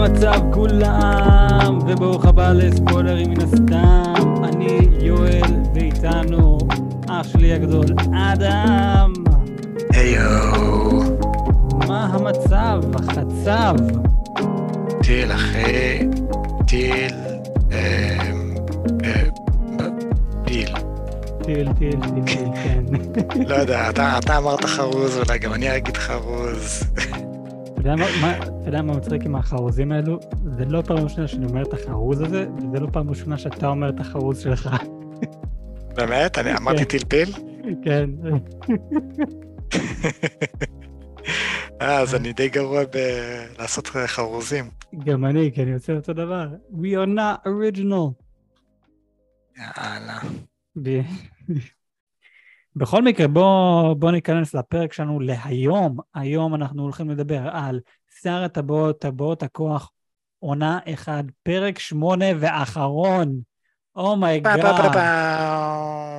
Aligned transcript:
המצב 0.00 0.40
כולם? 0.52 1.78
וברוך 1.86 2.24
הבא 2.24 2.52
לספוילרים 2.52 3.30
מן 3.30 3.40
הסתם. 3.40 4.44
אני 4.44 4.88
יואל, 5.00 5.42
ואיתנו 5.74 6.58
אח 7.08 7.26
שלי 7.28 7.52
הגדול, 7.52 7.86
אדם. 8.14 9.12
היו, 9.92 11.00
מה 11.88 12.06
המצב? 12.12 12.82
החצב. 12.94 13.74
טיל 15.02 15.32
אחי, 15.32 15.98
טיל, 16.66 17.14
אמ, 17.72 18.54
אה, 19.04 19.22
פיל. 20.44 20.74
טיל, 21.44 21.68
טיל, 21.78 21.96
טיל, 22.00 22.22
טיל, 22.26 22.48
כן. 22.54 22.84
לא 23.46 23.54
יודע, 23.54 23.90
אתה 23.90 24.36
אמרת 24.36 24.64
חרוז, 24.64 25.18
אולי 25.18 25.38
גם 25.38 25.52
אני 25.52 25.76
אגיד 25.76 25.96
חרוז. 25.96 26.84
אתה 27.80 27.88
יודע 28.68 28.82
מה- 28.82 28.96
מצחיק 28.96 29.22
עם 29.22 29.36
החרוזים 29.36 29.92
האלו? 29.92 30.18
זה 30.56 30.64
לא 30.64 30.82
פעם 30.82 30.98
ראשונה 30.98 31.28
שאני 31.28 31.46
אומר 31.46 31.62
את 31.62 31.72
החרוז 31.72 32.20
הזה, 32.20 32.46
וזה 32.56 32.80
לא 32.80 32.86
פעם 32.92 33.10
ראשונה 33.10 33.38
שאתה 33.38 33.68
אומר 33.68 33.88
את 33.88 34.00
החרוז 34.00 34.38
שלך. 34.38 34.68
באמת? 35.96 36.38
אני 36.38 36.56
אמרתי 36.56 36.84
טיל 36.84 37.04
פיל? 37.04 37.32
כן. 37.84 38.10
אה, 41.80 42.00
אז 42.00 42.14
אני 42.14 42.32
די 42.32 42.48
גרוע 42.48 42.82
בלעשות 42.84 43.86
חרוזים. 43.86 44.70
גם 45.04 45.24
אני, 45.24 45.50
כי 45.54 45.62
אני 45.62 45.74
עושה 45.74 45.92
אותו 45.92 46.12
דבר. 46.12 46.48
We 46.72 46.94
are 46.96 47.08
not 47.16 47.46
original. 47.46 48.12
יאללה. 49.58 50.18
בכל 52.76 53.02
מקרה, 53.02 53.28
בוא, 53.28 53.94
בוא 53.94 54.10
ניכנס 54.10 54.54
לפרק 54.54 54.92
שלנו 54.92 55.20
להיום. 55.20 55.96
היום 56.14 56.54
אנחנו 56.54 56.82
הולכים 56.82 57.10
לדבר 57.10 57.48
על 57.52 57.80
שר 58.22 58.42
הטבעות, 58.42 59.00
טבעות 59.00 59.42
הכוח, 59.42 59.90
עונה 60.38 60.78
אחד, 60.86 61.24
פרק 61.42 61.78
שמונה 61.78 62.26
ואחרון. 62.38 63.40
Oh, 63.96 64.00
oh 64.00 64.15
my 64.15 64.30
God. 64.30 64.60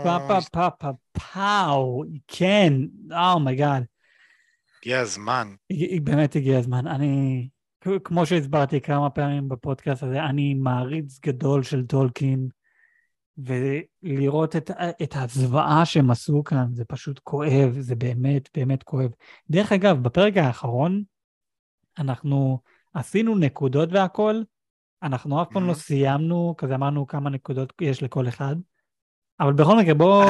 פה 0.03 0.19
פה 0.27 0.39
פה 0.51 0.69
פה. 0.69 0.89
פאו, 1.11 2.03
כן, 2.27 2.73
oh 3.33 3.46
my 3.46 3.58
God. 3.58 3.83
הגיע 4.81 4.99
הזמן. 4.99 5.47
באמת 6.03 6.35
הגיע 6.35 6.57
הזמן. 6.57 6.87
אני, 6.87 7.47
כמו 8.03 8.25
שהסברתי 8.25 8.81
כמה 8.81 9.09
פעמים 9.09 9.49
בפודקאסט 9.49 10.03
הזה, 10.03 10.23
אני 10.23 10.53
מעריץ 10.53 11.19
גדול 11.25 11.63
של 11.63 11.85
טולקין, 11.85 12.47
ולראות 13.37 14.55
את, 14.55 14.71
את 15.03 15.15
הזוועה 15.15 15.85
שהם 15.85 16.11
עשו 16.11 16.43
כאן, 16.43 16.65
זה 16.73 16.85
פשוט 16.85 17.19
כואב, 17.23 17.75
זה 17.79 17.95
באמת 17.95 18.49
באמת 18.57 18.83
כואב. 18.83 19.09
דרך 19.49 19.71
אגב, 19.71 20.03
בפרק 20.03 20.37
האחרון, 20.37 21.03
אנחנו 21.99 22.59
עשינו 22.93 23.35
נקודות 23.35 23.89
והכל, 23.91 24.41
אנחנו 25.03 25.41
אף 25.41 25.47
פעם 25.53 25.67
לא 25.67 25.71
Mhm. 25.71 25.75
סיימנו, 25.75 26.55
כזה 26.57 26.75
אמרנו 26.75 27.07
כמה 27.07 27.29
נקודות 27.29 27.73
יש 27.81 28.03
לכל 28.03 28.27
אחד, 28.27 28.55
אבל 29.39 29.53
בכל 29.53 29.77
מקרה, 29.77 29.93
בוא... 29.93 30.23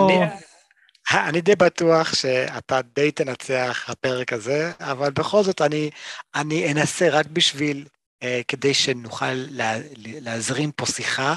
אני- 1.27 1.41
די 1.41 1.55
בטוח 1.55 2.13
שאתה 2.13 2.79
די 2.95 3.11
תנצח 3.11 3.89
הפרק 3.89 4.33
הזה, 4.33 4.71
אבל 4.79 5.11
בכל 5.11 5.43
זאת 5.43 5.61
אני, 5.61 5.89
אני 6.35 6.71
אנסה 6.71 7.09
רק 7.09 7.25
בשביל, 7.25 7.85
אה, 8.23 8.41
כדי 8.47 8.73
שנוכל 8.73 9.33
לה, 9.33 9.73
להזרים 9.97 10.71
פה 10.71 10.85
שיחה, 10.85 11.35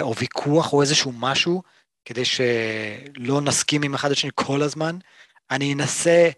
או 0.00 0.16
ויכוח 0.16 0.72
או 0.72 0.82
איזשהו 0.82 1.12
משהו, 1.12 1.62
כדי 2.04 2.24
שלא 2.24 3.40
נסכים 3.40 3.82
עם 3.82 3.94
אחד 3.94 4.10
לשני 4.10 4.30
כל 4.34 4.62
הזמן, 4.62 4.98
אני 5.50 5.74
אנסה 5.74 6.28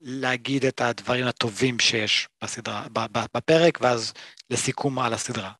להגיד 0.00 0.64
את 0.64 0.80
הדברים 0.80 1.26
הטובים 1.26 1.78
שיש 1.78 2.28
בסדרה, 2.42 2.86
בפרק, 3.34 3.78
ואז 3.82 4.12
לסיכום 4.50 4.98
על 4.98 5.12
הסדרה. 5.12 5.52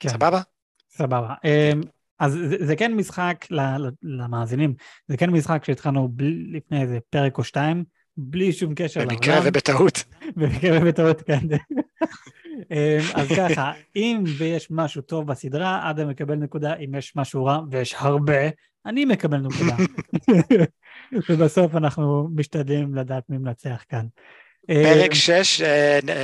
כן. 0.00 0.08
סבבה? 0.08 0.40
סבבה. 0.90 1.34
אמ, 1.44 1.80
אז 2.18 2.32
זה, 2.32 2.56
זה 2.66 2.76
כן 2.76 2.94
משחק 2.94 3.46
למאזינים, 4.02 4.74
זה 5.08 5.16
כן 5.16 5.30
משחק 5.30 5.64
שהתחלנו 5.64 6.08
בלי, 6.08 6.44
לפני 6.52 6.82
איזה 6.82 6.98
פרק 7.10 7.38
או 7.38 7.44
שתיים, 7.44 7.84
בלי 8.16 8.52
שום 8.52 8.74
קשר 8.74 9.00
במקרה 9.00 9.34
לעולם. 9.34 9.48
ובטעות. 9.48 10.04
במקרה 10.36 10.78
ובטעות, 10.82 11.22
כן. 11.22 11.38
אמ, 12.70 12.98
אז 13.14 13.28
ככה, 13.36 13.72
אם 13.96 14.24
ויש 14.38 14.68
משהו 14.70 15.02
טוב 15.02 15.26
בסדרה, 15.26 15.90
אדם 15.90 16.08
מקבל 16.08 16.34
נקודה, 16.34 16.74
אם 16.74 16.94
יש 16.94 17.16
משהו 17.16 17.44
רע, 17.44 17.60
ויש 17.70 17.94
הרבה, 17.98 18.48
אני 18.86 19.04
מקבל 19.04 19.38
נקודה. 19.38 19.76
ובסוף 21.28 21.74
אנחנו 21.74 22.28
משתדלים 22.34 22.94
לדעת 22.94 23.22
מי 23.28 23.38
מנצח 23.38 23.84
כאן. 23.88 24.06
פרק 24.66 25.10
אמ, 25.10 25.14
6 25.14 25.62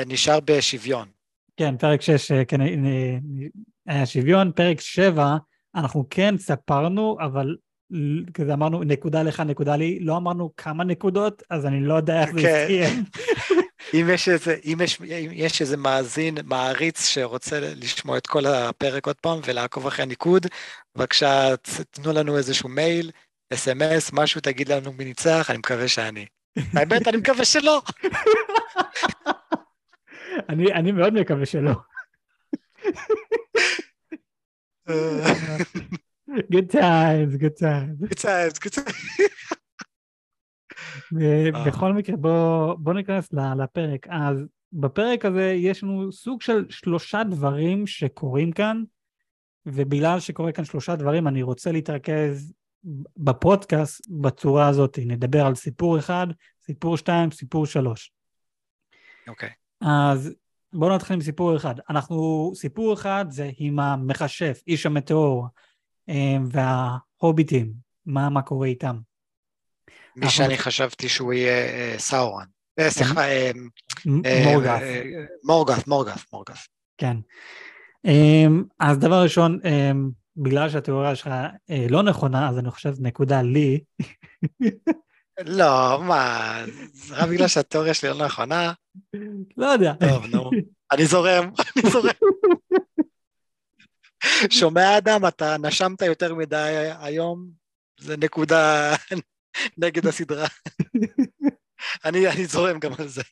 נשאר 0.06 0.38
בשוויון. 0.44 1.08
כן, 1.56 1.76
פרק 1.76 2.02
6 2.02 2.32
כן, 2.32 2.60
נ- 2.60 2.86
נ- 2.86 3.48
היה 3.86 4.06
שוויון, 4.06 4.52
פרק 4.52 4.80
7 4.80 5.36
אנחנו 5.74 6.06
כן 6.10 6.34
ספרנו, 6.38 7.16
אבל 7.20 7.56
כזה 8.34 8.54
אמרנו 8.54 8.84
נקודה 8.84 9.22
לך, 9.22 9.40
נקודה 9.40 9.76
לי, 9.76 9.98
לא 10.00 10.16
אמרנו 10.16 10.50
כמה 10.56 10.84
נקודות, 10.84 11.42
אז 11.50 11.66
אני 11.66 11.80
לא 11.80 11.94
יודע 11.94 12.20
איך 12.20 12.30
זה 12.32 12.66
כן. 12.68 13.02
אם 13.94 14.06
יש 14.12 14.28
איזה, 14.28 14.56
אם 14.64 14.78
יש, 14.84 15.00
אם 15.00 15.30
יש 15.32 15.60
איזה 15.60 15.76
מאזין, 15.76 16.34
מעריץ 16.44 17.06
שרוצה 17.06 17.60
לשמוע 17.60 18.18
את 18.18 18.26
כל 18.26 18.46
הפרק 18.46 19.06
עוד 19.06 19.16
פעם 19.16 19.40
ולעקוב 19.46 19.86
אחרי 19.86 20.02
הניקוד, 20.02 20.46
בבקשה 20.96 21.56
תנו 21.90 22.12
לנו 22.12 22.36
איזשהו 22.36 22.68
מייל, 22.68 23.10
אס.אם.אס, 23.54 24.10
משהו, 24.12 24.40
תגיד 24.40 24.68
לנו 24.68 24.92
מי 24.92 25.04
ניצח, 25.04 25.46
אני 25.50 25.58
מקווה 25.58 25.88
שאני. 25.88 26.26
האמת, 26.74 27.08
אני 27.08 27.16
מקווה 27.16 27.44
שלא. 27.44 27.82
אני, 30.48 30.72
אני 30.72 30.92
מאוד 30.92 31.14
מקווה 31.14 31.46
שלא. 31.46 31.72
good 36.28 36.68
times, 36.72 37.36
good 37.40 37.58
times. 37.60 38.08
קצת, 38.10 38.58
קצת. 38.58 38.82
ו- 38.88 39.43
בכל 41.66 41.92
מקרה, 41.92 42.16
בוא, 42.16 42.74
בוא 42.74 42.92
ניכנס 42.92 43.32
לפרק. 43.32 44.06
אז 44.10 44.36
בפרק 44.72 45.24
הזה 45.24 45.52
יש 45.52 45.82
לנו 45.82 46.12
סוג 46.12 46.42
של 46.42 46.64
שלושה 46.70 47.24
דברים 47.24 47.86
שקורים 47.86 48.52
כאן, 48.52 48.82
ובגלל 49.66 50.20
שקורה 50.20 50.52
כאן 50.52 50.64
שלושה 50.64 50.96
דברים, 50.96 51.28
אני 51.28 51.42
רוצה 51.42 51.72
להתרכז 51.72 52.52
בפודקאסט 53.16 54.06
בצורה 54.10 54.68
הזאת. 54.68 54.98
נדבר 55.06 55.46
על 55.46 55.54
סיפור 55.54 55.98
אחד, 55.98 56.26
סיפור 56.62 56.96
שתיים, 56.96 57.30
סיפור 57.30 57.66
שלוש. 57.66 58.12
אוקיי. 59.28 59.50
אז 59.80 60.34
בואו 60.72 60.94
נתחיל 60.94 61.14
עם 61.14 61.20
סיפור 61.22 61.56
אחד. 61.56 61.74
אנחנו, 61.90 62.52
סיפור 62.54 62.94
אחד 62.94 63.24
זה 63.28 63.50
עם 63.58 63.78
המכשף, 63.78 64.62
איש 64.66 64.86
המטאור, 64.86 65.46
אה, 66.08 66.36
וההוביטים, 66.46 67.72
מה, 68.06 68.28
מה 68.28 68.42
קורה 68.42 68.66
איתם. 68.66 68.98
מי 70.16 70.26
אנחנו- 70.26 70.30
שאני 70.36 70.58
חשבתי 70.58 71.08
שהוא 71.08 71.32
יהיה 71.32 71.52
אה, 71.68 71.94
סאורן. 71.98 72.44
אה, 72.78 72.90
סליחה, 72.90 73.20
מורגף, 75.44 75.86
מורגף, 75.86 76.24
מורגף. 76.32 76.66
כן. 76.98 77.16
אמ, 78.04 78.64
אז 78.80 78.98
דבר 78.98 79.22
ראשון, 79.22 79.58
אמ, 79.64 80.10
בגלל 80.36 80.70
שהתיאוריה 80.70 81.16
שלך 81.16 81.26
אה, 81.70 81.86
לא 81.90 82.02
נכונה, 82.02 82.48
אז 82.48 82.58
אני 82.58 82.70
חושב 82.70 82.94
נקודה 82.98 83.42
לי. 83.42 83.80
לא, 85.44 85.98
מה, 86.02 86.54
זה 86.92 87.14
רק 87.16 87.28
בגלל 87.28 87.48
שהתיאוריה 87.48 87.94
שלי 87.94 88.10
לא 88.10 88.24
נכונה? 88.26 88.72
לא 89.56 89.66
יודע. 89.66 89.92
טוב, 90.08 90.26
נו. 90.26 90.50
אני 90.92 91.06
זורם, 91.06 91.50
אני 91.76 91.90
זורם. 91.90 92.10
שומע 94.50 94.98
אדם, 94.98 95.26
אתה 95.26 95.56
נשמת 95.58 96.02
יותר 96.02 96.34
מדי 96.34 96.90
היום, 97.00 97.50
זה 98.00 98.16
נקודה 98.16 98.94
נגד 99.78 100.06
הסדרה. 100.06 100.46
אני, 102.04 102.28
אני 102.28 102.46
זורם 102.46 102.78
גם 102.78 102.92
על 102.98 103.08
זה. 103.08 103.22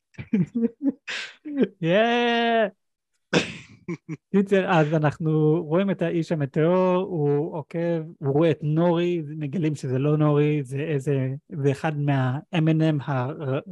קיצר, 4.30 4.70
אז 4.70 4.94
אנחנו 4.94 5.62
רואים 5.64 5.90
את 5.90 6.02
האיש 6.02 6.32
המטאור, 6.32 7.02
הוא 7.02 7.56
עוקב, 7.56 8.02
הוא 8.18 8.34
רואה 8.34 8.50
את 8.50 8.58
נורי, 8.62 9.22
מגלים 9.28 9.74
שזה 9.74 9.98
לא 9.98 10.16
נורי, 10.16 10.62
זה 10.64 10.78
איזה, 10.78 11.28
זה 11.48 11.70
אחד 11.70 11.98
מה-M&M 11.98 13.02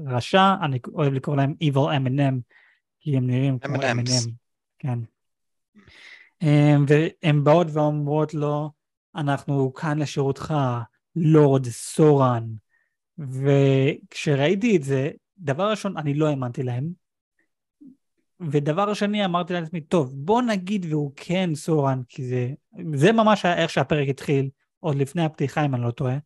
הרשע, 0.06 0.54
אני 0.62 0.78
אוהב 0.94 1.12
לקרוא 1.12 1.36
להם 1.36 1.54
Evil 1.64 2.06
M&M, 2.06 2.34
כי 3.00 3.16
הם 3.16 3.26
נראים 3.26 3.58
כמו. 3.58 3.76
M&M, 3.76 4.30
כן. 4.78 4.98
אמ, 6.42 6.84
והן 6.88 7.44
באות 7.44 7.66
ואומרות 7.72 8.34
לו, 8.34 8.70
אנחנו 9.16 9.74
כאן 9.74 9.98
לשירותך, 9.98 10.54
לורד 11.16 11.66
סורן. 11.66 12.44
וכשראיתי 13.18 14.76
את 14.76 14.82
זה, 14.82 15.10
דבר 15.38 15.70
ראשון, 15.70 15.96
אני 15.96 16.14
לא 16.14 16.28
האמנתי 16.28 16.62
להם. 16.62 16.88
ודבר 18.40 18.94
שני, 18.94 19.24
אמרתי 19.24 19.52
לעצמי, 19.52 19.80
טוב, 19.80 20.14
בוא 20.14 20.42
נגיד 20.42 20.86
והוא 20.90 21.12
כן 21.16 21.54
סורן, 21.54 22.00
כי 22.08 22.28
זה, 22.28 22.48
זה 22.94 23.12
ממש 23.12 23.44
היה 23.44 23.62
איך 23.62 23.70
שהפרק 23.70 24.08
התחיל, 24.08 24.48
עוד 24.80 24.96
לפני 24.96 25.24
הפתיחה, 25.24 25.64
אם 25.64 25.74
אני 25.74 25.82
לא 25.82 25.90
טועה. 25.90 26.16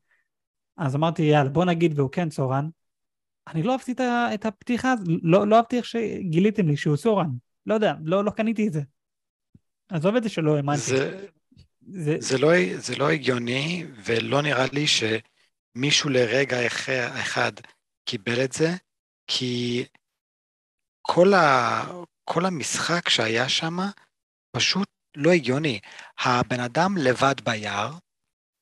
אז 0.77 0.97
אמרתי, 0.97 1.23
יאללה, 1.23 1.51
בוא 1.51 1.65
נגיד 1.65 1.99
והוא 1.99 2.11
כן 2.11 2.31
סורן. 2.31 2.69
אני 3.49 3.63
לא 3.63 3.73
אהבתי 3.73 3.95
את 4.35 4.47
הפתיחה, 4.47 4.95
לא, 5.23 5.49
לא 5.49 5.57
אהבתי 5.57 5.77
איך 5.77 5.85
שגיליתם 5.85 6.69
לי 6.69 6.77
שהוא 6.77 6.97
סורן. 6.97 7.31
לא 7.67 7.75
יודע, 7.75 7.95
לא, 8.05 8.25
לא 8.25 8.31
קניתי 8.31 8.69
את 8.69 8.73
זה. 8.73 8.83
עזוב 9.89 10.17
את 10.17 10.23
זה 10.23 10.29
שלא 10.29 10.57
האמנתי. 10.57 10.81
זה, 10.81 11.27
זה... 11.87 12.17
זה, 12.21 12.39
לא, 12.39 12.49
זה 12.79 12.97
לא 12.97 13.11
הגיוני, 13.11 13.85
ולא 14.05 14.43
נראה 14.43 14.67
לי 14.73 14.85
שמישהו 14.87 16.11
לרגע 16.11 16.67
אחד 17.23 17.53
קיבל 18.09 18.45
את 18.45 18.53
זה, 18.53 18.69
כי 19.27 19.85
כל, 21.03 21.35
ה, 21.35 21.83
כל 22.25 22.47
המשחק 22.47 23.09
שהיה 23.09 23.49
שם 23.49 23.77
פשוט 24.57 24.89
לא 25.17 25.31
הגיוני. 25.31 25.81
הבן 26.19 26.61
אדם 26.61 26.97
לבד 26.97 27.35
ביער, 27.45 27.91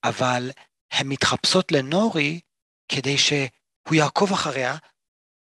אבל 0.05 0.51
הן 0.93 1.09
מתחפשות 1.09 1.73
לנורי 1.73 2.41
כדי 2.89 3.19
שהוא 3.19 3.95
יעקוב 3.95 4.33
אחריה, 4.33 4.77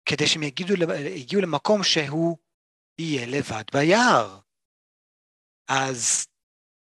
כדי 0.04 0.26
שהם 0.26 0.42
יגידו, 0.42 0.74
יגיעו 0.94 1.42
למקום 1.42 1.82
שהוא 1.82 2.36
יהיה 2.98 3.26
לבד 3.26 3.64
ביער. 3.72 4.38
אז 5.68 6.26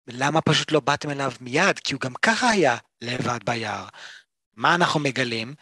למה 0.08 0.40
פשוט 0.40 0.72
לא 0.72 0.80
באתם 0.80 1.10
אליו 1.10 1.32
מיד? 1.40 1.78
כי 1.78 1.94
הוא 1.94 2.00
גם 2.00 2.14
ככה 2.22 2.48
היה 2.48 2.76
לבד 3.00 3.38
ביער. 3.44 3.88
מה 4.56 4.74
אנחנו 4.74 5.00
מגלים? 5.00 5.54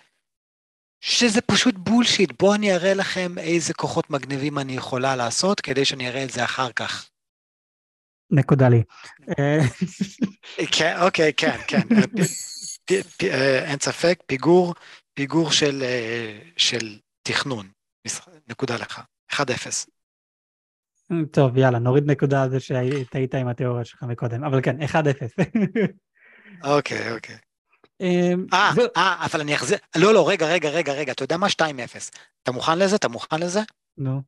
שזה 1.01 1.41
פשוט 1.41 1.75
בולשיט, 1.79 2.33
בואו 2.39 2.55
אני 2.55 2.75
אראה 2.75 2.95
לכם 2.95 3.39
איזה 3.39 3.75
כוחות 3.75 4.11
מגניבים 4.11 4.59
אני 4.59 4.73
יכולה 4.73 5.17
לעשות 5.17 5.61
כדי 5.61 5.85
שאני 5.85 6.09
אראה 6.09 6.25
את 6.25 6.31
זה 6.31 6.45
אחר 6.45 6.73
כך. 6.73 7.11
נקודה 8.31 8.69
לי. 8.69 8.83
כן, 10.73 10.97
אוקיי, 11.01 11.33
כן, 11.37 11.61
כן. 11.67 11.81
אין 13.65 13.79
ספק, 13.81 14.23
פיגור, 14.27 14.75
פיגור 15.15 15.53
של, 15.53 15.83
אה, 15.83 16.39
של 16.57 16.99
תכנון. 17.23 17.69
נקודה 18.49 18.77
לך. 18.77 19.01
1-0. 19.33 19.87
טוב, 21.33 21.57
יאללה, 21.57 21.79
נוריד 21.79 22.11
נקודה 22.11 22.43
על 22.43 22.51
זה 22.51 22.61
שהיית 22.61 23.35
עם 23.35 23.49
התיאוריה 23.49 23.85
שלך 23.85 24.03
מקודם, 24.03 24.45
אבל 24.45 24.63
כן, 24.63 24.77
1-0. 24.83 24.85
אוקיי, 26.65 27.13
אוקיי. 27.13 27.37
אמ, 28.01 28.47
אה, 28.53 28.73
אה, 28.97 29.27
אבל 29.27 29.41
אני 29.41 29.55
אחזיר, 29.55 29.79
לא, 29.97 30.15
לא, 30.15 30.29
רגע, 30.29 30.47
רגע, 30.47 30.69
רגע, 30.69 30.93
רגע, 30.93 31.13
אתה 31.13 31.25
יודע 31.25 31.37
מה? 31.37 31.47
2-0. 31.47 31.61
אתה 32.43 32.53
מוכן 32.53 32.79
לזה? 32.79 32.97
אתה 32.97 33.09
מוכן 33.09 33.41
לזה? 33.41 33.61
נו. 33.99 34.23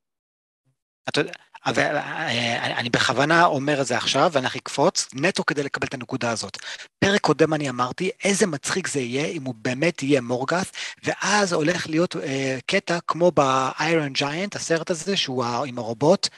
אתה 1.09 1.21
יודע, 1.21 1.33
אבל 1.67 1.97
אה, 1.97 2.79
אני 2.79 2.91
בכוונה 2.91 3.45
אומר 3.45 3.81
את 3.81 3.87
זה 3.87 3.97
עכשיו, 3.97 4.31
ואני 4.33 4.47
אקפוץ, 4.47 5.09
נטו 5.15 5.45
כדי 5.45 5.63
לקבל 5.63 5.87
את 5.87 5.95
הנקודה 5.95 6.31
הזאת. 6.31 6.59
פרק 6.99 7.21
קודם 7.21 7.55
אני 7.55 7.71
אמרתי, 7.71 8.11
איזה 8.25 8.47
מצחיק 8.47 8.89
זה 8.89 9.01
יהיה 9.01 9.27
אם 9.27 9.45
הוא 9.45 9.55
באמת 9.59 10.03
יהיה 10.03 10.21
מורגס, 10.21 10.73
ואז 11.05 11.53
הולך 11.53 11.89
להיות 11.89 12.17
אה, 12.17 12.59
קטע 12.67 12.99
כמו 13.07 13.33
ב-Iron 13.35 14.19
Giant, 14.19 14.57
הסרט 14.57 14.91
הזה, 14.91 15.17
שהוא 15.17 15.45
עם 15.45 15.79
הרובוט, 15.79 16.29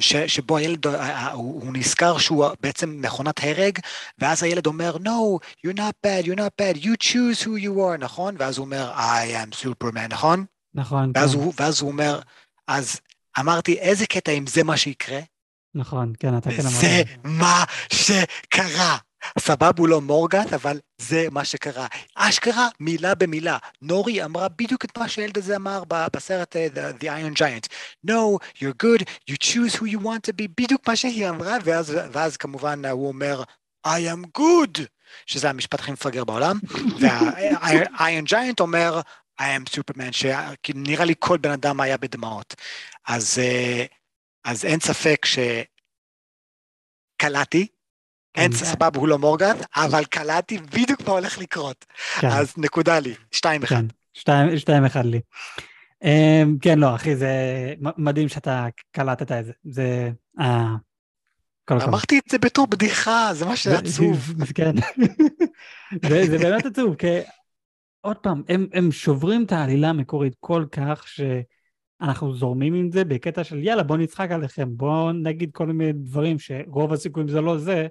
ש, 0.00 0.16
שבו 0.16 0.56
הילד, 0.56 0.86
אה, 0.86 0.94
אה, 0.94 1.32
הוא, 1.32 1.62
הוא 1.62 1.72
נזכר 1.72 2.18
שהוא 2.18 2.46
בעצם 2.60 2.98
מכונת 3.02 3.40
הרג, 3.42 3.78
ואז 4.18 4.42
הילד 4.42 4.66
אומר, 4.66 4.96
no, 4.96 5.38
you're 5.66 5.76
not 5.76 6.06
bad, 6.06 6.26
you're 6.26 6.38
not 6.38 6.62
bad, 6.62 6.78
you 6.78 6.96
choose 7.02 7.42
who 7.42 7.64
you 7.64 7.78
are, 7.78 7.98
נכון? 7.98 8.34
ואז 8.38 8.58
הוא 8.58 8.64
אומר, 8.64 8.92
I 8.96 9.46
am 9.46 9.64
Superman, 9.64 10.08
נכון? 10.08 10.44
נכון. 10.74 11.12
ואז, 11.14 11.34
כן. 11.34 11.40
הוא, 11.40 11.52
ואז 11.56 11.80
הוא 11.80 11.90
אומר, 11.90 12.20
אז 12.68 13.00
אמרתי, 13.38 13.78
איזה 13.78 14.06
קטע 14.06 14.32
אם 14.32 14.46
זה 14.46 14.64
מה 14.64 14.76
שיקרה? 14.76 15.20
נכון, 15.74 16.12
כן, 16.18 16.38
אתה 16.38 16.50
כן 16.50 16.60
אמרת. 16.60 16.80
זה 16.80 17.02
מה 17.24 17.64
שקרה. 17.92 18.96
סבב 19.38 19.78
הוא 19.78 19.88
לא 19.88 20.00
מורגת, 20.00 20.52
אבל 20.52 20.80
זה 20.98 21.26
מה 21.30 21.44
שקרה. 21.44 21.86
אשכרה, 22.14 22.68
מילה 22.80 23.14
במילה. 23.14 23.58
נורי 23.82 24.24
אמרה 24.24 24.48
בדיוק 24.48 24.84
את 24.84 24.98
מה 24.98 25.08
שהילד 25.08 25.38
הזה 25.38 25.56
אמר 25.56 25.82
בסרט 26.12 26.56
uh, 26.56 26.58
The, 26.74 27.02
The 27.02 27.06
Iron 27.06 27.34
Giant. 27.38 27.68
No, 28.10 28.38
you're 28.58 28.84
good, 28.84 29.02
you 29.30 29.36
choose 29.36 29.74
who 29.74 29.86
you 29.86 29.98
want 29.98 30.22
to 30.26 30.32
be, 30.32 30.48
בדיוק 30.60 30.88
מה 30.88 30.96
שהיא 30.96 31.28
אמרה, 31.28 31.56
ואז, 31.64 31.96
ואז 32.12 32.36
כמובן 32.36 32.84
הוא 32.86 33.08
אומר, 33.08 33.42
I 33.86 33.90
am 33.90 34.40
good, 34.40 34.80
שזה 35.26 35.50
המשפט 35.50 35.80
הכי 35.80 35.92
מפגר 35.92 36.24
בעולם, 36.24 36.58
וה-Iron 37.00 38.26
Giant 38.28 38.60
אומר, 38.60 39.00
I 39.40 39.44
am 39.44 39.64
Superman, 39.70 40.12
שנראה 40.12 41.04
לי 41.04 41.14
כל 41.18 41.38
בן 41.38 41.50
אדם 41.50 41.80
היה 41.80 41.96
בדמעות. 41.96 42.54
אז, 43.08 43.38
אז 44.44 44.64
אין 44.64 44.80
ספק 44.80 45.26
שקלטתי, 47.20 47.66
אין 48.34 48.52
סבבה, 48.52 48.98
הוא 48.98 49.08
לא 49.08 49.18
מורגן, 49.18 49.56
אבל 49.76 50.04
קלטתי 50.04 50.58
בדיוק 50.58 51.00
מה 51.06 51.12
הולך 51.12 51.38
לקרות. 51.38 51.84
כן. 52.20 52.28
אז 52.28 52.54
נקודה 52.56 52.98
לי, 52.98 53.14
שתיים 53.32 53.62
אחד. 53.62 53.82
כן, 54.14 54.58
שתיים 54.58 54.84
אחד 54.84 55.04
לי. 55.04 55.20
Um, 56.04 56.58
כן, 56.60 56.78
לא, 56.78 56.94
אחי, 56.94 57.16
זה 57.16 57.34
מדהים 57.80 58.28
שאתה 58.28 58.66
קלטת 58.92 59.32
את 59.32 59.44
זה. 59.44 59.52
זה... 59.64 60.10
Uh, 60.38 60.44
אמרתי 61.72 62.18
את 62.18 62.30
זה 62.30 62.38
בתור 62.38 62.66
בדיחה, 62.66 63.30
זה 63.32 63.46
מה 63.46 63.56
שעצוב. 63.56 64.32
כן. 64.54 64.74
זה, 66.08 66.26
זה 66.26 66.38
באמת 66.38 66.66
עצוב, 66.66 66.94
כי 66.94 67.06
עוד 68.00 68.16
פעם, 68.16 68.42
הם, 68.72 68.92
שוברים 68.92 69.44
את 69.44 69.52
העלילה 69.52 69.88
המקורית 69.88 70.36
כל 70.40 70.64
כך 70.72 71.04
שאנחנו 71.08 72.34
זורמים 72.34 72.74
עם 72.74 72.90
זה 72.92 73.04
בקטע 73.04 73.44
של 73.44 73.62
יאללה 73.62 73.82
בוא 73.82 73.96
נצחק 73.96 74.30
עליכם, 74.30 74.68
בוא 74.76 75.12
נגיד 75.12 75.50
כל 75.52 75.66
מיני 75.66 75.92
דברים 75.92 76.38
שרוב 76.38 76.92
הסיכויים 76.92 77.28
זה 77.28 77.40
לא 77.40 77.58
זה, 77.58 77.86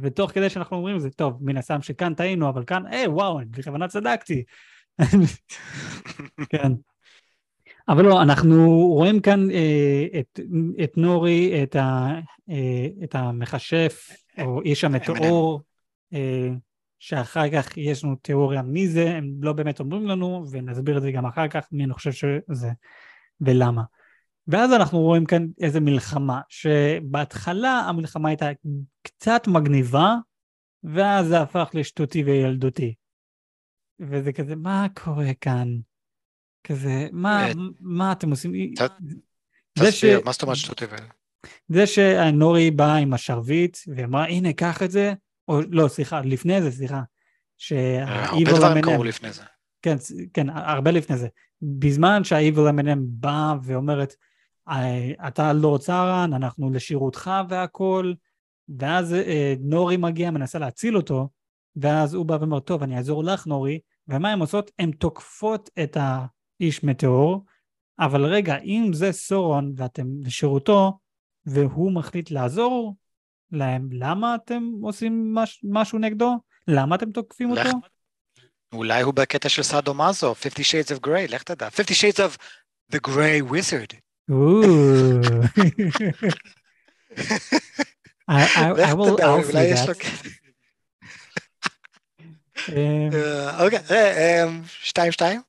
ותוך 0.00 0.30
כדי 0.30 0.50
שאנחנו 0.50 0.76
אומרים 0.76 0.98
זה, 0.98 1.10
טוב, 1.10 1.38
מן 1.40 1.56
הסתם 1.56 1.82
שכאן 1.82 2.14
טעינו, 2.14 2.48
אבל 2.48 2.64
כאן, 2.64 2.86
היי, 2.86 3.06
וואו, 3.06 3.38
אני 3.38 3.46
בכוונה 3.50 3.88
צדקתי. 3.88 4.44
כן. 6.50 6.72
אבל 7.88 8.04
לא, 8.04 8.22
אנחנו 8.22 8.86
רואים 8.88 9.20
כאן 9.20 9.50
אה, 9.50 10.06
את, 10.20 10.40
את 10.84 10.96
נורי, 10.96 11.62
את, 11.62 11.76
ה, 11.76 12.08
אה, 12.50 12.86
את 13.04 13.14
המכשף, 13.14 14.08
או 14.42 14.62
איש 14.62 14.84
המטאור, 14.84 15.60
אה, 16.14 16.48
שאחר 16.98 17.50
כך 17.50 17.76
יש 17.76 18.04
לנו 18.04 18.16
תיאוריה 18.16 18.62
מי 18.62 18.88
זה, 18.88 19.10
הם 19.10 19.34
לא 19.40 19.52
באמת 19.52 19.80
אומרים 19.80 20.06
לנו, 20.06 20.44
ונסביר 20.50 20.96
את 20.96 21.02
זה 21.02 21.12
גם 21.12 21.26
אחר 21.26 21.48
כך, 21.48 21.66
מי 21.72 21.84
אני 21.84 21.92
חושב 21.92 22.12
שזה 22.12 22.70
ולמה. 23.40 23.82
ואז 24.46 24.72
אנחנו 24.72 24.98
רואים 24.98 25.24
כאן 25.24 25.46
איזה 25.60 25.80
מלחמה, 25.80 26.40
שבהתחלה 26.48 27.80
המלחמה 27.88 28.28
הייתה 28.28 28.48
קצת 29.02 29.42
מגניבה, 29.46 30.14
ואז 30.84 31.26
זה 31.26 31.40
הפך 31.40 31.70
לשטותי 31.74 32.22
וילדותי. 32.22 32.94
וזה 34.00 34.32
כזה, 34.32 34.56
מה 34.56 34.86
קורה 35.04 35.34
כאן? 35.40 35.68
כזה, 36.64 37.08
מה, 37.12 37.48
אה, 37.48 37.52
מה 37.80 38.12
אתם 38.12 38.30
עושים? 38.30 38.52
תסביר, 39.78 40.20
מה 40.24 40.32
זאת 40.32 40.42
אומרת 40.42 40.56
שטותי 40.56 40.84
וילדותי? 40.84 41.12
זה 41.68 41.86
שנורי 41.86 42.70
באה 42.70 42.96
עם 42.96 43.12
השרביט, 43.12 43.78
ואמרה, 43.96 44.26
הנה, 44.26 44.52
קח 44.52 44.82
את 44.82 44.90
זה, 44.90 45.12
או 45.48 45.60
לא, 45.70 45.88
סליחה, 45.88 46.20
לפני 46.20 46.62
זה, 46.62 46.70
סליחה. 46.70 47.02
אה, 47.72 48.24
הרבה 48.24 48.52
דברים 48.56 48.82
קרו 48.82 49.04
לפני 49.04 49.32
זה. 49.32 49.42
כן, 49.82 49.96
כן, 50.34 50.50
הרבה 50.50 50.90
לפני 50.90 51.16
זה. 51.16 51.28
בזמן 51.62 52.24
שהאיבל 52.24 52.68
M&M 52.68 52.98
באה 53.00 53.54
ואומרת, 53.62 54.14
אתה 55.28 55.52
לא 55.52 55.78
צרן, 55.80 56.30
אנחנו 56.34 56.70
לשירותך 56.70 57.30
והכול, 57.48 58.14
ואז 58.78 59.14
אה, 59.14 59.54
נורי 59.60 59.96
מגיע, 59.96 60.30
מנסה 60.30 60.58
להציל 60.58 60.96
אותו, 60.96 61.28
ואז 61.76 62.14
הוא 62.14 62.26
בא 62.26 62.36
ואומר, 62.40 62.60
טוב, 62.60 62.82
אני 62.82 62.96
אעזור 62.96 63.24
לך, 63.24 63.46
נורי, 63.46 63.80
ומה 64.08 64.32
הן 64.32 64.40
עושות? 64.40 64.70
הן 64.78 64.90
תוקפות 64.90 65.70
את 65.82 65.96
האיש 66.00 66.84
מטאור, 66.84 67.44
אבל 67.98 68.24
רגע, 68.24 68.58
אם 68.58 68.90
זה 68.92 69.12
סורון 69.12 69.72
ואתם 69.76 70.06
לשירותו, 70.22 70.98
והוא 71.46 71.92
מחליט 71.92 72.30
לעזור 72.30 72.96
להם, 73.52 73.88
למה 73.92 74.34
אתם 74.34 74.70
עושים 74.82 75.34
מש, 75.34 75.60
משהו 75.64 75.98
נגדו? 75.98 76.36
למה 76.68 76.96
אתם 76.96 77.10
תוקפים 77.10 77.50
אותו? 77.50 77.78
אולי 78.72 79.02
הוא 79.02 79.14
בקטע 79.14 79.48
של 79.48 79.62
סאדו 79.62 79.94
מאזו, 79.94 80.34
50 80.34 80.64
Shades 80.64 80.98
of 80.98 81.06
Grey, 81.06 81.32
לך 81.32 81.42
תדע. 81.42 81.70
50 81.70 81.96
Shades 81.96 82.18
of 82.18 82.36
the 82.94 82.98
Grey 83.08 83.52
Wizard. 83.52 83.96
I, 88.28 88.44
I, 88.56 88.72
I 88.88 88.94
will 88.94 89.20
אולי 89.20 89.64
יש 89.64 89.80
לו... 89.88 89.94
אוקיי, 93.64 93.78
אה, 93.90 94.44
אמ, 94.44 94.62
שתיים 94.66 95.12
שתיים? 95.12 95.40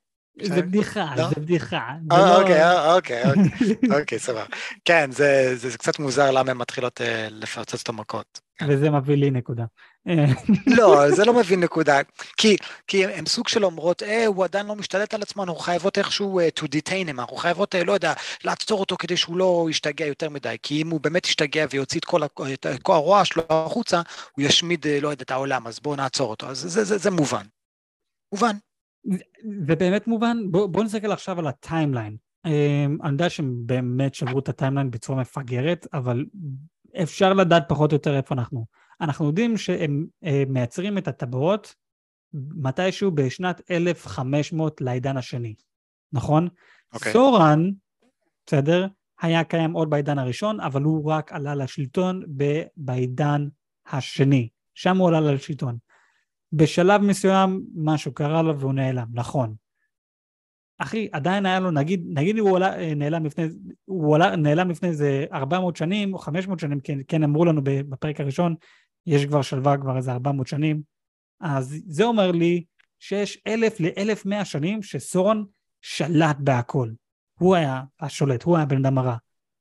זה 0.41 0.61
בדיחה, 0.61 1.13
לא? 1.17 1.29
זה 1.29 1.35
בדיחה. 1.35 1.89
אה, 2.11 2.17
לא- 2.17 2.41
אוקיי, 2.41 2.63
אה, 2.63 2.95
אוקיי, 2.95 3.23
אוקיי, 3.23 3.99
אוקיי, 3.99 4.19
סבבה. 4.19 4.45
כן, 4.85 5.11
זה 5.11 5.77
קצת 5.77 5.99
מוזר 5.99 6.31
למה 6.31 6.51
הן 6.51 6.57
מתחילות 6.57 7.01
לפרצץ 7.31 7.81
את 7.81 7.89
המכות. 7.89 8.39
וזה 8.67 8.89
מביא 8.89 9.15
לי 9.15 9.31
נקודה. 9.31 9.63
לא, 10.77 11.11
זה 11.15 11.25
לא 11.25 11.33
מביא 11.33 11.57
נקודה. 11.57 11.99
כי, 12.87 13.05
הם 13.05 13.25
סוג 13.25 13.47
של 13.47 13.65
אומרות, 13.65 14.03
אה, 14.03 14.25
הוא 14.25 14.43
עדיין 14.43 14.65
לא 14.65 14.75
משתלט 14.75 15.13
על 15.13 15.21
עצמו, 15.21 15.43
אנחנו 15.43 15.59
חייבות 15.59 15.97
איכשהו 15.97 16.39
to 16.59 16.63
detain 16.63 17.07
him, 17.09 17.19
אנחנו 17.19 17.37
חייבות, 17.37 17.75
לא 17.85 17.93
יודע, 17.93 18.13
לעצור 18.43 18.79
אותו 18.79 18.97
כדי 18.97 19.17
שהוא 19.17 19.37
לא 19.37 19.67
ישתגע 19.69 20.05
יותר 20.05 20.29
מדי, 20.29 20.55
כי 20.63 20.81
אם 20.81 20.89
הוא 20.89 21.01
באמת 21.01 21.25
ישתגע 21.25 21.65
ויוציא 21.71 21.99
את 21.99 22.05
כל, 22.81 22.93
הרוע 22.93 23.25
שלו 23.25 23.43
החוצה, 23.49 24.01
הוא 24.31 24.45
ישמיד, 24.45 24.85
לא 25.01 25.07
יודע, 25.07 25.23
את 25.23 25.31
העולם, 25.31 25.67
אז 25.67 25.79
בואו 25.79 25.95
נעצור 25.95 26.29
אותו. 26.29 26.49
אז 26.49 26.57
זה 26.83 27.11
מובן. 27.11 27.45
מובן. 28.33 28.55
זה 29.67 29.75
באמת 29.75 30.07
מובן? 30.07 30.37
בואו 30.51 30.67
בוא 30.67 30.83
נסתכל 30.83 31.11
עכשיו 31.11 31.39
על 31.39 31.47
ה 31.47 31.54
timeline. 31.54 32.17
אמ, 32.45 32.97
אני 33.03 33.11
יודע 33.11 33.29
שהם 33.29 33.61
באמת 33.65 34.15
שברו 34.15 34.39
את 34.39 34.49
ה 34.49 34.54
timeline 34.54 34.91
בצורה 34.91 35.21
מפגרת, 35.21 35.87
אבל 35.93 36.25
אפשר 37.03 37.33
לדעת 37.33 37.63
פחות 37.69 37.91
או 37.91 37.95
יותר 37.95 38.17
איפה 38.17 38.35
אנחנו. 38.35 38.65
אנחנו 39.01 39.25
יודעים 39.25 39.57
שהם 39.57 40.05
אה, 40.23 40.43
מייצרים 40.47 40.97
את 40.97 41.07
הטבעות 41.07 41.75
מתישהו 42.33 43.11
בשנת 43.11 43.61
1500 43.71 44.81
לעידן 44.81 45.17
השני, 45.17 45.55
נכון? 46.13 46.47
Okay. 46.47 46.95
אוקיי. 46.95 47.13
סורן, 47.13 47.69
בסדר? 48.45 48.87
היה 49.21 49.43
קיים 49.43 49.73
עוד 49.73 49.89
בעידן 49.89 50.19
הראשון, 50.19 50.59
אבל 50.59 50.81
הוא 50.81 51.11
רק 51.11 51.31
עלה 51.31 51.55
לשלטון 51.55 52.21
בעידן 52.77 53.47
השני. 53.87 54.49
שם 54.73 54.97
הוא 54.97 55.07
עלה 55.07 55.21
לשלטון. 55.21 55.77
בשלב 56.53 57.01
מסוים 57.01 57.61
משהו 57.75 58.13
קרה 58.13 58.41
לו 58.41 58.59
והוא 58.59 58.73
נעלם, 58.73 59.07
נכון. 59.13 59.55
אחי, 60.77 61.07
עדיין 61.11 61.45
היה 61.45 61.59
לו, 61.59 61.71
נגיד, 61.71 62.03
נגיד 62.07 62.37
הוא 62.37 62.57
עלה, 62.57 62.79
אה, 62.79 62.95
נעלם 62.95 63.25
לפני, 63.25 63.45
הוא 63.85 64.15
עלה, 64.15 64.35
נעלם 64.35 64.69
לפני 64.69 64.89
איזה 64.89 65.25
400 65.33 65.75
שנים 65.75 66.13
או 66.13 66.19
500 66.19 66.59
שנים, 66.59 66.79
כן, 66.79 66.97
כן 67.07 67.23
אמרו 67.23 67.45
לנו 67.45 67.61
בפרק 67.63 68.19
הראשון, 68.19 68.55
יש 69.05 69.25
כבר 69.25 69.41
שלווה 69.41 69.77
כבר 69.77 69.97
איזה 69.97 70.11
400 70.11 70.47
שנים, 70.47 70.81
אז 71.41 71.75
זה 71.87 72.03
אומר 72.03 72.31
לי 72.31 72.63
שיש 72.99 73.41
אלף 73.47 73.79
לאלף 73.79 74.25
מאה 74.25 74.45
שנים 74.45 74.83
שסורון 74.83 75.45
שלט 75.81 76.37
בהכל. 76.39 76.89
הוא 77.39 77.55
היה 77.55 77.81
השולט, 77.99 78.43
הוא 78.43 78.57
היה 78.57 78.65
בן 78.65 78.85
אדם 78.85 78.97
הרע. 78.97 79.15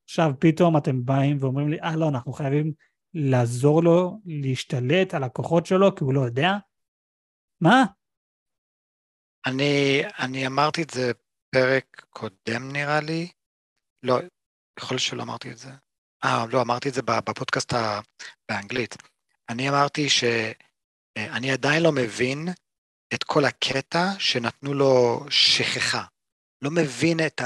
עכשיו 0.04 0.32
פתאום 0.38 0.76
אתם 0.76 1.04
באים 1.04 1.36
ואומרים 1.40 1.68
לי, 1.68 1.80
אה 1.80 1.96
לא, 1.96 2.08
אנחנו 2.08 2.32
חייבים 2.32 2.72
לעזור 3.14 3.82
לו 3.82 4.20
להשתלט 4.24 5.14
על 5.14 5.24
הכוחות 5.24 5.66
שלו 5.66 5.94
כי 5.94 6.04
הוא 6.04 6.14
לא 6.14 6.20
יודע? 6.20 6.56
מה? 7.62 7.84
אני, 9.46 10.02
אני 10.18 10.46
אמרתי 10.46 10.82
את 10.82 10.90
זה 10.90 11.12
פרק 11.50 12.06
קודם 12.10 12.72
נראה 12.72 13.00
לי. 13.00 13.28
לא, 14.02 14.18
יכול 14.78 14.94
להיות 14.94 15.02
שלא 15.02 15.22
אמרתי 15.22 15.50
את 15.50 15.58
זה. 15.58 15.70
אה, 16.24 16.44
לא, 16.52 16.62
אמרתי 16.62 16.88
את 16.88 16.94
זה 16.94 17.02
בפודקאסט 17.02 17.72
באנגלית. 18.48 18.96
אני 19.48 19.68
אמרתי 19.68 20.08
שאני 20.08 21.50
עדיין 21.52 21.82
לא 21.82 21.92
מבין 21.92 22.48
את 23.14 23.24
כל 23.24 23.44
הקטע 23.44 24.06
שנתנו 24.18 24.74
לו 24.74 25.24
שכחה. 25.30 26.04
לא 26.62 26.70
מבין 26.70 27.20
את 27.26 27.40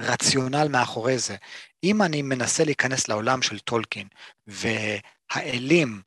הרציונל 0.00 0.68
מאחורי 0.70 1.18
זה. 1.18 1.36
אם 1.84 2.02
אני 2.02 2.22
מנסה 2.22 2.64
להיכנס 2.64 3.08
לעולם 3.08 3.42
של 3.42 3.58
טולקין, 3.58 4.08
והאלים 4.46 6.02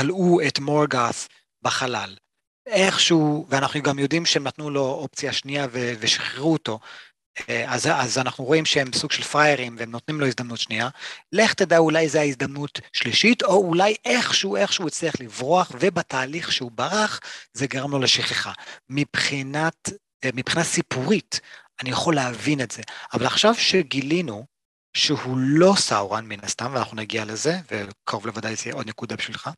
כלאו 0.00 0.40
את 0.48 0.58
מורגאס 0.58 1.28
בחלל, 1.62 2.16
איכשהו, 2.66 3.46
ואנחנו 3.48 3.82
גם 3.82 3.98
יודעים 3.98 4.26
שהם 4.26 4.44
נתנו 4.44 4.70
לו 4.70 4.84
אופציה 4.84 5.32
שנייה 5.32 5.66
ו- 5.72 5.92
ושחררו 6.00 6.52
אותו, 6.52 6.78
אה, 7.48 7.74
אז, 7.74 7.86
אז 7.86 8.18
אנחנו 8.18 8.44
רואים 8.44 8.64
שהם 8.64 8.92
סוג 8.92 9.12
של 9.12 9.22
פריירים 9.22 9.76
והם 9.78 9.90
נותנים 9.90 10.20
לו 10.20 10.26
הזדמנות 10.26 10.58
שנייה. 10.58 10.88
לך 11.32 11.54
תדע, 11.54 11.78
אולי 11.78 12.08
זו 12.08 12.18
ההזדמנות 12.18 12.80
שלישית, 12.92 13.42
או 13.42 13.66
אולי 13.66 13.94
איכשהו, 14.04 14.56
איכשהו 14.56 14.86
הצליח 14.86 15.14
לברוח, 15.20 15.72
ובתהליך 15.80 16.52
שהוא 16.52 16.70
ברח, 16.70 17.20
זה 17.52 17.66
גרם 17.66 17.90
לו 17.90 17.98
לשכחה. 17.98 18.52
מבחינת, 18.88 19.88
אה, 20.24 20.30
מבחינה 20.34 20.64
סיפורית, 20.64 21.40
אני 21.82 21.90
יכול 21.90 22.14
להבין 22.14 22.60
את 22.60 22.70
זה. 22.70 22.82
אבל 23.12 23.26
עכשיו 23.26 23.54
שגילינו 23.54 24.46
שהוא 24.94 25.36
לא 25.38 25.72
סאורן 25.76 26.26
מן 26.26 26.40
הסתם, 26.42 26.70
ואנחנו 26.74 26.96
נגיע 26.96 27.24
לזה, 27.24 27.52
וקרוב 27.70 28.26
לוודאי 28.26 28.56
זה 28.56 28.70
עוד 28.72 28.88
נקודה 28.88 29.16
בשבילך, 29.16 29.50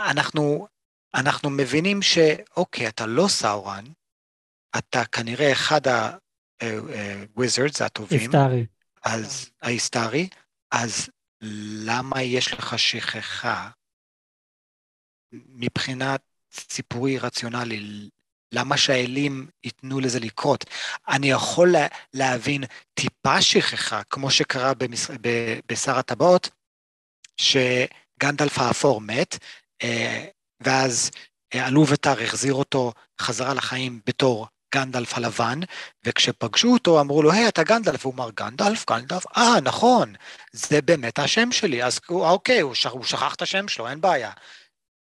אנחנו, 0.00 0.66
אנחנו 1.14 1.50
מבינים 1.50 2.02
שאוקיי, 2.02 2.88
אתה 2.88 3.06
לא 3.06 3.28
סאורן, 3.28 3.84
אתה 4.78 5.04
כנראה 5.04 5.52
אחד 5.52 5.88
ה-wizards 5.88 7.84
הטובים. 7.84 8.20
היסטרי. 8.20 8.66
אז, 9.04 9.50
ההיסטרי, 9.62 10.28
אז 10.70 11.08
למה 11.84 12.22
יש 12.22 12.52
לך 12.52 12.78
שכחה 12.78 13.70
מבחינת 15.32 16.20
סיפורי 16.52 17.18
רציונלי? 17.18 18.08
למה 18.52 18.76
שהאלים 18.76 19.46
ייתנו 19.64 20.00
לזה 20.00 20.20
לקרות? 20.20 20.64
אני 21.08 21.30
יכול 21.30 21.72
לה, 21.72 21.86
להבין 22.14 22.64
טיפה 22.94 23.42
שכחה, 23.42 24.02
כמו 24.10 24.30
שקרה 24.30 24.74
במש... 24.74 25.06
בשר 25.68 25.98
הטבעות, 25.98 26.50
שגנדלף 27.36 28.58
האפור 28.58 29.00
מת, 29.00 29.38
אה, 29.82 30.24
ואז 30.60 31.10
אלובטר 31.54 32.22
החזיר 32.22 32.54
אותו 32.54 32.92
חזרה 33.20 33.54
לחיים 33.54 34.00
בתור 34.06 34.46
גנדלף 34.74 35.14
הלבן, 35.14 35.60
וכשפגשו 36.04 36.72
אותו 36.72 37.00
אמרו 37.00 37.22
לו, 37.22 37.32
היי, 37.32 37.48
אתה 37.48 37.62
גנדלף, 37.62 38.06
והוא 38.06 38.14
אמר, 38.14 38.30
גנדלף, 38.30 38.84
גנדלף, 38.90 39.24
אה, 39.36 39.60
נכון, 39.62 40.14
זה 40.52 40.82
באמת 40.82 41.18
השם 41.18 41.52
שלי, 41.52 41.84
אז 41.84 42.00
אוקיי, 42.08 42.60
הוא, 42.60 42.74
שכח, 42.74 42.90
הוא 42.90 43.04
שכח 43.04 43.34
את 43.34 43.42
השם 43.42 43.68
שלו, 43.68 43.88
אין 43.88 44.00
בעיה. 44.00 44.30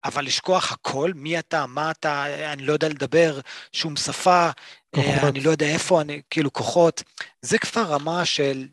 אבל 0.08 0.26
לשכוח 0.26 0.72
הכל, 0.72 1.12
מי 1.16 1.40
אתה, 1.40 1.66
מה 1.66 1.92
אתה, 1.92 2.26
אני 2.54 2.66
לא 2.66 2.74
יודע 2.74 2.90
לדבר 2.90 3.40
שום 3.74 3.96
שפה, 3.96 4.50
כוחות. 4.96 5.24
אני 5.24 5.40
לא 5.40 5.52
יודע 5.52 5.66
איפה 5.66 6.02
אני, 6.02 6.22
כאילו 6.30 6.54
כוחות, 6.54 7.04
זה 7.42 7.58
כבר 7.58 7.84
רמה 7.84 8.26
של 8.26 8.68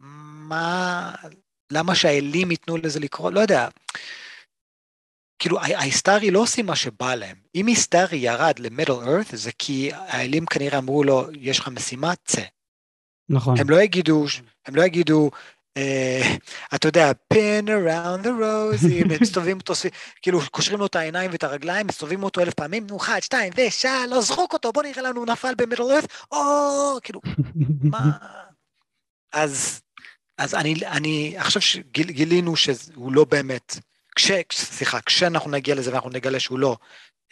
מה, 0.00 1.14
למה 1.72 1.94
שהאלים 1.94 2.50
ייתנו 2.50 2.76
לזה 2.76 3.00
לקרות, 3.00 3.32
לא 3.34 3.40
יודע. 3.40 3.68
כאילו 5.38 5.60
ההיסטרי 5.60 6.30
לא 6.30 6.38
עושים 6.38 6.66
מה 6.66 6.76
שבא 6.76 7.14
להם. 7.14 7.36
אם 7.54 7.66
היסטרי 7.66 8.18
ירד 8.18 8.58
למידל 8.58 8.92
ארת 8.92 9.26
זה 9.32 9.50
כי 9.58 9.90
האלים 9.92 10.46
כנראה 10.46 10.78
אמרו 10.78 11.04
לו, 11.04 11.26
יש 11.40 11.58
לך 11.58 11.68
משימה, 11.68 12.12
צא. 12.24 12.42
נכון. 13.28 13.58
הם 13.58 13.70
לא 13.70 13.82
יגידו, 13.82 14.24
הם 14.66 14.74
לא 14.74 14.82
יגידו, 14.82 15.30
אה, 15.30 15.30
אתה 16.74 16.88
יודע, 16.88 17.10
pin 17.34 17.66
around 17.66 18.24
the 18.24 18.28
rose, 18.28 18.86
מסתובבים 19.22 19.58
אותו, 19.58 19.74
כאילו 20.22 20.40
קושרים 20.50 20.78
לו 20.78 20.86
את 20.86 20.96
העיניים 20.96 21.30
ואת 21.30 21.44
הרגליים, 21.44 21.86
מסתובבים 21.86 22.22
אותו 22.22 22.40
אלף 22.40 22.54
פעמים, 22.54 22.86
נו, 22.86 22.96
אחד, 22.96 23.20
שתיים, 23.20 23.52
ושלוש, 23.56 24.24
זרוק 24.24 24.52
אותו, 24.52 24.72
בוא 24.72 24.82
נראה 24.82 25.02
לנו, 25.02 25.24
נפל 25.24 25.54
במידל 25.54 25.82
ארת, 25.82 26.06
או, 26.32 26.98
כאילו, 27.02 27.20
מה... 27.82 28.10
אז, 29.32 29.82
אז 30.38 30.54
אני, 30.54 30.74
אני, 30.86 31.34
עכשיו 31.38 31.62
שגילינו 31.62 32.56
שהוא 32.56 33.12
לא 33.12 33.24
באמת, 33.24 33.78
כש, 34.16 34.30
סליחה, 34.52 35.00
כשאנחנו 35.00 35.50
נגיע 35.50 35.74
לזה 35.74 35.92
ואנחנו 35.92 36.10
נגלה 36.10 36.40
שהוא 36.40 36.58
לא 36.58 36.76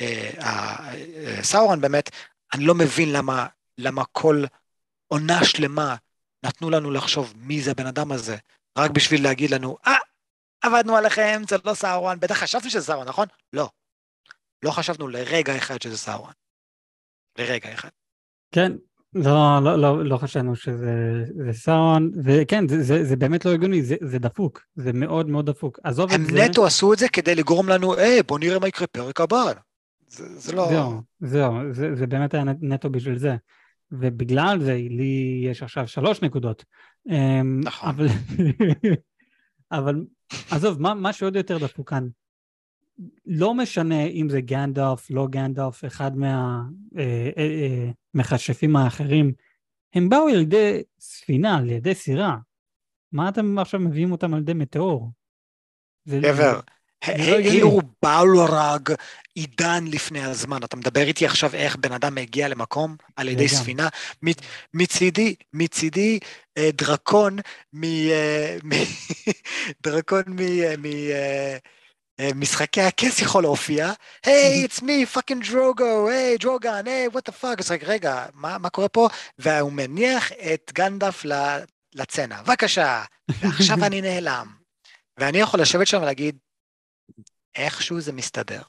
אה, 0.01 0.31
אה, 0.41 1.43
סאורן 1.43 1.81
באמת, 1.81 2.11
אני 2.55 2.65
לא 2.65 2.75
מבין 2.75 3.13
למה, 3.13 3.47
למה 3.79 4.05
כל 4.13 4.45
עונה 5.09 5.45
שלמה 5.45 5.97
נתנו 6.45 6.71
לנו 6.71 6.91
לחשוב 6.91 7.35
מי 7.37 7.61
זה 7.61 7.71
הבן 7.71 7.87
אדם 7.87 8.13
הזה, 8.13 8.37
רק 8.79 8.91
בשביל 8.91 9.23
להגיד 9.23 9.51
לנו, 9.51 9.77
אה, 9.87 9.97
עבדנו 10.61 10.97
עליכם, 10.97 11.43
זה 11.49 11.57
לא 11.65 11.75
סאורן, 11.75 12.21
בטח 12.21 12.35
חשבתם 12.35 12.69
שזה 12.69 12.87
סאורן, 12.87 13.09
נכון? 13.09 13.27
לא. 13.53 13.69
לא 14.63 14.71
חשבנו 14.71 15.09
לרגע 15.09 15.57
אחד 15.57 15.83
שזה 15.83 15.99
סאורן. 15.99 16.33
לרגע 17.39 17.75
אחד. 17.75 17.89
כן, 18.53 18.73
לא, 19.15 19.59
לא, 19.65 19.77
לא, 19.79 20.05
לא 20.05 20.17
חשבנו 20.17 20.57
שזה 20.57 21.53
סאונד, 21.53 22.17
וכן, 22.25 22.69
זה, 22.69 22.83
זה, 22.83 23.05
זה 23.05 23.17
באמת 23.17 23.45
לא 23.45 23.51
הגיוני, 23.51 23.83
זה, 23.83 23.97
זה 24.01 24.19
דפוק, 24.19 24.61
זה 24.75 24.93
מאוד 24.93 25.29
מאוד 25.29 25.51
דפוק. 25.51 25.79
עזוב 25.85 26.13
את 26.13 26.21
זה... 26.21 26.43
הם 26.43 26.51
נטו 26.51 26.67
עשו 26.67 26.93
את 26.93 26.99
זה 26.99 27.09
כדי 27.09 27.35
לגרום 27.35 27.69
לנו, 27.69 27.95
היי, 27.95 28.23
בוא 28.23 28.39
נראה 28.39 28.59
מה 28.59 28.69
יקרה 28.69 28.87
פרק 28.87 29.21
הבא. 29.21 29.53
זה, 30.09 30.39
זה 30.39 30.53
לא... 30.53 30.69
זהו, 30.69 31.03
זהו, 31.21 31.73
זה, 31.73 31.95
זה 31.95 32.07
באמת 32.07 32.35
היה 32.35 32.45
נטו 32.61 32.91
בשביל 32.91 33.19
זה. 33.19 33.37
ובגלל 34.01 34.59
זה, 34.61 34.75
לי 34.75 35.45
יש 35.51 35.63
עכשיו 35.63 35.89
שלוש 35.89 36.23
נקודות. 36.23 36.65
אמ, 37.09 37.61
נכון. 37.65 37.89
אבל, 37.89 38.07
אבל 39.79 40.05
עזוב, 40.51 40.83
מה, 40.83 40.95
מה 40.95 41.13
שעוד 41.13 41.37
יותר 41.37 41.59
דפוק 41.59 41.91
כאן, 41.91 42.09
לא 43.27 43.55
משנה 43.55 44.05
אם 44.05 44.29
זה 44.29 44.41
גנדלף, 44.41 45.11
לא 45.11 45.27
גנדלף, 45.31 45.85
אחד 45.85 46.11
מהמכשפים 48.15 48.77
אה, 48.77 48.81
אה, 48.81 48.83
אה, 48.83 48.87
האחרים, 48.87 49.33
הם 49.95 50.09
באו 50.09 50.29
על 50.29 50.41
ידי 50.41 50.83
ספינה, 51.01 51.57
על 51.57 51.71
ידי 51.71 51.95
סירה. 51.95 52.37
מה 53.13 53.29
אתם 53.29 53.59
עכשיו 53.59 53.81
מביאים 53.81 54.13
אותם 54.13 54.35
על 54.35 54.41
ידי 54.41 54.55
מטאור? 54.55 55.11
גבר, 56.09 56.61
העירו 57.07 57.81
באולורג 58.03 58.95
עידן 59.35 59.85
לפני 59.87 60.25
הזמן. 60.25 60.63
אתה 60.65 60.77
מדבר 60.77 61.03
איתי 61.03 61.27
עכשיו 61.27 61.55
איך 61.55 61.77
בן 61.77 61.93
אדם 61.93 62.15
מגיע 62.15 62.49
למקום 62.49 62.97
על 63.17 63.29
ידי 63.29 63.49
ספינה? 63.49 63.89
מצידי, 64.75 65.35
מצידי 65.53 66.19
דרקון 66.59 67.39
מ... 67.75 67.83
דרקון 69.85 70.23
מ... 70.29 70.39
אה, 72.21 72.29
משחקי 72.35 72.81
הכס 72.81 73.21
יכול 73.21 73.43
להופיע, 73.43 73.93
היי, 74.27 74.65
it's 74.67 74.81
me, 74.81 75.17
fucking 75.17 75.51
דרוגו, 75.51 76.09
היי, 76.09 76.39
דרוגן, 76.39 76.87
היי, 76.87 77.07
what 77.07 77.31
the 77.31 77.43
fuck, 77.43 77.59
אז 77.59 77.73
רגע, 77.83 78.27
מה, 78.35 78.59
מה 78.59 78.69
קורה 78.69 78.89
פה? 78.89 79.09
והוא 79.39 79.73
מניח 79.73 80.33
את 80.33 80.73
גנדף 80.75 81.23
לצנע, 81.95 82.43
בבקשה, 82.43 83.03
ועכשיו 83.29 83.85
אני 83.85 84.01
נעלם. 84.01 84.47
ואני 85.19 85.39
יכול 85.39 85.61
לשבת 85.61 85.87
שם 85.87 86.03
ולהגיד, 86.03 86.37
איכשהו 87.57 88.01
זה 88.01 88.13
מסתדר. 88.13 88.63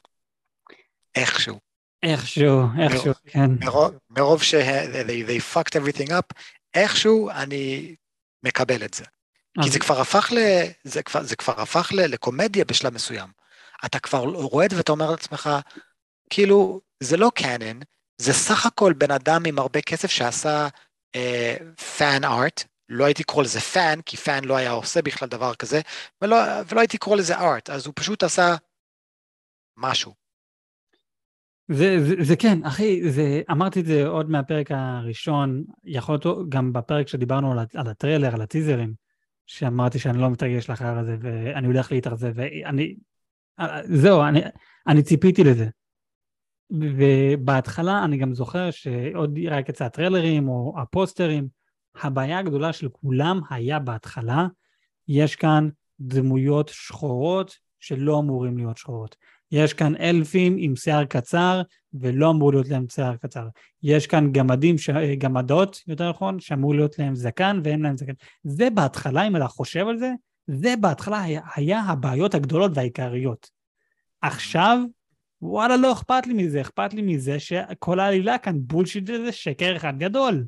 איכשהו. 1.14 1.60
איכשהו, 2.02 2.62
איכשהו, 2.80 3.12
כן. 3.26 3.50
מרוב, 3.60 3.94
מרוב 4.10 4.42
ש- 4.42 4.54
they, 4.54 5.28
they 5.28 5.54
fucked 5.54 5.80
everything 5.80 6.10
up, 6.10 6.42
איכשהו 6.74 7.30
אני 7.30 7.94
מקבל 8.42 8.84
את 8.84 8.94
זה. 8.94 9.04
כי 9.62 9.66
אז- 9.68 9.72
זה 9.72 9.78
כבר 9.78 10.00
הפך 10.00 10.32
ל... 10.32 10.38
זה 10.84 11.02
כבר, 11.02 11.22
זה 11.22 11.36
כבר 11.36 11.60
הפך 11.60 11.90
ל, 11.92 12.00
לקומדיה 12.06 12.64
בשלב 12.64 12.94
מסוים. 12.94 13.28
אתה 13.84 13.98
כבר 13.98 14.24
את 14.64 14.70
זה 14.70 14.76
ואתה 14.76 14.92
אומר 14.92 15.10
לעצמך, 15.10 15.50
כאילו, 16.30 16.80
זה 17.02 17.16
לא 17.16 17.30
canon, 17.34 17.78
זה 18.18 18.32
סך 18.32 18.66
הכל 18.66 18.92
בן 18.92 19.10
אדם 19.10 19.42
עם 19.46 19.58
הרבה 19.58 19.80
כסף 19.80 20.10
שעשה 20.10 20.68
fan 21.98 22.24
uh, 22.24 22.26
art, 22.26 22.64
לא 22.88 23.04
הייתי 23.04 23.24
קורא 23.24 23.44
לזה 23.44 23.60
fan, 23.60 24.00
כי 24.06 24.16
fan 24.16 24.44
לא 24.44 24.56
היה 24.56 24.70
עושה 24.70 25.02
בכלל 25.02 25.28
דבר 25.28 25.54
כזה, 25.54 25.80
ולא, 26.22 26.36
ולא 26.68 26.80
הייתי 26.80 26.98
קורא 26.98 27.16
לזה 27.16 27.36
art, 27.38 27.70
אז 27.70 27.86
הוא 27.86 27.92
פשוט 27.96 28.22
עשה 28.22 28.54
משהו. 29.76 30.14
זה, 31.68 31.96
זה, 32.04 32.14
זה 32.20 32.36
כן, 32.36 32.64
אחי, 32.64 33.10
זה, 33.10 33.42
אמרתי 33.50 33.80
את 33.80 33.86
זה 33.86 34.06
עוד 34.06 34.30
מהפרק 34.30 34.70
הראשון, 34.70 35.64
יכול 35.84 36.18
להיות 36.24 36.48
גם 36.48 36.72
בפרק 36.72 37.08
שדיברנו 37.08 37.52
על, 37.52 37.58
על 37.74 37.88
הטריילר, 37.88 38.34
על 38.34 38.42
הטיזרים, 38.42 38.94
שאמרתי 39.46 39.98
שאני 39.98 40.18
לא 40.18 40.30
מתרגש 40.30 40.70
לאחר 40.70 40.98
הזה, 40.98 41.16
ואני 41.20 41.66
הולך 41.66 41.92
להתאכזב, 41.92 42.32
ואני, 42.34 42.96
זהו, 43.84 44.22
אני, 44.22 44.40
אני 44.86 45.02
ציפיתי 45.02 45.44
לזה. 45.44 45.68
ובהתחלה 46.70 48.04
אני 48.04 48.16
גם 48.16 48.34
זוכר 48.34 48.70
שעוד 48.70 49.38
רק 49.50 49.68
יצא 49.68 49.84
הטריילרים 49.84 50.48
או 50.48 50.74
הפוסטרים, 50.78 51.48
הבעיה 52.02 52.38
הגדולה 52.38 52.72
של 52.72 52.88
כולם 52.88 53.40
היה 53.50 53.78
בהתחלה, 53.78 54.46
יש 55.08 55.36
כאן 55.36 55.68
דמויות 56.00 56.68
שחורות 56.68 57.56
שלא 57.80 58.18
אמורים 58.18 58.56
להיות 58.56 58.76
שחורות. 58.76 59.16
יש 59.52 59.74
כאן 59.74 59.96
אלפים 59.96 60.56
עם 60.58 60.76
שיער 60.76 61.04
קצר 61.04 61.62
ולא 61.94 62.30
אמור 62.30 62.52
להיות 62.52 62.68
להם 62.68 62.86
שיער 62.88 63.16
קצר. 63.16 63.48
יש 63.82 64.06
כאן 64.06 64.32
גמדים, 64.32 64.78
ש... 64.78 64.90
גמדות, 65.18 65.82
יותר 65.86 66.10
נכון, 66.10 66.40
שאמור 66.40 66.74
להיות 66.74 66.98
להם 66.98 67.14
זקן 67.14 67.60
ואין 67.64 67.82
להם 67.82 67.96
זקן. 67.96 68.12
זה 68.44 68.70
בהתחלה, 68.70 69.26
אם 69.26 69.36
אתה 69.36 69.48
חושב 69.48 69.86
על 69.88 69.98
זה, 69.98 70.12
זה 70.46 70.74
בהתחלה 70.80 71.22
היה, 71.22 71.40
היה 71.54 71.80
הבעיות 71.80 72.34
הגדולות 72.34 72.70
והעיקריות. 72.74 73.50
עכשיו, 74.22 74.78
וואלה, 75.42 75.76
לא 75.76 75.92
אכפת 75.92 76.26
לי 76.26 76.34
מזה, 76.34 76.60
אכפת 76.60 76.94
לי 76.94 77.02
מזה 77.02 77.40
שכל 77.40 78.00
העלילה 78.00 78.38
כאן 78.38 78.56
בולשיט 78.58 79.06
זה 79.06 79.32
שקר 79.32 79.76
אחד 79.76 79.98
גדול. 79.98 80.44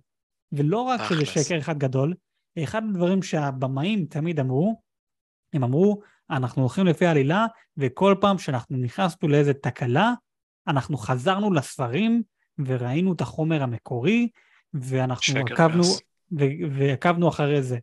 ולא 0.53 0.81
רק 0.81 1.01
שזה. 1.09 1.27
שקר 1.27 1.59
אחד 1.59 1.79
גדול, 1.79 2.15
אחד 2.65 2.83
הדברים 2.91 3.23
שהבמאים 3.23 4.07
תמיד 4.07 4.41
אמרו, 4.41 4.81
הם 5.53 5.65
אמרו, 5.65 6.01
אנחנו 6.31 6.63
הולכים 6.63 6.87
לפי 6.87 7.07
העלילה, 7.07 7.47
וכל 7.77 8.15
פעם 8.21 8.39
שאנחנו 8.39 8.77
נכנסנו 8.77 9.29
לאיזה 9.29 9.55
תקלה, 9.55 10.13
אנחנו 10.67 10.97
חזרנו 10.97 11.53
לספרים 11.53 12.23
וראינו 12.59 13.13
את 13.13 13.21
החומר 13.21 13.63
המקורי, 13.63 14.29
ואנחנו 14.75 15.41
עקבנו. 15.41 15.83
ו- 16.33 16.69
ועקבנו 16.71 17.29
אחרי 17.29 17.63
זה. 17.63 17.79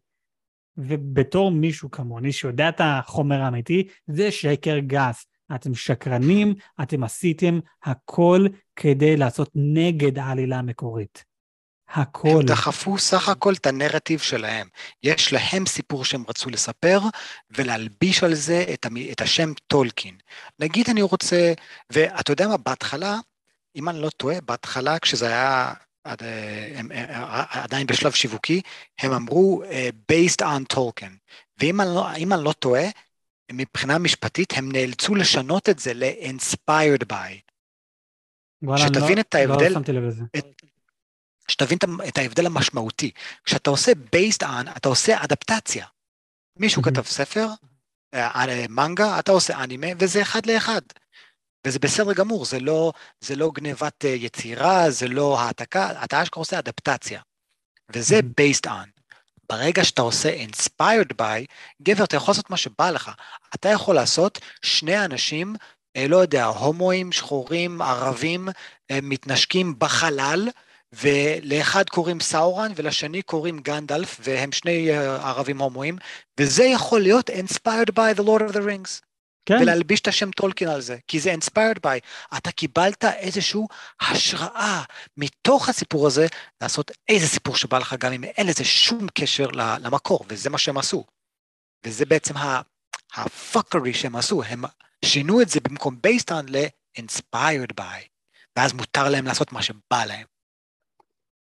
ובתור 0.78 1.52
מישהו 1.52 1.92
כמוני 1.92 2.32
שיודע 2.32 2.70
את 2.70 2.82
החומר 2.84 3.42
האמיתי, 3.42 3.88
זה 4.08 4.32
שקר 4.32 4.80
גס. 4.80 5.26
אתם 5.56 5.74
שקרנים, 5.74 6.54
אתם 6.84 7.04
עשיתם 7.04 7.60
הכל 7.84 8.46
כדי 8.76 9.18
לעשות 9.18 9.52
נגד 9.56 10.20
העלילה 10.20 10.60
המקורית. 10.60 11.26
הכל. 11.94 12.28
הם 12.28 12.42
דחפו 12.42 12.98
סך 12.98 13.30
הכל 13.30 13.54
את 13.54 13.66
הנרטיב 13.66 14.20
שלהם. 14.20 14.68
יש 15.04 15.34
להם 15.34 15.66
סיפור 15.66 16.06
שהם 16.06 16.24
רצו 16.30 16.50
לספר, 16.50 17.00
ולהלביש 17.50 18.24
על 18.24 18.34
זה 18.34 18.66
את, 18.74 18.86
המ... 18.86 18.98
את 19.12 19.22
השם 19.22 19.54
טולקין. 19.68 20.16
נגיד 20.60 20.90
אני 20.90 21.02
רוצה, 21.02 21.54
ואתה 21.90 22.32
יודע 22.32 22.48
מה, 22.48 22.58
בהתחלה, 22.58 23.20
אם 23.76 23.90
אני 23.90 24.02
לא 24.02 24.10
טועה, 24.10 24.42
בהתחלה 24.42 25.00
כשזה 25.00 25.28
היה 25.28 25.74
עד, 26.04 26.24
אה, 26.24 26.72
הם, 26.76 26.92
אה, 26.92 27.44
עדיין 27.50 27.88
בשלב 27.88 28.12
שיווקי, 28.12 28.62
הם 29.00 29.12
אמרו 29.12 29.64
אה, 29.64 29.90
based 30.12 30.46
on 30.46 30.76
Tolkien. 30.76 31.12
ואם 31.60 31.82
אני 31.82 31.90
לא, 31.96 32.12
אני 32.12 32.44
לא 32.44 32.52
טועה, 32.52 32.84
מבחינה 33.52 33.98
משפטית 33.98 34.54
הם 34.56 34.72
נאלצו 34.72 35.16
לשנות 35.16 35.70
את 35.70 35.80
זה 35.80 35.94
ל-inspired 35.94 37.06
by. 37.14 37.34
וואלה, 38.62 38.88
שתבין 38.88 39.16
לא, 39.16 39.22
את 39.22 39.36
ההבדל. 39.36 39.74
לא 39.88 40.08
לזה. 40.08 40.24
שתבין 41.48 41.78
את 42.08 42.18
ההבדל 42.18 42.46
המשמעותי. 42.46 43.12
כשאתה 43.44 43.70
עושה 43.70 43.92
based 43.92 44.44
on, 44.44 44.78
אתה 44.78 44.90
עושה 44.90 45.24
אדפטציה. 45.24 45.86
מישהו 46.60 46.82
מהמם. 46.82 46.96
כתב 46.96 47.08
ספר, 47.08 47.48
אה, 48.14 48.46
אה, 48.50 48.66
מנגה, 48.70 49.20
אתה 49.20 49.32
עושה 49.32 49.64
אנימה, 49.64 49.88
וזה 50.00 50.22
אחד 50.22 50.46
לאחד. 50.46 50.82
וזה 51.68 51.80
בסדר 51.80 52.14
גמור, 52.14 52.46
זה 52.46 52.60
לא, 52.60 52.92
זה 53.22 53.36
לא 53.36 53.52
גנבת 53.54 54.06
אה, 54.06 54.10
יצירה, 54.10 54.90
זה 54.90 55.08
לא 55.08 55.40
העתקה, 55.40 56.04
אתה 56.04 56.24
אשכרה 56.24 56.42
עושה 56.42 56.60
אדפטציה. 56.60 57.22
וזה 57.94 58.16
מהמם. 58.16 58.32
based 58.32 58.68
on. 58.68 58.90
ברגע 59.50 59.84
שאתה 59.84 60.02
עושה 60.02 60.46
inspired 60.46 61.14
by, 61.22 61.46
גבר, 61.82 62.04
אתה 62.04 62.18
יכול 62.18 62.32
לעשות 62.32 62.50
מה 62.50 62.58
שבא 62.58 62.92
לך. 62.92 63.12
אתה 63.56 63.70
יכול 63.70 63.96
לעשות 63.96 64.40
שני 64.62 65.06
אנשים, 65.06 65.56
לא 65.98 66.18
יודע, 66.18 66.46
הומואים, 66.46 67.12
שחורים, 67.12 67.82
ערבים, 67.82 68.50
מתנשקים 68.92 69.80
בחלל, 69.80 70.50
ולאחד 71.02 71.90
קוראים 71.90 72.20
סאורן 72.20 72.72
ולשני 72.76 73.22
קוראים 73.22 73.60
גנדלף, 73.60 74.20
והם 74.24 74.52
שני 74.52 74.92
אה, 74.92 75.30
ערבים 75.30 75.62
הומואים, 75.62 75.98
וזה 76.40 76.64
יכול 76.64 77.02
להיות 77.02 77.30
inspired 77.30 77.92
by 77.92 78.18
the 78.18 78.24
Lord 78.24 78.50
of 78.50 78.54
the 78.54 78.60
Rings. 78.60 79.02
כן, 79.46 79.58
ולהלביש 79.62 80.00
את 80.00 80.08
השם 80.08 80.32
טולקין 80.32 80.68
על 80.68 80.82
זה, 80.82 80.98
כי 81.08 81.20
זה 81.20 81.34
inspired 81.34 81.80
by. 81.86 82.00
אתה 82.38 82.52
קיבלת 82.52 83.06
איזושהי 83.06 83.62
השראה 84.02 84.84
מתוך 85.18 85.70
הסיפור 85.70 86.08
הזה 86.08 86.28
לעשות 86.62 86.92
איזה 87.10 87.28
סיפור 87.28 87.56
שבא 87.56 87.78
לך, 87.78 87.96
גם 88.00 88.14
אם 88.14 88.24
אין 88.24 88.48
לזה 88.48 88.66
שום 88.66 89.08
קשר 89.14 89.48
למקור, 89.56 90.26
וזה 90.30 90.50
מה 90.50 90.58
שהם 90.58 90.78
עשו. 90.78 91.06
וזה 91.86 92.06
בעצם 92.06 92.38
ה- 92.38 92.62
הפאקרי 93.16 93.94
שהם 93.94 94.16
עשו, 94.16 94.44
הם 94.44 94.64
שינו 95.06 95.42
את 95.42 95.50
זה 95.50 95.60
במקום 95.60 96.00
based 96.08 96.30
on 96.32 96.52
ל-inspired 96.52 97.82
by, 97.82 98.08
ואז 98.58 98.74
מותר 98.74 99.10
להם 99.10 99.26
לעשות 99.26 99.52
מה 99.52 99.62
שבא 99.62 100.06
להם. 100.06 100.35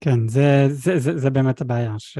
כן, 0.01 0.27
זה, 0.27 0.67
זה, 0.69 0.99
זה, 0.99 1.17
זה 1.17 1.29
באמת 1.29 1.61
הבעיה, 1.61 1.93
ש... 1.97 2.17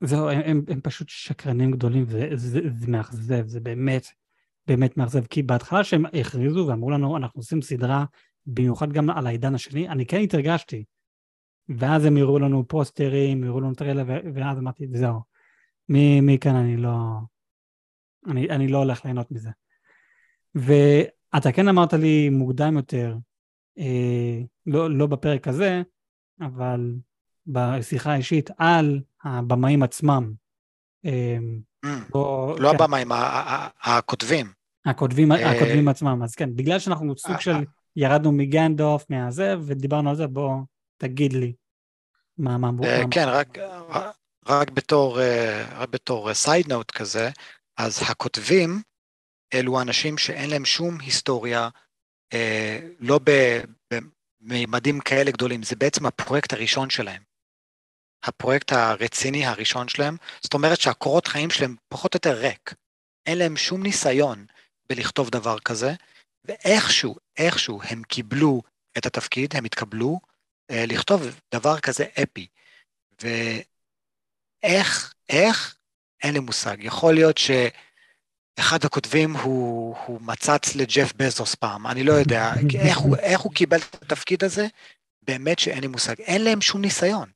זהו, 0.00 0.28
הם, 0.28 0.40
הם, 0.44 0.62
הם 0.68 0.80
פשוט 0.80 1.08
שקרנים 1.08 1.70
גדולים, 1.70 2.04
וזה 2.08 2.36
זה, 2.36 2.60
זה 2.78 2.86
מאכזב, 2.88 3.46
זה 3.46 3.60
באמת, 3.60 4.06
באמת 4.66 4.96
מאכזב, 4.96 5.26
כי 5.26 5.42
בהתחלה 5.42 5.84
שהם 5.84 6.04
הכריזו 6.20 6.66
ואמרו 6.68 6.90
לנו, 6.90 7.16
אנחנו 7.16 7.40
עושים 7.40 7.62
סדרה, 7.62 8.04
במיוחד 8.46 8.92
גם 8.92 9.10
על 9.10 9.26
העידן 9.26 9.54
השני, 9.54 9.88
אני 9.88 10.06
כן 10.06 10.20
התרגשתי. 10.20 10.84
ואז 11.68 12.04
הם 12.04 12.16
הראו 12.16 12.38
לנו 12.38 12.68
פוסטרים, 12.68 13.44
הראו 13.44 13.60
לנו 13.60 13.74
טריילר, 13.74 14.04
ו- 14.06 14.34
ואז 14.34 14.58
אמרתי, 14.58 14.86
זהו, 14.92 15.20
מכאן 15.88 16.56
אני 16.56 16.76
לא, 16.76 16.96
אני, 18.26 18.50
אני 18.50 18.68
לא 18.68 18.78
הולך 18.78 19.04
ליהנות 19.04 19.30
מזה. 19.30 19.50
ואתה 20.54 21.52
כן 21.52 21.68
אמרת 21.68 21.92
לי 21.92 22.28
מוקדם 22.28 22.76
יותר, 22.76 23.16
אה, 23.78 24.40
לא, 24.66 24.90
לא 24.90 25.06
בפרק 25.06 25.48
הזה, 25.48 25.82
אבל 26.40 26.94
בשיחה 27.46 28.12
האישית 28.12 28.50
על 28.58 29.00
הבמאים 29.24 29.82
עצמם. 29.82 30.32
אה, 31.06 31.38
Mm, 31.84 32.18
לא 32.58 32.68
כן, 32.70 32.74
הבמאים, 32.74 33.08
הכותבים. 33.82 34.52
הכותבים, 34.86 35.32
אה, 35.32 35.50
הכותבים 35.50 35.88
עצמם, 35.88 36.22
אז 36.22 36.34
כן, 36.34 36.56
בגלל 36.56 36.78
שאנחנו 36.78 37.16
סוג 37.16 37.34
אה, 37.34 37.40
של 37.40 37.50
אה. 37.50 37.60
ירדנו 37.96 38.32
מגנדוף, 38.32 39.04
מהזה, 39.10 39.54
ודיברנו 39.66 40.10
על 40.10 40.16
זה, 40.16 40.26
בוא 40.26 40.56
תגיד 40.96 41.32
לי 41.32 41.52
מה 42.38 42.54
אמרו. 42.54 42.84
אה, 42.84 43.02
כן, 43.10 43.26
רק, 43.28 43.58
רק 44.46 44.70
בתור, 44.70 45.20
אה, 45.20 45.66
רק 45.78 45.88
בתור 45.88 46.34
סייד 46.34 46.72
נוט 46.72 46.90
כזה, 46.90 47.30
אז 47.76 48.02
הכותבים 48.10 48.82
אלו 49.54 49.80
אנשים 49.80 50.18
שאין 50.18 50.50
להם 50.50 50.64
שום 50.64 51.00
היסטוריה, 51.00 51.68
אה, 52.32 52.78
לא 53.00 53.18
בממדים 54.44 55.00
כאלה 55.00 55.30
גדולים, 55.30 55.62
זה 55.62 55.76
בעצם 55.76 56.06
הפרויקט 56.06 56.52
הראשון 56.52 56.90
שלהם. 56.90 57.22
הפרויקט 58.24 58.72
הרציני 58.72 59.46
הראשון 59.46 59.88
שלהם, 59.88 60.16
זאת 60.40 60.54
אומרת 60.54 60.80
שהקורות 60.80 61.26
חיים 61.26 61.50
שלהם 61.50 61.76
פחות 61.88 62.14
או 62.14 62.16
יותר 62.16 62.38
ריק. 62.38 62.74
אין 63.26 63.38
להם 63.38 63.56
שום 63.56 63.82
ניסיון 63.82 64.46
בלכתוב 64.88 65.30
דבר 65.30 65.58
כזה, 65.58 65.92
ואיכשהו, 66.44 67.16
איכשהו 67.36 67.80
הם 67.82 68.02
קיבלו 68.02 68.62
את 68.98 69.06
התפקיד, 69.06 69.56
הם 69.56 69.64
התקבלו 69.64 70.20
אה, 70.70 70.84
לכתוב 70.88 71.22
דבר 71.54 71.80
כזה 71.80 72.04
אפי. 72.22 72.46
ואיך, 73.22 75.14
איך, 75.28 75.76
אין 76.22 76.34
לי 76.34 76.40
מושג. 76.40 76.76
יכול 76.80 77.14
להיות 77.14 77.38
שאחד 78.56 78.84
הכותבים 78.84 79.36
הוא, 79.36 79.96
הוא 80.06 80.20
מצץ 80.20 80.74
לג'ף 80.74 81.12
בזוס 81.16 81.54
פעם, 81.54 81.86
אני 81.86 82.04
לא 82.04 82.12
יודע. 82.12 82.52
איך 82.88 82.98
הוא, 82.98 83.16
איך 83.16 83.40
הוא 83.40 83.52
קיבל 83.52 83.78
את 83.78 84.02
התפקיד 84.02 84.44
הזה? 84.44 84.66
באמת 85.22 85.58
שאין 85.58 85.80
לי 85.80 85.86
מושג. 85.86 86.20
אין 86.20 86.44
להם 86.44 86.60
שום 86.60 86.80
ניסיון. 86.80 87.28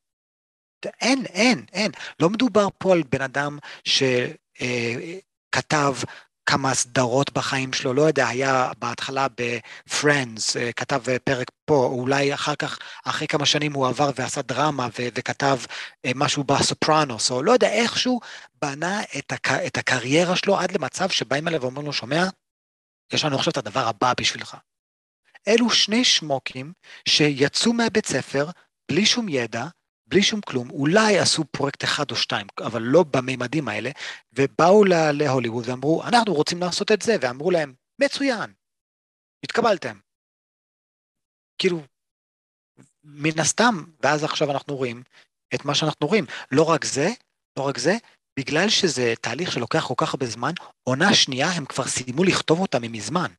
אין, 1.01 1.25
אין, 1.25 1.65
אין. 1.73 1.91
לא 2.19 2.29
מדובר 2.29 2.67
פה 2.77 2.93
על 2.93 3.03
בן 3.11 3.21
אדם 3.21 3.57
שכתב 3.83 5.93
כמה 6.49 6.73
סדרות 6.73 7.33
בחיים 7.33 7.73
שלו, 7.73 7.93
לא 7.93 8.01
יודע, 8.01 8.27
היה 8.27 8.71
בהתחלה 8.79 9.27
ב-Friends, 9.27 10.59
אה, 10.59 10.71
כתב 10.71 11.01
פרק 11.23 11.51
פה, 11.65 11.85
אולי 11.91 12.33
אחר 12.33 12.55
כך, 12.55 12.79
אחרי 13.05 13.27
כמה 13.27 13.45
שנים 13.45 13.73
הוא 13.73 13.87
עבר 13.87 14.09
ועשה 14.15 14.41
דרמה 14.41 14.87
ו- 14.87 15.07
וכתב 15.15 15.59
אה, 16.05 16.11
משהו 16.15 16.43
בסופרנוס, 16.43 17.31
או 17.31 17.43
לא 17.43 17.51
יודע, 17.51 17.69
איכשהו 17.69 18.19
בנה 18.61 19.01
את, 19.17 19.31
הק- 19.31 19.51
את 19.67 19.77
הקריירה 19.77 20.35
שלו 20.35 20.59
עד 20.59 20.71
למצב 20.71 21.09
שבאים 21.09 21.47
אליו 21.47 21.61
ואומרים 21.61 21.85
לו, 21.85 21.93
שומע, 21.93 22.23
יש 23.13 23.25
לנו 23.25 23.35
עכשיו 23.35 23.51
את 23.51 23.57
הדבר 23.57 23.87
הבא 23.87 24.13
בשבילך. 24.17 24.57
אלו 25.47 25.69
שני 25.69 26.05
שמוקים 26.05 26.73
שיצאו 27.07 27.73
מהבית 27.73 28.05
ספר 28.05 28.49
בלי 28.91 29.05
שום 29.05 29.29
ידע, 29.29 29.65
בלי 30.09 30.23
שום 30.23 30.41
כלום, 30.41 30.69
אולי 30.69 31.19
עשו 31.19 31.43
פרויקט 31.45 31.83
אחד 31.83 32.11
או 32.11 32.15
שתיים, 32.15 32.47
אבל 32.59 32.81
לא 32.81 33.03
בממדים 33.03 33.67
האלה, 33.67 33.89
ובאו 34.33 34.85
לה, 34.85 35.11
להוליווד 35.11 35.69
ואמרו, 35.69 36.03
אנחנו 36.03 36.33
רוצים 36.33 36.59
לעשות 36.61 36.91
את 36.91 37.01
זה, 37.01 37.15
ואמרו 37.21 37.51
להם, 37.51 37.73
מצוין, 38.01 38.53
התקבלתם. 39.43 39.99
כאילו, 41.57 41.81
מן 43.03 43.39
הסתם, 43.39 43.83
ואז 44.03 44.23
עכשיו 44.23 44.51
אנחנו 44.51 44.75
רואים 44.75 45.03
את 45.55 45.65
מה 45.65 45.75
שאנחנו 45.75 46.07
רואים. 46.07 46.25
לא 46.51 46.63
רק 46.63 46.85
זה, 46.85 47.09
לא 47.57 47.67
רק 47.67 47.77
זה, 47.77 47.97
בגלל 48.39 48.69
שזה 48.69 49.13
תהליך 49.21 49.51
שלוקח 49.51 49.87
כל 49.87 49.93
כך 49.97 50.13
הרבה 50.13 50.25
זמן, 50.25 50.53
עונה 50.83 51.13
שנייה 51.13 51.47
הם 51.47 51.65
כבר 51.65 51.87
סיימו 51.87 52.23
לכתוב 52.23 52.59
אותה 52.59 52.77
ממזמן. 52.81 53.31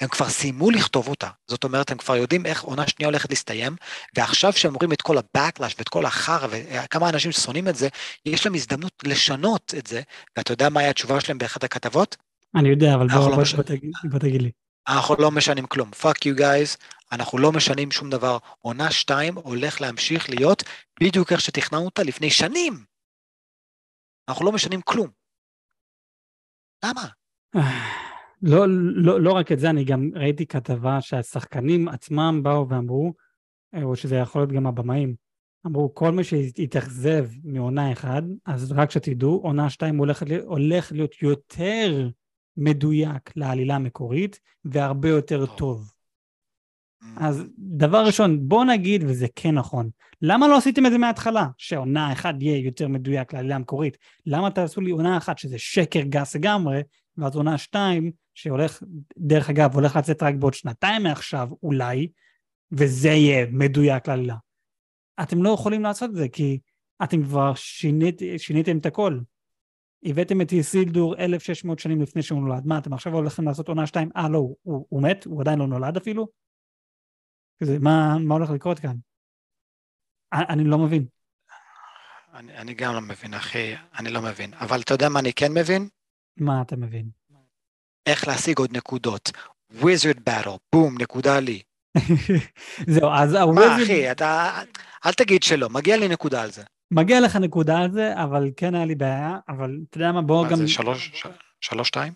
הם 0.00 0.08
כבר 0.08 0.28
סיימו 0.28 0.70
לכתוב 0.70 1.08
אותה. 1.08 1.28
זאת 1.46 1.64
אומרת, 1.64 1.90
הם 1.90 1.98
כבר 1.98 2.16
יודעים 2.16 2.46
איך 2.46 2.62
עונה 2.62 2.86
שנייה 2.88 3.08
הולכת 3.08 3.30
להסתיים, 3.30 3.76
ועכשיו 4.16 4.52
שהם 4.52 4.74
רואים 4.74 4.92
את 4.92 5.02
כל 5.02 5.18
ה-backlash 5.18 5.74
ואת 5.78 5.88
כל 5.88 6.06
החרא 6.06 6.46
וכמה 6.50 7.08
אנשים 7.08 7.32
ששונאים 7.32 7.68
את 7.68 7.76
זה, 7.76 7.88
יש 8.26 8.46
להם 8.46 8.54
הזדמנות 8.54 8.92
לשנות 9.04 9.74
את 9.78 9.86
זה, 9.86 10.02
ואתה 10.36 10.52
יודע 10.52 10.68
מה 10.68 10.80
היה 10.80 10.90
התשובה 10.90 11.20
שלהם 11.20 11.38
באחת 11.38 11.64
הכתבות? 11.64 12.16
אני 12.54 12.68
יודע, 12.68 12.94
אבל 12.94 13.08
בוא, 13.08 13.30
לא 13.30 13.36
בוא, 13.36 13.44
בוא, 13.56 13.62
תגיד, 13.62 13.90
בוא 14.10 14.18
תגיד 14.18 14.42
לי. 14.42 14.50
אנחנו 14.88 15.16
לא 15.18 15.30
משנים 15.30 15.66
כלום. 15.66 15.90
fuck 15.90 16.28
you 16.28 16.38
guys, 16.38 16.76
אנחנו 17.12 17.38
לא 17.38 17.52
משנים 17.52 17.90
שום 17.90 18.10
דבר. 18.10 18.38
עונה 18.60 18.90
שתיים 18.90 19.34
הולך 19.34 19.80
להמשיך 19.80 20.30
להיות 20.30 20.62
בדיוק 21.00 21.32
איך 21.32 21.40
שתכננו 21.40 21.84
אותה 21.84 22.02
לפני 22.02 22.30
שנים. 22.30 22.84
אנחנו 24.28 24.44
לא 24.44 24.52
משנים 24.52 24.80
כלום. 24.82 25.10
למה? 26.84 27.06
לא, 28.42 28.66
לא, 28.94 29.20
לא 29.20 29.32
רק 29.32 29.52
את 29.52 29.58
זה, 29.58 29.70
אני 29.70 29.84
גם 29.84 30.10
ראיתי 30.14 30.46
כתבה 30.46 31.00
שהשחקנים 31.00 31.88
עצמם 31.88 32.40
באו 32.42 32.68
ואמרו, 32.68 33.12
או 33.82 33.96
שזה 33.96 34.16
יכול 34.16 34.40
להיות 34.40 34.52
גם 34.52 34.66
הבמאים, 34.66 35.14
אמרו 35.66 35.94
כל 35.94 36.12
מי 36.12 36.24
שהתאכזב 36.24 37.26
מעונה 37.44 37.92
אחד, 37.92 38.22
אז 38.46 38.72
רק 38.72 38.90
שתדעו, 38.90 39.40
עונה 39.42 39.70
שתיים 39.70 39.96
הולך, 39.96 40.22
הולך 40.44 40.92
להיות 40.92 41.22
יותר 41.22 42.08
מדויק 42.56 43.36
לעלילה 43.36 43.74
המקורית 43.74 44.40
והרבה 44.64 45.08
יותר 45.08 45.46
טוב. 45.46 45.92
אז 47.16 47.44
דבר 47.58 48.04
ראשון, 48.06 48.48
בוא 48.48 48.64
נגיד, 48.64 49.04
וזה 49.06 49.26
כן 49.34 49.54
נכון, 49.54 49.90
למה 50.22 50.48
לא 50.48 50.56
עשיתם 50.56 50.86
את 50.86 50.92
זה 50.92 50.98
מההתחלה? 50.98 51.46
שעונה 51.58 52.12
אחת 52.12 52.34
יהיה 52.40 52.58
יותר 52.58 52.88
מדויק 52.88 53.32
לעלילה 53.32 53.54
המקורית. 53.54 53.96
למה 54.26 54.50
תעשו 54.50 54.80
לי 54.80 54.90
עונה 54.90 55.16
אחת 55.16 55.38
שזה 55.38 55.58
שקר 55.58 56.00
גס 56.00 56.36
לגמרי, 56.36 56.80
ואז 57.18 57.36
עונה 57.36 57.58
שתיים, 57.58 58.12
שהולך, 58.34 58.82
דרך 59.18 59.50
אגב, 59.50 59.74
הולך 59.74 59.96
לצאת 59.96 60.22
רק 60.22 60.34
בעוד 60.34 60.54
שנתיים 60.54 61.02
מעכשיו, 61.02 61.48
אולי, 61.62 62.08
וזה 62.72 63.08
יהיה 63.08 63.46
מדויק 63.50 64.08
לעלילה. 64.08 64.36
אתם 65.22 65.42
לא 65.42 65.50
יכולים 65.50 65.82
לעשות 65.82 66.10
את 66.10 66.16
זה, 66.16 66.28
כי 66.28 66.58
אתם 67.02 67.22
כבר 67.22 67.54
שינית, 67.54 68.22
שיניתם 68.38 68.78
את 68.78 68.86
הכל. 68.86 69.18
הבאתם 70.04 70.40
את 70.40 70.52
איסילדור 70.52 71.16
1600 71.18 71.78
שנים 71.78 72.02
לפני 72.02 72.22
שהוא 72.22 72.40
נולד. 72.40 72.66
מה, 72.66 72.78
אתם 72.78 72.92
עכשיו 72.92 73.12
הולכים 73.12 73.44
לעשות 73.44 73.68
עונה 73.68 73.86
שתיים? 73.86 74.10
אה, 74.16 74.28
לא, 74.28 74.38
הוא, 74.38 74.56
הוא, 74.62 74.86
הוא 74.88 75.02
מת? 75.02 75.24
הוא 75.24 75.40
עדיין 75.40 75.58
לא 75.58 75.66
נולד 75.66 75.96
אפילו? 75.96 76.28
כזה, 77.62 77.78
מה, 77.78 78.18
מה 78.18 78.34
הולך 78.34 78.50
לקרות 78.50 78.78
כאן? 78.78 78.96
אני, 80.32 80.44
אני 80.48 80.64
לא 80.64 80.78
מבין. 80.78 81.06
אני, 82.34 82.58
אני 82.58 82.74
גם 82.74 82.94
לא 82.94 83.00
מבין, 83.00 83.34
אחי, 83.34 83.74
אני 83.98 84.10
לא 84.10 84.22
מבין. 84.22 84.54
אבל 84.54 84.80
אתה 84.80 84.94
יודע 84.94 85.08
מה 85.08 85.20
אני 85.20 85.32
כן 85.32 85.52
מבין? 85.52 85.88
מה 86.36 86.62
אתה 86.62 86.76
מבין? 86.76 87.08
איך 88.06 88.28
להשיג 88.28 88.58
עוד 88.58 88.76
נקודות. 88.76 89.30
wizard 89.72 90.30
battle, 90.30 90.58
בום, 90.72 90.94
נקודה 91.00 91.40
לי. 91.40 91.62
זהו, 92.94 93.10
אז 93.14 93.34
ה-wizard... 93.34 93.54
מה, 93.54 93.82
אחי, 93.82 94.10
אתה... 94.10 94.50
אל 95.06 95.12
תגיד 95.12 95.42
שלא, 95.42 95.68
מגיע 95.68 95.96
לי 95.96 96.08
נקודה 96.08 96.42
על 96.42 96.50
זה. 96.50 96.62
מגיע 96.90 97.20
לך 97.20 97.36
נקודה 97.36 97.78
על 97.78 97.92
זה, 97.92 98.22
אבל 98.22 98.50
כן 98.56 98.74
היה 98.74 98.84
לי 98.84 98.94
בעיה, 98.94 99.38
אבל 99.48 99.78
אתה 99.88 99.98
יודע 99.98 100.12
מה, 100.12 100.22
בואו 100.22 100.44
גם... 100.44 100.50
מה 100.50 100.56
זה, 100.56 100.68
שלוש, 100.68 101.24
שלוש, 101.60 101.88
שתיים? 101.88 102.12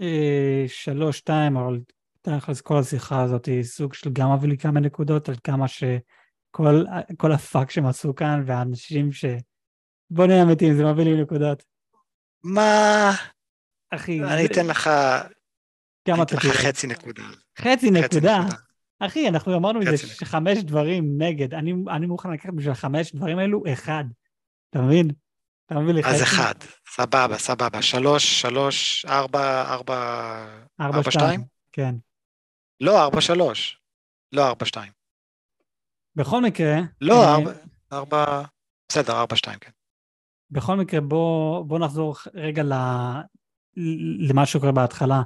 אה, 0.00 0.64
שלוש, 0.66 1.18
שתיים, 1.18 1.56
אבל 1.56 1.80
תכלס 2.22 2.60
כל 2.60 2.78
השיחה 2.78 3.22
הזאת 3.22 3.46
היא 3.46 3.62
סוג 3.62 3.94
של 3.94 4.10
גם 4.12 4.34
מביא 4.34 4.48
לי 4.48 4.58
כמה 4.58 4.80
נקודות 4.80 5.28
על 5.28 5.34
כמה 5.44 5.66
שכל 5.68 7.32
הפאק 7.32 7.70
שהם 7.70 7.86
עשו 7.86 8.14
כאן, 8.14 8.42
והאנשים 8.46 9.12
ש... 9.12 9.24
בוא 10.10 10.26
נהיה 10.26 10.42
אמיתיים, 10.42 10.74
זה 10.74 10.84
מביא 10.84 11.04
לי 11.04 11.22
נקודות. 11.22 11.71
מה? 12.44 13.10
אחי, 13.90 14.20
אני 14.22 14.46
אתן 14.46 14.66
לך... 14.66 14.90
כמה 16.04 16.22
אתה 16.22 16.36
תראה? 16.36 16.54
חצי 16.54 16.86
נקודה. 16.86 17.22
חצי 17.58 17.90
נקודה? 17.90 18.40
אחי, 19.00 19.28
אנחנו 19.28 19.56
אמרנו 19.56 19.80
איזה 19.80 20.24
חמש 20.24 20.58
דברים 20.58 21.22
נגד. 21.22 21.54
אני, 21.54 21.74
אני 21.90 22.06
מוכן 22.06 22.30
לקחת 22.30 22.52
בשביל 22.52 22.74
חמש 22.74 23.12
דברים 23.12 23.38
האלו 23.38 23.62
אחד. 23.72 24.04
אתה 24.70 24.82
מבין? 24.82 25.10
אתה 25.66 25.74
מבין 25.74 25.96
לי 25.96 26.02
חצי? 26.02 26.14
אז 26.14 26.22
אחד. 26.22 26.54
סבבה, 26.88 27.38
סבבה. 27.38 27.82
שלוש, 27.82 28.40
שלוש, 28.40 29.06
ארבע, 29.06 29.62
ארבע... 29.72 30.46
ארבע, 30.80 31.10
שתיים? 31.10 31.44
כן. 31.72 31.94
לא, 32.80 33.02
ארבע, 33.02 33.20
שלוש. 33.20 33.80
לא, 34.32 34.48
ארבע, 34.48 34.66
שתיים. 34.66 34.92
בכל 36.16 36.42
מקרה... 36.42 36.74
לא, 37.00 37.24
אה, 37.24 37.34
ארבע, 37.34 37.52
ארבע... 37.92 38.42
בסדר, 38.88 39.12
ארבע, 39.12 39.36
שתיים, 39.36 39.58
כן. 39.58 39.70
בכל 40.52 40.76
מקרה, 40.76 41.00
בוא, 41.00 41.64
בוא 41.64 41.78
נחזור 41.78 42.14
רגע 42.34 42.62
ל, 42.62 42.72
למה 44.28 44.46
שקורה 44.46 44.72
בהתחלה. 44.72 45.22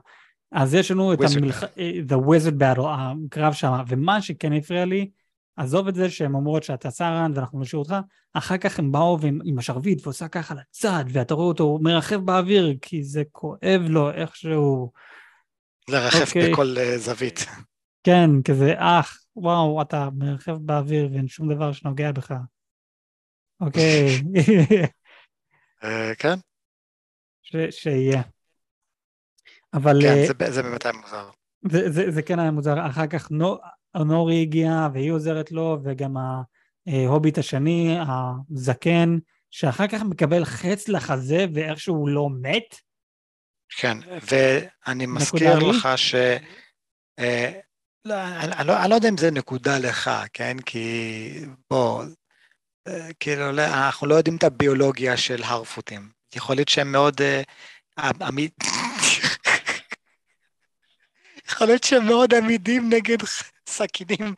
אז 0.52 0.74
יש 0.74 0.90
לנו 0.90 1.12
את 1.12 1.18
המלח... 1.36 1.64
אה, 1.64 1.92
The 2.08 2.14
Wizard 2.26 2.60
Battle, 2.60 2.86
הקרב 2.86 3.52
שם, 3.52 3.72
ומה 3.88 4.22
שכן 4.22 4.52
הפריע 4.52 4.84
לי, 4.84 5.10
עזוב 5.56 5.88
את 5.88 5.94
זה 5.94 6.10
שהן 6.10 6.34
אומרות 6.34 6.62
שאתה 6.62 6.90
סארן 6.90 7.32
ואנחנו 7.34 7.60
נשאיר 7.60 7.78
אותך, 7.78 7.94
אחר 8.34 8.56
כך 8.56 8.78
הם 8.78 8.92
באו 8.92 9.20
ועם, 9.20 9.38
עם 9.44 9.58
השרביט 9.58 10.06
ועושה 10.06 10.28
ככה 10.28 10.54
לצד, 10.54 11.04
ואתה 11.08 11.34
רואה 11.34 11.46
אותו 11.46 11.78
מרחב 11.82 12.16
באוויר, 12.16 12.74
כי 12.82 13.02
זה 13.02 13.22
כואב 13.32 13.80
לו 13.88 14.10
איכשהו. 14.10 14.92
לרחב 15.88 16.18
okay. 16.18 16.26
אוקיי. 16.26 16.52
בכל 16.52 16.76
uh, 16.76 16.98
זווית. 16.98 17.46
כן, 18.04 18.30
כזה 18.44 18.74
אח, 18.76 19.18
וואו, 19.36 19.82
אתה 19.82 20.08
מרחב 20.16 20.56
באוויר 20.56 21.08
ואין 21.12 21.28
שום 21.28 21.54
דבר 21.54 21.72
שנוגע 21.72 22.12
בך. 22.12 22.34
אוקיי. 23.60 24.22
אה, 25.86 26.14
כן. 26.14 26.38
שיהיה. 27.70 28.22
אבל... 29.74 29.98
כן, 30.02 30.08
אה, 30.08 30.26
זה, 30.26 30.52
זה 30.52 30.62
באמת 30.62 30.86
היה 30.86 30.92
מוזר. 30.92 31.30
זה, 31.70 31.90
זה, 31.90 32.10
זה 32.10 32.22
כן 32.22 32.38
היה 32.38 32.50
מוזר. 32.50 32.86
אחר 32.86 33.06
כך 33.06 33.30
נו, 33.30 33.58
נורי 33.96 34.42
הגיעה 34.42 34.88
והיא 34.94 35.12
עוזרת 35.12 35.52
לו, 35.52 35.78
וגם 35.84 36.16
ההוביט 36.86 37.38
השני, 37.38 37.96
הזקן, 38.00 39.18
שאחר 39.50 39.86
כך 39.86 40.02
מקבל 40.02 40.44
חץ 40.44 40.88
לחזה 40.88 41.46
ואיכשהו 41.54 41.94
הוא 41.94 42.08
לא 42.08 42.28
מת. 42.30 42.76
כן, 43.78 43.98
ואני 44.30 45.06
מזכיר 45.06 45.58
לך 45.58 45.88
ש... 45.96 46.14
אה, 47.18 47.60
לא, 48.04 48.14
אני, 48.24 48.68
לא, 48.68 48.80
אני 48.80 48.90
לא 48.90 48.94
יודע 48.94 49.08
אם 49.08 49.16
זה 49.16 49.30
נקודה 49.30 49.78
לך, 49.78 50.10
כן? 50.32 50.56
כי 50.66 51.28
בוא, 51.70 52.02
אה, 52.02 52.08
כאילו, 53.20 53.52
לא, 53.52 53.64
אנחנו 53.64 54.06
לא 54.06 54.14
יודעים 54.14 54.36
את 54.36 54.44
הביולוגיה 54.44 55.16
של 55.16 55.42
הרפוטים. 55.42 56.08
יכול 56.34 56.56
להיות 56.56 56.68
שהם 56.68 56.92
מאוד... 56.92 57.22
אה, 57.22 57.42
עמיד... 58.20 58.50
יכול 61.48 61.66
להיות 61.66 61.84
שהם 61.84 62.06
מאוד 62.06 62.34
עמידים 62.34 62.92
נגד 62.92 63.18
סכינים 63.68 64.34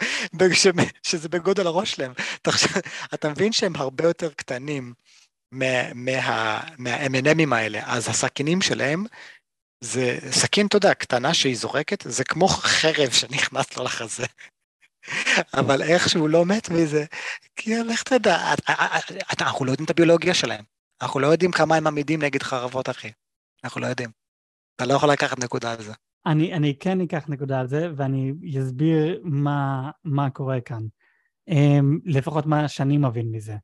שזה 1.03 1.29
בגודל 1.29 1.67
הראש 1.67 1.93
שלהם. 1.93 2.13
אתה 3.15 3.29
מבין 3.29 3.53
שהם 3.53 3.77
הרבה 3.77 4.05
יותר 4.05 4.31
קטנים 4.37 4.95
מה-M&M'ים 5.53 7.55
האלה, 7.55 7.81
אז 7.87 8.09
הסכינים 8.09 8.63
שלהם 8.63 9.05
זה 9.81 10.19
סכין, 10.31 10.67
אתה 10.67 10.77
יודע, 10.77 10.95
קטנה 10.95 11.35
שהיא 11.35 11.57
זורקת, 11.57 12.05
זה 12.09 12.25
כמו 12.25 12.49
חרב 12.49 13.11
שנכנס 13.11 13.77
לו 13.77 13.85
לחזה. 13.85 14.27
אבל 15.55 15.83
איכשהו 15.83 16.29
לא 16.29 16.47
מת 16.47 16.71
מזה, 16.71 17.05
כי 17.57 17.75
לך 17.77 18.03
תדע, 18.03 18.39
אנחנו 19.41 19.65
לא 19.65 19.71
יודעים 19.71 19.85
את 19.85 19.91
הביולוגיה 19.91 20.35
שלהם. 20.35 20.65
אנחנו 21.03 21.21
לא 21.21 21.27
יודעים 21.27 21.51
כמה 21.51 21.77
הם 21.77 21.87
עמידים 21.87 22.23
נגד 22.23 22.43
חרבות, 22.43 22.89
אחי. 22.89 23.11
אנחנו 23.65 23.81
לא 23.81 23.87
יודעים. 23.87 24.11
אתה 24.77 24.87
לא 24.87 24.95
יכול 24.95 25.11
לקחת 25.11 25.45
נקודה 25.45 25.73
על 25.73 25.83
זה. 25.83 25.93
אני, 26.27 26.55
אני 26.55 26.75
כן 26.81 27.01
אקח 27.01 27.25
נקודה 27.29 27.61
על 27.61 27.67
זה, 27.67 27.89
ואני 27.97 28.33
אסביר 28.61 29.21
מה, 29.25 29.91
מה 30.05 30.31
קורה 30.31 30.61
כאן. 30.61 30.83
Um, 31.51 31.55
לפחות 32.05 32.47
מה 32.47 32.69
שאני 32.69 32.99
מבין 32.99 33.31
מזה. 33.31 33.55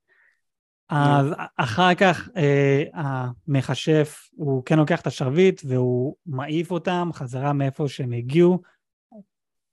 אז 0.89 1.27
אחר 1.57 1.95
כך 1.95 2.29
אה, 2.37 2.85
המכשף, 2.95 4.29
הוא 4.37 4.65
כן 4.65 4.79
לוקח 4.79 5.01
את 5.01 5.07
השרביט 5.07 5.63
והוא 5.65 6.17
מעיף 6.27 6.71
אותם 6.71 7.11
חזרה 7.13 7.53
מאיפה 7.53 7.89
שהם 7.89 8.13
הגיעו. 8.13 8.63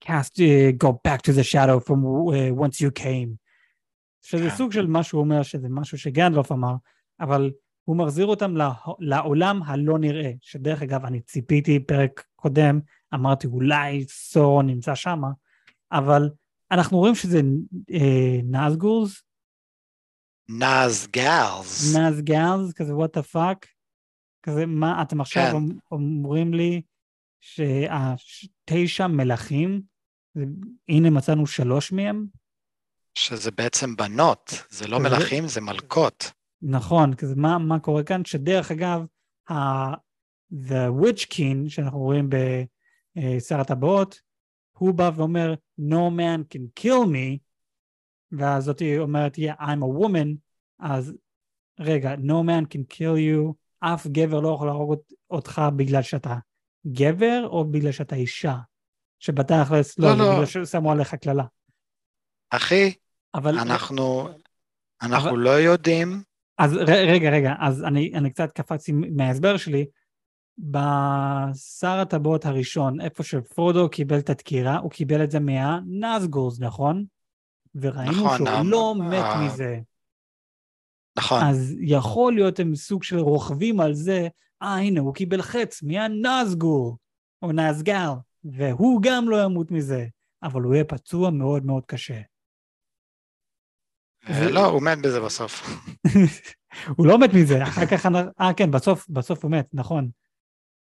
Cast, 0.06 0.34
uh, 0.40 0.72
go 0.84 0.92
back 1.08 1.22
to 1.22 1.32
the 1.34 1.44
shadow 1.44 1.80
from 1.80 2.00
uh, 2.04 2.64
whence 2.66 2.78
you 2.82 2.92
came. 3.04 3.36
שזה 4.22 4.50
כן. 4.50 4.56
סוג 4.56 4.72
של 4.72 4.88
מה 4.88 5.04
שהוא 5.04 5.22
אומר, 5.22 5.44
שזה 5.44 5.68
משהו 5.70 5.98
שגנדלוף 5.98 6.52
אמר, 6.52 6.74
אבל 7.20 7.52
הוא 7.84 7.98
מחזיר 7.98 8.26
אותם 8.26 8.56
לה- 8.58 8.74
לעולם 9.00 9.64
הלא 9.64 10.00
נראה, 10.00 10.32
שדרך 10.42 10.82
אגב, 10.82 11.06
אני 11.06 11.22
ציפיתי 11.22 11.80
פרק 11.80 12.24
קודם, 12.36 12.80
אמרתי 13.14 13.48
אולי 13.48 14.06
סאורון 14.08 14.62
נמצא 14.62 14.96
שמה, 14.96 15.28
אבל 15.92 16.30
אנחנו 16.72 16.98
רואים 16.98 17.16
שזה 17.16 17.42
אה, 17.92 18.40
גאלס. 21.12 21.96
נאז 21.96 22.22
גאלס, 22.22 22.74
כזה 22.74 22.96
what 22.96 23.18
the 23.18 23.24
fuck, 23.24 23.68
כזה 24.44 24.66
מה, 24.66 25.02
אתם 25.02 25.22
עכשיו 25.22 25.44
כן. 25.44 25.56
אומ- 25.56 25.80
אומרים 25.92 26.54
לי 26.54 26.82
שהתשע 27.42 29.08
מלכים, 29.08 29.82
הנה 30.90 31.10
מצאנו 31.10 31.48
שלוש 31.48 31.92
מהם, 31.92 32.26
שזה 33.14 33.52
בעצם 33.52 33.96
בנות, 33.96 34.52
זה 34.70 34.88
לא 34.88 35.00
מלכים, 35.00 35.48
זה 35.48 35.62
מלכות. 35.62 36.32
נכון, 36.62 37.14
כזה 37.16 37.36
מה, 37.36 37.58
מה 37.58 37.80
קורה 37.80 38.04
כאן, 38.04 38.26
שדרך 38.26 38.72
אגב, 38.72 39.06
ה- 39.52 39.94
The 40.54 40.92
Witch 41.02 41.26
King 41.34 41.70
שאנחנו 41.70 42.00
רואים 42.00 42.30
בשר 42.30 43.60
הטבעות, 43.60 44.20
הוא 44.78 44.94
בא 44.94 45.12
ואומר, 45.16 45.54
No 45.80 46.10
man 46.18 46.56
can 46.56 46.84
kill 46.84 47.06
me, 47.08 47.38
ואז 48.32 48.64
זאתי 48.64 48.98
אומרת, 48.98 49.36
yeah, 49.38 49.62
I'm 49.62 49.82
a 49.82 50.04
woman, 50.06 50.28
אז 50.80 51.14
רגע, 51.80 52.16
No 52.16 52.44
man 52.48 52.66
can 52.74 52.94
kill 52.96 53.18
you, 53.18 53.54
אף 53.80 54.08
גבר 54.08 54.40
לא 54.40 54.54
יכול 54.56 54.68
להרוג 54.68 54.90
אות- 54.92 55.14
אותך 55.30 55.62
בגלל 55.76 56.02
שאתה 56.02 56.36
גבר, 56.88 57.48
או 57.48 57.72
בגלל 57.72 57.92
שאתה 57.92 58.16
אישה? 58.16 58.56
שבתכלס, 59.22 60.00
לא, 60.00 60.10
לא, 60.10 60.18
לא. 60.18 60.34
בגלל 60.34 60.46
ששמו 60.46 60.92
עליך 60.92 61.16
קללה. 61.16 61.44
אחי, 62.50 62.94
אבל... 63.36 63.60
אנחנו, 63.60 64.30
אנחנו 65.02 65.30
אבל- 65.30 65.38
לא 65.40 65.50
יודעים, 65.50 66.24
אז 66.58 66.74
ר- 66.74 67.08
רגע, 67.12 67.30
רגע, 67.30 67.54
אז 67.60 67.84
אני, 67.84 68.12
אני 68.16 68.30
קצת 68.30 68.52
קפצתי 68.52 68.92
מההסבר 68.92 69.58
שלי. 69.58 69.86
בשר 70.58 72.00
הטבעות 72.02 72.46
הראשון, 72.46 73.02
איפה 73.02 73.24
שפרודו 73.24 73.90
קיבל 73.90 74.20
את 74.20 74.30
הדקירה, 74.30 74.78
הוא 74.78 74.92
קיבל 74.92 75.24
את 75.24 75.32
זה 75.32 75.40
מהנאזגולס, 75.40 76.60
נכון? 76.60 77.06
וראינו 77.76 78.12
נכון, 78.12 78.38
שהוא 78.38 78.50
ה- 78.50 78.64
לא 78.64 78.96
מת 79.10 79.24
ה- 79.24 79.42
מזה. 79.46 79.80
נכון, 81.18 81.44
אז 81.44 81.76
יכול 81.80 82.34
להיות 82.34 82.60
הם 82.60 82.76
סוג 82.76 83.04
של 83.04 83.18
רוכבים 83.20 83.80
על 83.80 83.94
זה, 83.94 84.28
אה, 84.62 84.76
הנה, 84.76 85.00
הוא 85.00 85.14
קיבל 85.14 85.42
חץ 85.42 85.84
מהנאזגול, 85.84 86.92
או 87.42 87.52
נאזגל, 87.52 88.10
והוא 88.44 89.02
גם 89.04 89.30
לא 89.30 89.44
ימות 89.44 89.72
מזה, 89.72 90.06
אבל 90.44 90.62
הוא 90.62 90.74
יהיה 90.74 90.86
פצוע 90.86 91.30
מאוד 91.30 91.66
מאוד 91.66 91.86
קשה. 91.86 92.22
אה, 94.30 94.52
לא, 94.52 94.66
הוא 94.66 94.82
מת 94.82 94.98
בזה 95.04 95.20
בסוף. 95.22 95.62
הוא 96.98 97.08
לא 97.08 97.20
מת 97.20 97.30
מזה, 97.34 97.64
אחר 97.64 97.86
כך, 97.86 98.06
אה 98.42 98.54
כן, 98.58 98.72
בסוף, 98.72 99.10
בסוף 99.10 99.44
הוא 99.44 99.52
מת, 99.52 99.68
נכון. 99.74 100.10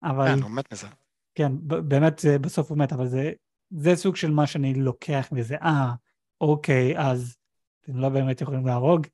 אבל 0.03 0.29
כן, 0.37 0.43
הוא 0.43 0.51
מת 0.51 0.73
מזה. 0.73 0.87
כן, 1.35 1.53
באמת 1.63 2.19
זה- 2.19 2.39
בסוף 2.39 2.71
הוא 2.71 2.79
מת, 2.79 2.93
אבל 2.93 3.07
זה, 3.07 3.33
זה 3.71 3.97
סוג 3.97 4.17
של 4.17 4.31
מה 4.31 4.47
שאני 4.47 4.75
לוקח 4.75 5.29
מזה. 5.33 5.57
אה, 5.57 5.93
אוקיי, 6.41 6.99
אז 6.99 7.37
אתם 7.81 7.97
לא 7.97 8.09
באמת 8.09 8.41
יכולים 8.41 8.67
להרוג, 8.67 9.07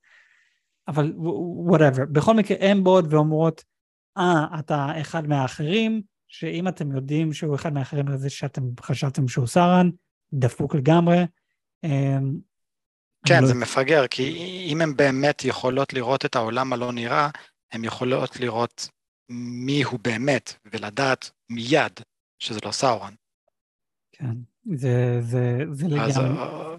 אבל 0.88 1.12
whatever. 1.16 2.04
בכל 2.12 2.34
מקרה, 2.36 2.56
הן 2.60 2.84
באות 2.84 3.04
ואומרות, 3.10 3.64
אה, 4.18 4.58
אתה 4.58 5.00
אחד 5.00 5.26
מהאחרים, 5.26 6.02
שאם 6.30 6.68
אתם 6.68 6.92
יודעים 6.92 7.32
שהוא 7.32 7.54
אחד 7.54 7.72
מהאחרים 7.72 8.08
לזה 8.08 8.30
שאתם 8.30 8.62
חשבתם 8.80 9.28
שהוא 9.28 9.46
סאורון, 9.46 9.90
דפוק 10.32 10.74
לגמרי. 10.74 11.16
אמ, 11.84 12.38
כן, 13.26 13.40
לא- 13.42 13.46
זה 13.46 13.54
מפגר, 13.54 14.06
כי 14.06 14.28
אם 14.72 14.80
הן 14.80 14.96
באמת 14.96 15.44
יכולות 15.44 15.92
לראות 15.92 16.24
את 16.24 16.36
העולם 16.36 16.72
הלא 16.72 16.92
נראה, 16.92 17.28
הן 17.72 17.84
יכולות 17.84 18.36
לראות 18.36 18.88
מי 19.64 19.82
הוא 19.82 20.00
באמת, 20.02 20.54
ולדעת 20.72 21.30
מיד 21.50 22.00
שזה 22.38 22.60
לא 22.64 22.72
סאורן. 22.72 23.14
כן, 24.12 24.34
זה, 24.74 25.20
זה, 25.20 25.58
זה 25.72 25.86
לגמרי. 25.86 26.38
אה, 26.38 26.76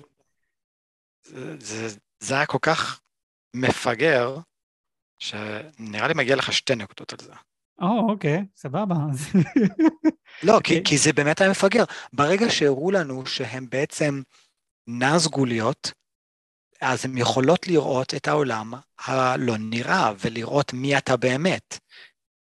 זה, 1.24 1.58
זה, 1.60 2.00
זה 2.20 2.36
היה 2.36 2.46
כל 2.46 2.58
כך 2.62 3.02
מפגר, 3.54 4.38
שנראה 5.20 6.08
לי 6.08 6.14
מגיע 6.14 6.36
לך 6.36 6.54
שתי 6.54 6.76
נקודות 6.76 7.14
על 7.14 7.20
זה. 7.20 7.34
או, 7.82 8.10
אוקיי, 8.10 8.46
סבבה. 8.56 8.96
לא, 9.36 9.42
כי, 10.44 10.50
אוקיי. 10.52 10.84
כי 10.84 10.98
זה 10.98 11.14
באמת 11.14 11.42
היה 11.42 11.50
מפגר. 11.50 11.84
ברגע 12.14 12.50
שהראו 12.50 12.92
לנו 12.92 13.26
שהן 13.26 13.66
בעצם 13.70 14.22
נאזגוליות, 14.88 15.92
אז 16.82 17.06
הן 17.06 17.18
יכולות 17.18 17.68
לראות 17.68 18.14
את 18.16 18.28
העולם 18.28 18.74
הלא 19.06 19.58
נראה, 19.58 20.14
ולראות 20.20 20.74
מי 20.74 20.98
אתה 20.98 21.18
באמת. 21.18 21.80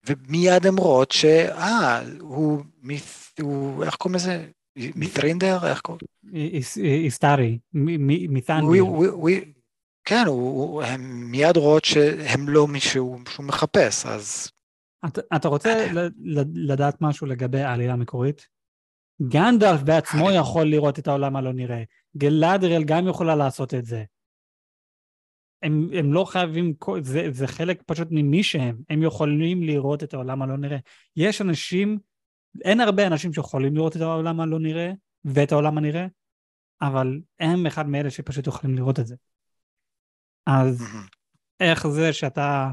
ומיד 0.06 0.66
הן 0.66 0.78
רואות 0.78 1.12
שאה, 1.12 2.02
הוא, 2.20 2.64
מת'- 2.82 3.40
הוא, 3.42 3.84
איך 3.84 3.96
קוראים 3.96 4.16
לזה? 4.16 4.48
מת'רינדר? 4.76 5.68
איך 5.70 5.82
קוראים? 5.82 6.02
איס- 6.34 6.78
איסטרי, 6.78 7.60
מ- 7.74 8.08
מ- 8.08 8.34
מתנגר. 8.34 8.62
הוא- 8.62 8.76
הוא- 8.80 9.06
הוא- 9.08 9.30
כן, 10.06 10.24
הוא- 10.28 10.64
הוא- 10.74 10.84
הן 10.84 11.02
מיד 11.02 11.58
רואות 11.58 11.86
שהם 11.86 12.50
לא 12.50 12.68
מישהו 12.68 13.20
שהוא 13.30 13.46
מחפש, 13.46 14.06
אז 14.06 14.52
אתה, 15.08 15.22
אתה 15.36 15.48
רוצה 15.48 15.88
ל- 15.94 16.72
לדעת 16.72 17.02
משהו 17.02 17.28
לגבי 17.28 17.62
העלילה 17.62 17.94
המקורית? 17.94 18.48
גנדלף 19.22 19.82
בעצמו 19.82 20.26
העלילה. 20.26 20.42
יכול 20.42 20.66
לראות 20.66 21.00
את 21.00 21.08
העולם 21.08 21.36
הלא 21.36 21.54
נראה. 21.54 21.84
גלדריאל 22.18 22.84
גם 22.84 23.08
יכולה 23.08 23.36
לעשות 23.36 23.74
את 23.74 23.86
זה. 23.86 24.04
הם, 25.64 25.90
הם 26.00 26.14
לא 26.14 26.26
חייבים, 26.26 26.74
זה, 27.02 27.28
זה 27.32 27.48
חלק 27.48 27.84
פשוט 27.86 28.08
ממי 28.12 28.44
שהם, 28.44 28.78
הם 28.90 29.04
יכולים 29.04 29.64
לראות 29.64 30.04
את 30.04 30.14
העולם 30.14 30.42
הלא 30.42 30.58
נראה. 30.58 30.78
יש 31.16 31.42
אנשים, 31.42 32.00
אין 32.64 32.80
הרבה 32.80 33.08
אנשים 33.08 33.34
שיכולים 33.34 33.76
לראות 33.76 33.96
את 33.96 34.02
העולם 34.02 34.40
הלא 34.40 34.60
נראה 34.60 34.92
ואת 35.26 35.52
העולם 35.52 35.78
הנראה, 35.78 36.06
אבל 36.82 37.20
הם 37.40 37.66
אחד 37.66 37.88
מאלה 37.88 38.10
שפשוט 38.10 38.48
יכולים 38.48 38.76
לראות 38.76 39.00
את 39.00 39.08
זה. 39.08 39.16
אז. 40.48 40.84
איך 41.60 41.88
זה 41.88 42.14
שאתה, 42.14 42.42
אה, 42.42 42.72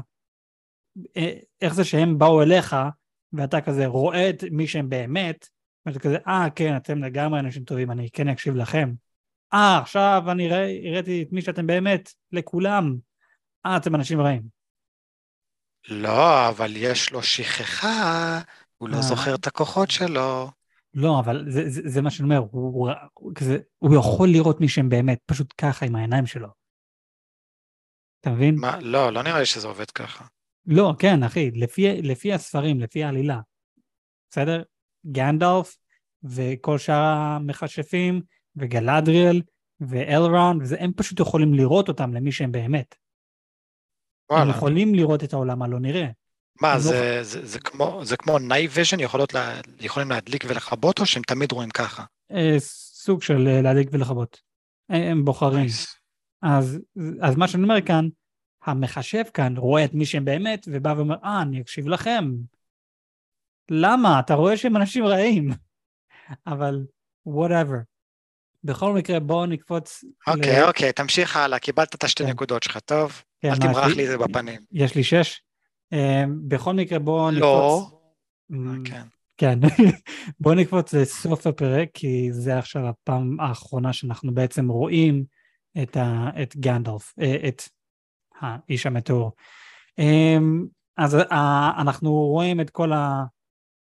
איך 1.61 1.73
זה 1.73 1.83
שהם 1.83 2.17
באו 2.17 2.41
אליך 2.41 2.75
ואתה 3.33 3.61
כזה 3.61 3.85
רואה 3.85 4.29
את 4.29 4.43
מי 4.51 4.67
שהם 4.67 4.89
באמת, 4.89 5.47
ואתה 5.85 5.99
כזה, 5.99 6.17
אה, 6.27 6.47
כן, 6.55 6.77
אתם 6.77 7.03
לגמרי 7.03 7.39
אנשים 7.39 7.63
טובים, 7.63 7.91
אני 7.91 8.09
כן 8.13 8.27
אקשיב 8.27 8.55
לכם. 8.55 8.93
אה, 9.53 9.77
עכשיו 9.81 10.23
אני 10.31 10.49
רא- 10.49 10.89
הראיתי 10.89 11.23
את 11.23 11.31
מי 11.31 11.41
שאתם 11.41 11.67
באמת, 11.67 12.13
לכולם. 12.31 12.95
אה, 13.65 13.77
אתם 13.77 13.95
אנשים 13.95 14.21
רעים. 14.21 14.41
לא, 15.89 16.49
אבל 16.49 16.73
יש 16.75 17.11
לו 17.11 17.23
שכחה, 17.23 18.41
הוא 18.77 18.89
לא 18.89 18.95
אה. 18.95 19.01
זוכר 19.01 19.35
את 19.35 19.47
הכוחות 19.47 19.91
שלו. 19.91 20.51
לא, 20.93 21.19
אבל 21.19 21.45
זה, 21.49 21.69
זה, 21.69 21.81
זה 21.85 22.01
מה 22.01 22.11
שאני 22.11 22.23
אומר, 22.25 22.47
הוא, 22.51 22.89
הוא, 23.13 23.31
כזה, 23.35 23.57
הוא 23.77 23.95
יכול 23.95 24.29
לראות 24.29 24.61
מי 24.61 24.69
שהם 24.69 24.89
באמת, 24.89 25.19
פשוט 25.25 25.53
ככה 25.57 25.85
עם 25.85 25.95
העיניים 25.95 26.25
שלו. 26.25 26.47
אתה 28.21 28.29
מבין? 28.29 28.55
מה, 28.55 28.79
לא, 28.81 29.13
לא 29.13 29.23
נראה 29.23 29.39
לי 29.39 29.45
שזה 29.45 29.67
עובד 29.67 29.91
ככה. 29.91 30.25
לא, 30.67 30.93
כן, 30.99 31.23
אחי, 31.23 31.51
לפי, 31.51 32.01
לפי 32.01 32.33
הספרים, 32.33 32.79
לפי 32.79 33.03
העלילה, 33.03 33.39
בסדר? 34.31 34.63
גנדלף 35.11 35.77
וכל 36.23 36.77
שאר 36.77 37.15
המכשפים 37.17 38.21
וגלדריאל 38.55 39.41
ואלרונד, 39.79 40.61
וזה, 40.61 40.75
הם 40.79 40.91
פשוט 40.95 41.19
יכולים 41.19 41.53
לראות 41.53 41.87
אותם 41.87 42.13
למי 42.13 42.31
שהם 42.31 42.51
באמת. 42.51 42.95
הם 44.29 44.37
וואלה. 44.37 44.51
יכולים 44.51 44.95
לראות 44.95 45.23
את 45.23 45.33
העולם 45.33 45.61
הלא 45.61 45.79
נראה. 45.79 46.07
מה, 46.61 46.71
הם 46.71 46.77
לא- 46.77 46.81
זה, 46.83 47.19
זה, 47.23 47.45
זה 47.45 47.59
כמו, 47.59 48.05
זה 48.05 48.17
כמו 48.17 48.39
night 48.39 48.71
vision, 48.73 48.99
יכולות 48.99 49.33
לה, 49.33 49.61
יכולים 49.79 50.09
להדליק 50.09 50.43
ולכבות, 50.47 50.99
או 50.99 51.05
שהם 51.05 51.23
תמיד 51.23 51.51
רואים 51.51 51.69
ככה? 51.69 52.03
אה, 52.31 52.55
סוג 52.59 53.21
של 53.21 53.47
אה, 53.47 53.61
להדליק 53.61 53.89
ולכבות. 53.91 54.41
הם 54.89 55.25
בוחרים. 55.25 55.59
nice. 55.59 55.95
אז, 56.41 56.79
אז 57.21 57.35
מה 57.35 57.47
שאני 57.47 57.63
אומר 57.63 57.81
כאן, 57.81 58.07
המכשף 58.65 59.23
כאן 59.33 59.57
רואה 59.57 59.85
את 59.85 59.93
מי 59.93 60.05
שהם 60.05 60.25
באמת, 60.25 60.67
ובא 60.71 60.93
ואומר, 60.97 61.15
אה, 61.23 61.41
אני 61.41 61.61
אקשיב 61.61 61.87
לכם. 61.87 62.31
למה? 63.71 64.19
אתה 64.19 64.33
רואה 64.33 64.57
שהם 64.57 64.77
אנשים 64.77 65.05
רעים. 65.05 65.49
אבל, 66.47 66.85
whatever. 67.29 67.77
בכל 68.63 68.93
מקרה, 68.93 69.19
בואו 69.19 69.45
נקפוץ... 69.45 70.03
אוקיי, 70.27 70.63
אוקיי, 70.63 70.93
תמשיך 70.93 71.37
הלאה, 71.37 71.59
קיבלת 71.59 71.95
את 71.95 72.03
השתי 72.03 72.23
כן. 72.23 72.29
נקודות 72.29 72.63
שלך, 72.63 72.77
טוב? 72.85 73.23
כן, 73.41 73.49
אל 73.51 73.57
תמרח 73.57 73.95
לי 73.95 74.03
את 74.03 74.09
זה 74.09 74.17
בפנים. 74.17 74.61
יש 74.71 74.95
לי 74.95 75.03
שש. 75.03 75.41
אה, 75.93 76.23
בכל 76.47 76.73
מקרה, 76.73 76.99
בואו 76.99 77.31
לא. 77.31 77.81
נקפוץ... 77.81 78.01
Mm, 78.51 78.89
כן. 78.89 79.03
כן. 79.37 79.59
בואו 80.39 80.55
נקפוץ 80.55 80.93
לסוף 80.93 81.47
הפרק, 81.47 81.89
כי 81.93 82.27
זה 82.31 82.57
עכשיו 82.57 82.87
הפעם 82.87 83.39
האחרונה 83.39 83.93
שאנחנו 83.93 84.33
בעצם 84.33 84.67
רואים 84.69 85.23
את, 85.83 85.97
ה, 85.97 86.29
את 86.41 86.55
גנדלף, 86.55 87.13
אה, 87.21 87.47
את 87.47 87.61
האיש 88.39 88.85
המטאור. 88.85 89.31
אמ, 89.99 90.65
אז 90.97 91.15
אה, 91.15 91.71
אנחנו 91.81 92.11
רואים 92.11 92.61
את 92.61 92.69
כל 92.69 92.91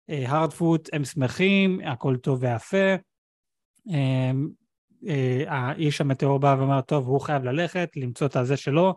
ההארדפוט, 0.09 0.89
הם 0.93 1.05
שמחים, 1.05 1.79
הכל 1.85 2.17
טוב 2.17 2.39
ויפה. 2.41 2.95
אמ, 3.87 4.49
אה, 5.07 5.43
האיש 5.47 6.01
המטאור 6.01 6.39
בא 6.39 6.55
ואומר, 6.59 6.81
טוב, 6.81 7.07
הוא 7.07 7.21
חייב 7.21 7.43
ללכת, 7.43 7.89
למצוא 7.95 8.27
את 8.27 8.35
הזה 8.35 8.57
שלו, 8.57 8.95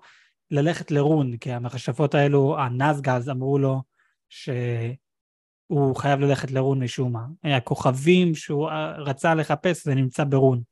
ללכת 0.51 0.90
לרון, 0.90 1.37
כי 1.37 1.53
המכשפות 1.53 2.14
האלו, 2.14 2.59
הנזגז 2.59 3.31
אמרו 3.31 3.59
לו 3.59 3.83
שהוא 4.29 5.97
חייב 5.97 6.21
ללכת 6.21 6.51
לרון 6.51 6.83
משום 6.83 7.12
מה. 7.12 7.27
הכוכבים 7.57 8.35
שהוא 8.35 8.71
רצה 8.99 9.35
לחפש, 9.35 9.85
זה 9.85 9.95
נמצא 9.95 10.25
ברון, 10.25 10.62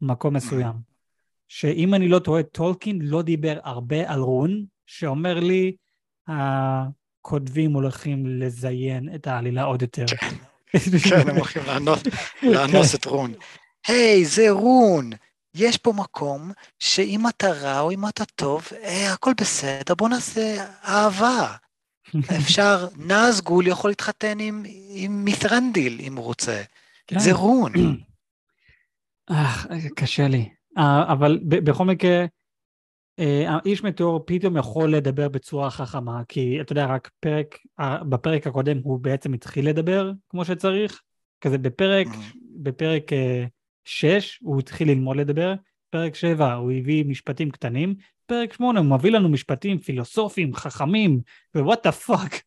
מקום 0.00 0.36
מסוים. 0.36 0.95
שאם 1.48 1.94
אני 1.94 2.08
לא 2.08 2.18
טועה, 2.18 2.42
טולקין 2.42 2.98
לא 3.02 3.22
דיבר 3.22 3.58
הרבה 3.64 4.12
על 4.12 4.20
רון, 4.20 4.64
שאומר 4.86 5.40
לי, 5.40 5.76
הכותבים 6.28 7.72
הולכים 7.72 8.26
לזיין 8.26 9.14
את 9.14 9.26
העלילה 9.26 9.62
עוד 9.62 9.82
יותר. 9.82 10.06
כן, 10.06 11.28
הם 11.28 11.36
הולכים 11.36 11.62
לאנוס 12.42 12.94
את 12.94 13.04
רון. 13.04 13.32
היי, 13.86 14.24
זה 14.24 14.50
רון. 14.50 15.10
יש 15.54 15.76
פה 15.76 15.92
מקום 15.92 16.52
שאם 16.78 17.28
אתה 17.28 17.52
רע 17.52 17.80
או 17.80 17.90
אם 17.90 18.08
אתה 18.08 18.24
טוב, 18.24 18.68
אה, 18.82 19.12
הכל 19.12 19.32
בסדר, 19.40 19.94
בוא 19.94 20.08
נעשה 20.08 20.64
אהבה. 20.84 21.54
אפשר, 22.38 22.88
נזגול 22.96 23.66
יכול 23.66 23.90
להתחתן 23.90 24.40
עם, 24.40 24.64
עם 24.88 25.24
מית'רנדיל 25.24 25.98
אם 26.00 26.16
הוא 26.16 26.24
רוצה. 26.24 26.62
כן. 27.06 27.18
זה 27.18 27.32
רון. 27.32 27.72
אה, 29.30 29.62
קשה 29.96 30.28
לי. 30.28 30.55
אה, 30.76 31.12
אבל 31.12 31.38
בכל 31.44 31.84
מקרה, 31.84 32.24
אה, 33.18 33.44
האיש 33.48 33.84
מטאור 33.84 34.20
פתאום 34.26 34.56
יכול 34.56 34.94
לדבר 34.94 35.28
בצורה 35.28 35.70
חכמה, 35.70 36.22
כי 36.28 36.60
אתה 36.60 36.72
יודע, 36.72 36.86
רק 36.86 37.10
פרק, 37.20 37.58
בפרק 38.08 38.46
הקודם 38.46 38.78
הוא 38.82 39.00
בעצם 39.00 39.32
התחיל 39.34 39.68
לדבר 39.68 40.12
כמו 40.28 40.44
שצריך, 40.44 41.02
כזה 41.40 41.58
בפרק, 41.58 42.06
mm-hmm. 42.06 42.36
בפרק 42.62 43.10
6 43.84 44.38
הוא 44.42 44.60
התחיל 44.60 44.88
ללמוד 44.88 45.16
לדבר, 45.16 45.54
פרק 45.90 46.14
7 46.14 46.54
הוא 46.54 46.72
הביא 46.72 47.04
משפטים 47.04 47.50
קטנים, 47.50 47.94
פרק 48.26 48.52
8 48.52 48.80
הוא 48.80 48.86
מביא 48.86 49.10
לנו 49.10 49.28
משפטים 49.28 49.78
פילוסופיים, 49.78 50.54
חכמים, 50.54 51.20
what 51.56 51.86
the 51.86 51.92
fuck. 51.92 52.42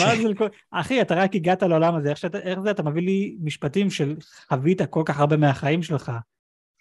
מה 0.00 0.16
זה 0.16 0.28
לכל... 0.28 0.46
אחי, 0.70 1.00
אתה 1.00 1.14
רק 1.14 1.34
הגעת 1.34 1.62
לעולם 1.62 1.94
הזה, 1.94 2.10
איך, 2.10 2.18
שאתה, 2.18 2.38
איך 2.38 2.58
זה 2.60 2.70
אתה 2.70 2.82
מביא 2.82 3.02
לי 3.02 3.36
משפטים 3.40 3.90
של 3.90 4.16
חווית 4.48 4.82
כל 4.90 5.02
כך 5.06 5.20
הרבה 5.20 5.36
מהחיים 5.36 5.82
שלך 5.82 6.12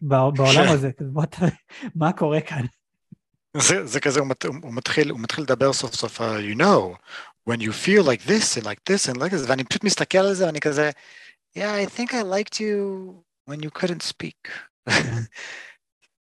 בעולם 0.02 0.70
הזה, 0.74 0.92
מה 1.96 2.14
קורה 2.14 2.42
כאן? 2.42 2.66
זה, 3.58 3.86
זה 3.86 4.00
כזה, 4.00 4.20
הוא, 4.20 4.28
הוא, 4.64 4.74
מתחיל, 4.74 5.10
הוא 5.10 5.20
מתחיל 5.20 5.44
לדבר 5.44 5.74
סוף 5.74 5.96
סוף, 5.96 6.22
uh, 6.22 6.24
you 6.24 6.58
know, 6.58 6.98
when 7.50 7.60
you 7.60 7.72
feel 7.72 8.04
like 8.04 8.24
this 8.28 8.58
and 8.58 8.66
like 8.66 8.82
this 8.90 9.10
and 9.10 9.18
like 9.18 9.32
this, 9.32 9.48
ואני 9.48 9.64
פשוט 9.64 9.84
מסתכל 9.84 10.18
על 10.18 10.34
זה 10.34 10.46
ואני 10.46 10.60
כזה, 10.60 10.92
yeah, 11.58 11.74
I 11.74 11.86
think 11.86 12.14
I 12.14 12.24
liked 12.24 12.60
you 12.60 13.14
when 13.50 13.60
you 13.64 13.70
couldn't 13.70 14.02
speak. 14.02 14.50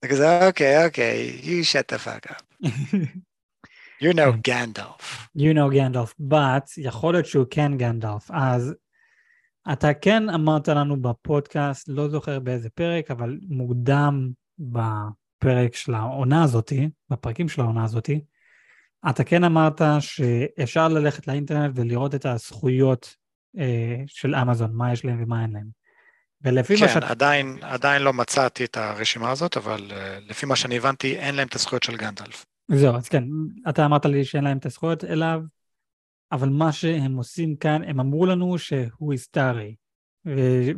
Because, 0.03 0.21
okay, 0.21 0.85
okay, 0.85 1.41
you 1.43 1.65
shut 1.65 1.89
the 1.89 1.99
fuck 1.99 2.31
up. 2.31 2.43
You 4.03 4.13
know 4.13 4.49
Gandalf. 4.49 5.29
You 5.37 5.55
know 5.55 5.71
Gandalf, 5.71 6.15
but 6.21 6.73
יכול 6.77 7.15
להיות 7.15 7.27
שהוא 7.27 7.47
כן 7.51 7.77
גנדלף. 7.77 8.31
אז 8.31 8.75
אתה 9.73 9.95
כן 9.95 10.29
אמרת 10.29 10.69
לנו 10.69 11.03
בפודקאסט, 11.03 11.89
לא 11.89 12.09
זוכר 12.09 12.41
באיזה 12.41 12.71
פרק, 12.71 13.11
אבל 13.11 13.39
מוקדם 13.49 14.31
בפרק 14.59 15.75
של 15.75 15.95
העונה 15.95 16.43
הזאתי, 16.43 16.89
בפרקים 17.11 17.49
של 17.49 17.61
העונה 17.61 17.85
הזאתי, 17.85 18.21
אתה 19.11 19.25
כן 19.25 19.45
אמרת 19.45 19.81
שאפשר 20.01 20.89
ללכת 20.89 21.27
לאינטרנט 21.27 21.73
ולראות 21.75 22.15
את 22.15 22.27
הזכויות 22.27 23.15
אה, 23.59 24.03
של 24.07 24.35
אמזון, 24.35 24.71
מה 24.75 24.93
יש 24.93 25.05
להם 25.05 25.23
ומה 25.23 25.43
אין 25.43 25.51
להם. 25.53 25.87
ולפי 26.43 26.77
כן, 26.77 26.85
מה 26.85 26.91
שאת... 26.91 27.03
עדיין, 27.03 27.59
עדיין 27.63 28.03
לא 28.03 28.13
מצאתי 28.13 28.65
את 28.65 28.77
הרשימה 28.77 29.31
הזאת, 29.31 29.57
אבל 29.57 29.81
uh, 29.91 29.95
לפי 30.31 30.47
מה 30.47 30.57
שאני 30.57 30.77
הבנתי, 30.77 31.17
אין 31.17 31.35
להם 31.35 31.49
את 31.49 31.55
הזכויות 31.55 31.83
של 31.83 31.97
גנדלף. 31.97 32.45
זהו, 32.69 32.97
אז 32.97 33.09
כן, 33.09 33.25
אתה 33.69 33.87
אמרת 33.87 34.07
לי 34.07 34.25
שאין 34.25 34.45
להם 34.45 34.59
את 34.59 34.67
הזכויות 34.67 35.05
אליו, 35.05 35.41
אבל 36.33 36.49
מה 36.49 36.73
שהם 36.73 37.17
עושים 37.17 37.57
כאן, 37.57 37.83
הם 37.85 38.01
אמרו 38.01 38.27
לנו 38.27 38.59
שהוא 38.59 39.13
היסטרי. 39.13 39.75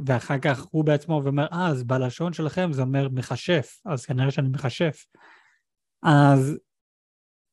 ואחר 0.06 0.38
כך 0.38 0.66
הוא 0.70 0.84
בעצמו 0.84 1.22
אומר, 1.26 1.46
אה, 1.52 1.68
אז 1.68 1.84
בלשון 1.84 2.32
שלכם 2.32 2.72
זה 2.72 2.82
אומר 2.82 3.08
מכשף, 3.08 3.80
אז 3.84 4.06
כנראה 4.06 4.30
שאני 4.30 4.48
מכשף. 4.48 5.06
אז 6.02 6.58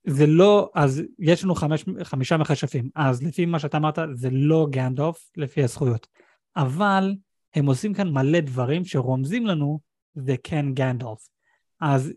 זה 0.07 0.27
לא, 0.27 0.71
אז 0.75 1.01
יש 1.19 1.43
לנו 1.43 1.55
חמש, 1.55 1.85
חמישה 2.03 2.37
מכשפים, 2.37 2.89
אז 2.95 3.23
לפי 3.23 3.45
מה 3.45 3.59
שאתה 3.59 3.77
אמרת, 3.77 3.99
זה 4.13 4.29
לא 4.31 4.67
גנדוף 4.69 5.31
לפי 5.37 5.63
הזכויות. 5.63 6.07
אבל 6.55 7.15
הם 7.55 7.65
עושים 7.65 7.93
כאן 7.93 8.09
מלא 8.09 8.39
דברים 8.39 8.85
שרומזים 8.85 9.45
לנו, 9.45 9.79
זה 10.15 10.35
כן 10.43 10.73
גנדולף. 10.73 11.27
אז. 11.81 12.13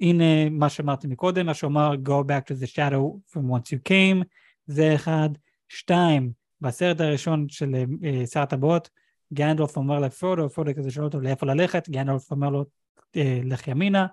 הנה 0.00 0.50
מה 0.50 0.68
שאמרתי 0.68 1.06
מקודם, 1.06 1.46
מה 1.46 1.54
שאומר 1.54 1.94
go 2.04 2.24
back 2.24 2.52
to 2.52 2.62
the 2.62 2.66
shadow 2.66 3.32
from 3.32 3.40
once 3.40 3.66
you 3.66 3.88
came, 3.88 4.24
זה 4.66 4.94
אחד. 4.94 5.28
שתיים, 5.68 6.32
בסרט 6.60 7.00
הראשון 7.00 7.48
של 7.48 7.84
שר 8.32 8.40
הטבעות, 8.40 8.90
גנדולף 9.32 9.76
אומר 9.76 9.98
לפרודו, 9.98 10.48
פרודו 10.48 10.70
כזה 10.76 10.90
שואל 10.90 11.04
אותו 11.04 11.20
לאיפה 11.20 11.46
ללכת, 11.46 11.88
גנדולף 11.88 12.30
אומר 12.30 12.50
לו, 12.50 12.64
uh, 12.98 13.18
לך 13.44 13.68
ימינה, 13.68 14.06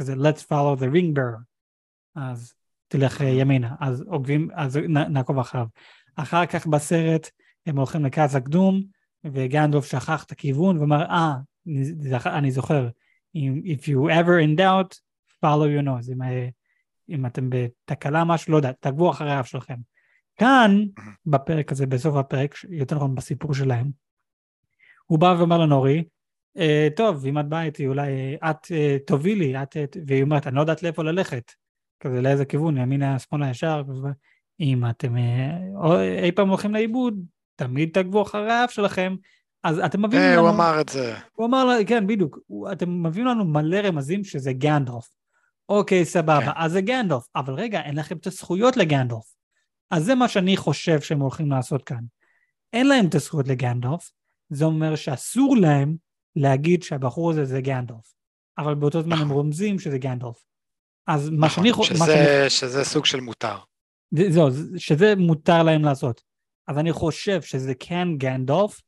כזה 0.00 0.14
let's 0.14 0.42
follow 0.42 0.80
the 0.80 0.94
ring 0.94 1.16
bearer. 1.16 1.40
אז 2.14 2.54
תלך 2.88 3.20
uh, 3.20 3.24
ימינה, 3.24 3.74
אז 3.80 4.02
עוקבים, 4.02 4.48
אז 4.54 4.76
נעקוב 4.86 5.38
אחריו. 5.38 5.66
אחר 6.16 6.46
כך 6.46 6.66
בסרט 6.66 7.30
הם 7.66 7.76
הולכים 7.76 8.04
לקאזה 8.04 8.40
קדום, 8.40 8.82
וגנדלוף 9.24 9.86
שכח 9.86 10.24
את 10.24 10.32
הכיוון 10.32 10.78
ואמר, 10.78 11.02
אה, 11.02 11.34
אני 12.26 12.50
זוכר, 12.50 12.88
if 13.36 13.82
you 13.86 14.08
ever 14.08 14.40
in 14.46 14.58
doubt, 14.58 14.98
follow 15.44 15.80
your 15.80 15.84
nose, 15.84 16.12
אם, 16.12 16.18
אם 17.08 17.26
אתם 17.26 17.50
בתקלה 17.50 18.24
משהו, 18.24 18.52
לא 18.52 18.56
יודע, 18.56 18.72
תעקבו 18.72 19.10
אחרי 19.10 19.32
האף 19.32 19.46
שלכם. 19.46 19.76
כאן, 20.36 20.84
בפרק 21.26 21.72
הזה, 21.72 21.86
בסוף 21.86 22.16
הפרק, 22.16 22.54
יותר 22.68 22.96
נכון 22.96 23.14
בסיפור 23.14 23.54
שלהם, 23.54 23.90
הוא 25.06 25.18
בא 25.18 25.34
ואומר 25.38 25.58
לנורי, 25.58 26.04
אה, 26.56 26.88
טוב, 26.96 27.26
אם 27.26 27.38
את 27.38 27.48
באה 27.48 27.62
איתי, 27.62 27.86
אולי 27.86 28.36
את 28.50 28.66
אה, 28.70 28.96
תובילי, 29.06 29.62
את, 29.62 29.76
את, 29.76 29.96
והיא 30.06 30.22
אומרת, 30.22 30.46
אני 30.46 30.56
לא 30.56 30.60
יודעת 30.60 30.82
לאיפה 30.82 31.02
ללכת, 31.02 31.52
כזה 32.00 32.20
לאיזה 32.20 32.44
כיוון, 32.44 32.76
ימינה, 32.76 33.18
שמאלה, 33.18 33.50
ישר, 33.50 33.82
אם 34.60 34.86
אתם 34.90 35.16
אה, 35.16 36.22
אי 36.22 36.32
פעם 36.32 36.48
הולכים 36.48 36.74
לאיבוד, 36.74 37.24
תמיד 37.56 37.90
תעקבו 37.92 38.22
אחרי 38.22 38.52
האף 38.52 38.70
שלכם, 38.70 39.16
אז 39.64 39.78
אתם 39.78 40.04
מביאים 40.04 40.32
לנו... 40.32 40.40
הוא 40.40 40.50
אמר 40.50 40.80
את 40.80 40.88
זה. 40.88 41.14
הוא 41.32 41.46
אמר, 41.46 41.68
כן, 41.86 42.06
בדיוק. 42.06 42.38
אתם 42.72 43.06
מביאים 43.06 43.26
לנו 43.26 43.44
מלא 43.44 43.76
רמזים 43.76 44.24
שזה 44.24 44.52
גנדולף. 44.52 45.08
אוקיי, 45.68 46.04
סבבה, 46.04 46.40
כן. 46.40 46.50
אז 46.56 46.72
זה 46.72 46.80
גנדולף. 46.80 47.22
אבל 47.36 47.54
רגע, 47.54 47.80
אין 47.80 47.96
לכם 47.96 48.16
את 48.16 48.26
הזכויות 48.26 48.76
לגנדולף. 48.76 49.34
אז 49.90 50.04
זה 50.04 50.14
מה 50.14 50.28
שאני 50.28 50.56
חושב 50.56 51.00
שהם 51.00 51.20
הולכים 51.20 51.50
לעשות 51.50 51.84
כאן. 51.84 52.04
אין 52.72 52.88
להם 52.88 53.06
את 53.06 53.14
הזכויות 53.14 53.48
לגנדולף, 53.48 54.10
זה 54.50 54.64
אומר 54.64 54.96
שאסור 54.96 55.56
להם 55.56 55.96
להגיד 56.36 56.82
שהבחור 56.82 57.30
הזה 57.30 57.44
זה 57.44 57.60
גנדולף. 57.60 58.14
אבל 58.58 58.74
באותו 58.74 59.02
זמן 59.02 59.12
הם 59.12 59.22
נכון. 59.22 59.36
רומזים 59.36 59.78
שזה 59.78 59.98
גנדולף. 59.98 60.44
אז 61.06 61.30
מה 61.30 61.46
נכון, 61.46 61.64
שאני 61.64 61.72
חושב... 61.72 61.94
שזה, 61.94 62.46
שזה 62.48 62.84
סוג 62.84 63.06
של 63.06 63.20
מותר. 63.20 63.58
זהו, 64.28 64.48
שזה 64.76 65.14
מותר 65.16 65.62
להם 65.62 65.82
לעשות. 65.82 66.22
אז 66.68 66.78
אני 66.78 66.92
חושב 66.92 67.42
שזה 67.42 67.74
כן 67.74 68.08
גנדולף, 68.16 68.80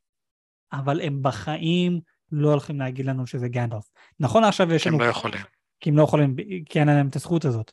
אבל 0.73 1.01
הם 1.01 1.23
בחיים 1.23 2.01
לא 2.33 2.51
הולכים 2.51 2.81
להגיד 2.81 3.07
לנו 3.07 3.27
שזה 3.27 3.49
גנדולף. 3.49 3.85
נכון 4.21 4.45
עכשיו 4.45 4.73
יש 4.73 4.87
לנו... 4.87 4.97
הם 4.97 5.03
לא 5.03 5.07
יכולים. 5.07 5.58
כי 5.81 5.91
הם 5.91 5.97
לא 5.97 6.03
יכולים, 6.03 6.37
כי 6.67 6.81
אין 6.81 6.89
להם 6.89 7.09
את 7.09 7.17
הזכות 7.17 7.45
הזאת. 7.45 7.73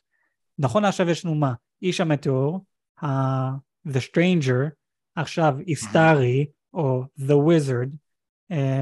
נכון 0.58 0.84
עכשיו 0.84 1.10
יש 1.10 1.24
לנו 1.24 1.34
מה? 1.34 1.52
איש 1.82 2.00
המטאור, 2.00 2.64
ה- 3.02 3.56
The 3.88 4.00
Stranger, 4.10 4.70
עכשיו 5.14 5.54
היסטרי, 5.66 6.46
או 6.74 7.04
The 7.18 7.32
Wizard, 7.32 7.90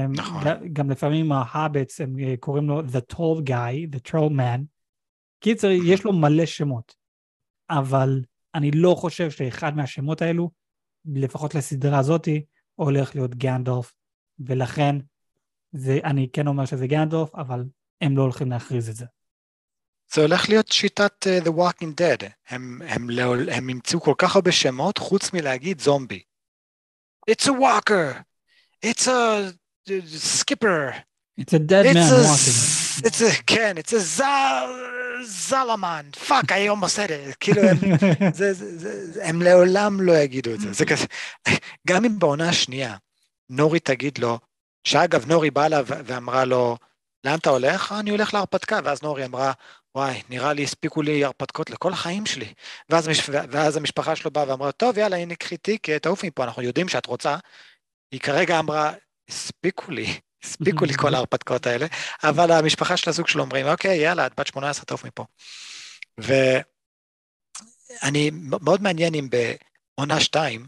נכון. 0.09 0.43
גם 0.73 0.89
לפעמים 0.89 1.31
ההאבטס, 1.31 2.01
הם 2.01 2.19
אה, 2.19 2.33
קוראים 2.39 2.67
לו 2.69 2.81
The 2.81 3.13
Tall 3.13 3.49
Guy, 3.49 3.95
The 3.95 4.09
Troll 4.11 4.31
Man. 4.31 4.61
קיצר, 5.39 5.67
יש 5.67 6.03
לו 6.03 6.13
מלא 6.13 6.45
שמות, 6.45 6.95
אבל 7.69 8.21
אני 8.55 8.71
לא 8.71 8.95
חושב 8.97 9.31
שאחד 9.31 9.75
מהשמות 9.75 10.21
האלו 10.21 10.51
לפחות 11.05 11.55
לסדרה 11.55 11.99
הזאתי, 11.99 12.45
הולך 12.75 13.15
להיות 13.15 13.35
גנדולף, 13.35 13.93
ולכן 14.39 14.95
זה, 15.71 15.99
אני 16.03 16.29
כן 16.33 16.47
אומר 16.47 16.65
שזה 16.65 16.87
גנדולף, 16.87 17.35
אבל 17.35 17.63
הם 18.01 18.17
לא 18.17 18.21
הולכים 18.21 18.49
להכריז 18.49 18.89
את 18.89 18.95
זה. 18.95 19.05
זה 20.15 20.21
הולך 20.21 20.49
להיות 20.49 20.71
שיטת 20.71 21.27
uh, 21.27 21.45
The 21.47 21.51
Walking 21.51 22.01
Dead. 22.01 22.25
הם, 22.49 22.81
הם, 22.87 23.09
לא, 23.09 23.35
הם 23.51 23.69
ימצאו 23.69 24.01
כל 24.01 24.13
כך 24.17 24.35
הרבה 24.35 24.51
שמות 24.51 24.97
חוץ 24.97 25.33
מלהגיד 25.33 25.81
זומבי. 25.81 26.21
It's 27.31 27.45
a 27.47 27.51
walker! 27.51 28.21
It's 28.85 29.07
a 29.07 29.53
skipper! 30.17 30.93
It's 31.41 31.53
a 31.53 31.59
dead 31.59 31.85
It's 31.85 31.93
man 31.93 32.13
a, 32.13 32.23
walking. 32.23 33.07
it's 33.07 33.21
a, 33.21 33.43
כן, 33.47 33.75
it's 33.77 33.93
a 33.93 33.97
זל, 33.97 34.69
זלמן, 35.25 36.05
פאק, 36.27 36.51
I 36.51 36.55
almost 36.69 36.95
said 36.95 37.09
it, 37.09 37.35
כאילו 37.39 37.61
הם, 37.61 37.77
זה, 38.39 38.53
זה, 38.53 39.11
זה, 39.11 39.25
הם 39.25 39.41
לעולם 39.41 40.01
לא 40.01 40.17
יגידו 40.17 40.53
את 40.53 40.59
זה, 40.59 40.73
זה 40.73 40.85
כזה, 40.85 41.05
גם 41.87 42.05
אם 42.05 42.19
בעונה 42.19 42.49
השנייה 42.49 42.95
נורי 43.49 43.79
תגיד 43.79 44.17
לו, 44.17 44.39
שאגב 44.83 45.25
נורי 45.27 45.51
באה 45.51 45.67
לה 45.67 45.81
ואמרה 45.85 46.45
לו, 46.45 46.77
לאן 47.23 47.37
אתה 47.39 47.49
הולך? 47.49 47.91
"אה, 47.91 47.99
אני 47.99 48.09
הולך 48.09 48.33
להרפתקה, 48.33 48.79
ואז 48.83 49.03
נורי 49.03 49.25
אמרה, 49.25 49.51
וואי, 49.95 50.21
נראה 50.29 50.53
לי 50.53 50.63
הספיקו 50.63 51.01
לי 51.01 51.25
הרפתקות 51.25 51.69
לכל 51.69 51.93
החיים 51.93 52.25
שלי. 52.25 52.53
ואז, 52.89 53.07
המש- 53.07 53.29
ואז 53.51 53.77
המשפחה 53.77 54.15
שלו 54.15 54.31
באה 54.31 54.49
ואמרה, 54.49 54.71
טוב, 54.71 54.97
יאללה, 54.97 55.17
הנה 55.17 55.35
קחי 55.35 55.57
טיקט, 55.57 55.89
תעופי 55.89 56.27
מפה, 56.27 56.43
אנחנו 56.43 56.61
יודעים 56.61 56.89
שאת 56.89 57.05
רוצה. 57.05 57.37
היא 58.11 58.19
כרגע 58.19 58.59
אמרה, 58.59 58.93
הספיקו 59.29 59.91
לי, 59.91 60.05
הספיקו 60.43 60.85
לי 60.85 60.93
כל 60.93 61.13
ההרפתקאות 61.15 61.67
האלה, 61.67 61.85
אבל 62.23 62.51
המשפחה 62.51 62.97
של 62.97 63.09
הזוג 63.09 63.27
שלו 63.27 63.43
אומרים, 63.43 63.67
אוקיי, 63.67 63.97
יאללה, 63.97 64.27
את 64.27 64.39
בת 64.39 64.47
18, 64.47 64.85
תעוף 64.85 65.05
מפה. 65.05 65.25
ואני, 66.17 66.61
מאוד 68.33 68.81
מעניין 68.81 69.15
אם 69.15 69.29
בעונה 69.29 70.21
שתיים, 70.21 70.67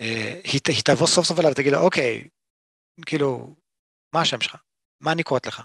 אה, 0.00 0.40
היא, 0.44 0.60
ת- 0.60 0.66
היא 0.66 0.82
תבוא 0.84 1.06
סוף 1.06 1.26
סוף 1.26 1.38
אליו 1.38 1.50
ותגיד 1.50 1.72
לו, 1.72 1.80
אוקיי, 1.80 2.28
כאילו, 3.06 3.56
מה 4.14 4.20
השם 4.20 4.40
שלך? 4.40 4.56
מה 5.00 5.12
אני 5.12 5.22
קוראת 5.22 5.46
לך? 5.46 5.62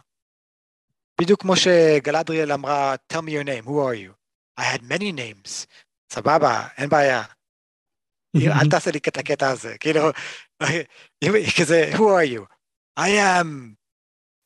בדיוק 1.22 1.42
כמו 1.42 1.56
שגלדריאל 1.56 2.52
אמרה, 2.52 2.96
tell 3.14 3.22
me 3.22 3.30
your 3.30 3.44
name, 3.44 3.66
who 3.66 3.80
are 3.80 3.96
you? 3.96 4.14
I 4.60 4.64
had 4.64 4.82
many 4.84 5.12
names. 5.12 5.66
סבבה, 6.12 6.68
אין 6.78 6.90
בעיה. 6.90 7.24
אל 8.62 8.70
תעשה 8.72 8.92
לי 8.92 9.00
את 9.08 9.18
הקטע 9.18 9.50
הזה, 9.50 9.78
כאילו, 9.78 10.02
כזה, 11.60 11.92
who 11.94 12.00
are 12.00 12.38
you? 12.38 12.46
I 13.00 13.10
am 13.10 13.76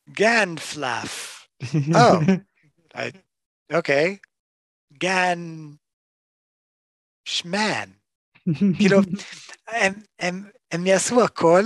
גן 0.10 0.56
פלאף. 0.56 1.34
Oh. 1.94 3.00
אוקיי, 3.74 4.18
גן 4.94 5.40
שמן. 7.26 7.90
כאילו, 8.78 8.98
הם, 9.68 9.94
הם, 10.20 10.50
הם 10.72 10.88
יעשו 10.88 11.24
הכל 11.24 11.64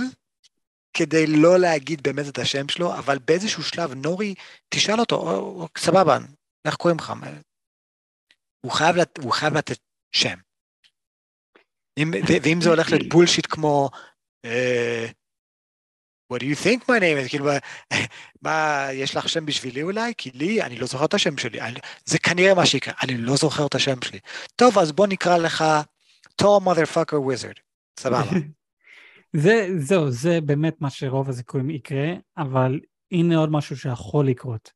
כדי 0.94 1.26
לא 1.26 1.58
להגיד 1.58 2.02
באמת 2.02 2.28
את 2.28 2.38
השם 2.38 2.68
שלו, 2.68 2.94
אבל 2.94 3.18
באיזשהו 3.18 3.62
שלב 3.62 3.94
נורי, 3.94 4.34
תשאל 4.68 5.00
אותו, 5.00 5.16
או, 5.16 5.30
או, 5.30 5.68
סבבה, 5.78 6.18
איך 6.64 6.76
קוראים 6.76 6.98
לך? 6.98 7.12
הוא 8.60 8.72
חייב, 8.72 8.96
לת, 8.96 9.18
הוא 9.18 9.32
חייב 9.32 9.54
לתת 9.54 9.78
שם. 10.12 10.38
אם, 11.98 12.10
ואם 12.42 12.58
זה 12.60 12.68
הולך 12.68 12.90
להיות 12.90 13.08
בולשיט 13.08 13.46
כמו, 13.50 13.90
אה, 14.44 15.06
what 16.32 16.36
do 16.36 16.44
you 16.44 16.56
think 16.64 16.82
my 16.84 17.00
name 17.00 17.24
is? 17.24 17.28
כאילו, 17.28 17.44
מה, 17.44 17.58
מה, 18.42 18.86
יש 18.92 19.16
לך 19.16 19.28
שם 19.28 19.46
בשבילי 19.46 19.82
אולי? 19.82 20.12
כי 20.18 20.30
לי, 20.30 20.62
אני 20.62 20.76
לא 20.76 20.86
זוכר 20.86 21.04
את 21.04 21.14
השם 21.14 21.38
שלי. 21.38 21.60
אני, 21.60 21.80
זה 22.04 22.18
כנראה 22.18 22.54
מה 22.54 22.66
שיקרה, 22.66 22.94
אני 23.02 23.16
לא 23.16 23.36
זוכר 23.36 23.66
את 23.66 23.74
השם 23.74 24.02
שלי. 24.04 24.18
טוב, 24.56 24.78
אז 24.78 24.92
בוא 24.92 25.06
נקרא 25.06 25.38
לך 25.38 25.64
tall 26.42 26.60
motherfucker 26.64 27.16
wizard. 27.16 27.60
סבבה. 28.00 28.30
זה, 29.32 29.68
זהו, 29.78 30.10
זה 30.10 30.40
באמת 30.40 30.80
מה 30.80 30.90
שרוב 30.90 31.28
הסיכויים 31.28 31.70
יקרה, 31.70 32.14
אבל 32.36 32.80
הנה 33.12 33.36
עוד 33.36 33.50
משהו 33.50 33.76
שיכול 33.76 34.26
לקרות. 34.26 34.72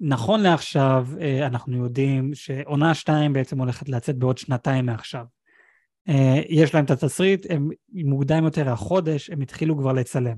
נכון 0.00 0.40
לעכשיו, 0.40 1.06
אה, 1.20 1.46
אנחנו 1.46 1.84
יודעים 1.84 2.34
שעונה 2.34 2.94
2 2.94 3.32
בעצם 3.32 3.58
הולכת 3.58 3.88
לצאת 3.88 4.16
בעוד 4.16 4.38
שנתיים 4.38 4.86
מעכשיו. 4.86 5.24
אה, 6.08 6.42
יש 6.48 6.74
להם 6.74 6.84
את 6.84 6.90
התסריט, 6.90 7.46
הם 7.50 7.68
מוקדם 7.92 8.44
יותר 8.44 8.68
החודש, 8.68 9.30
הם 9.30 9.40
התחילו 9.40 9.78
כבר 9.78 9.92
לצלם. 9.92 10.36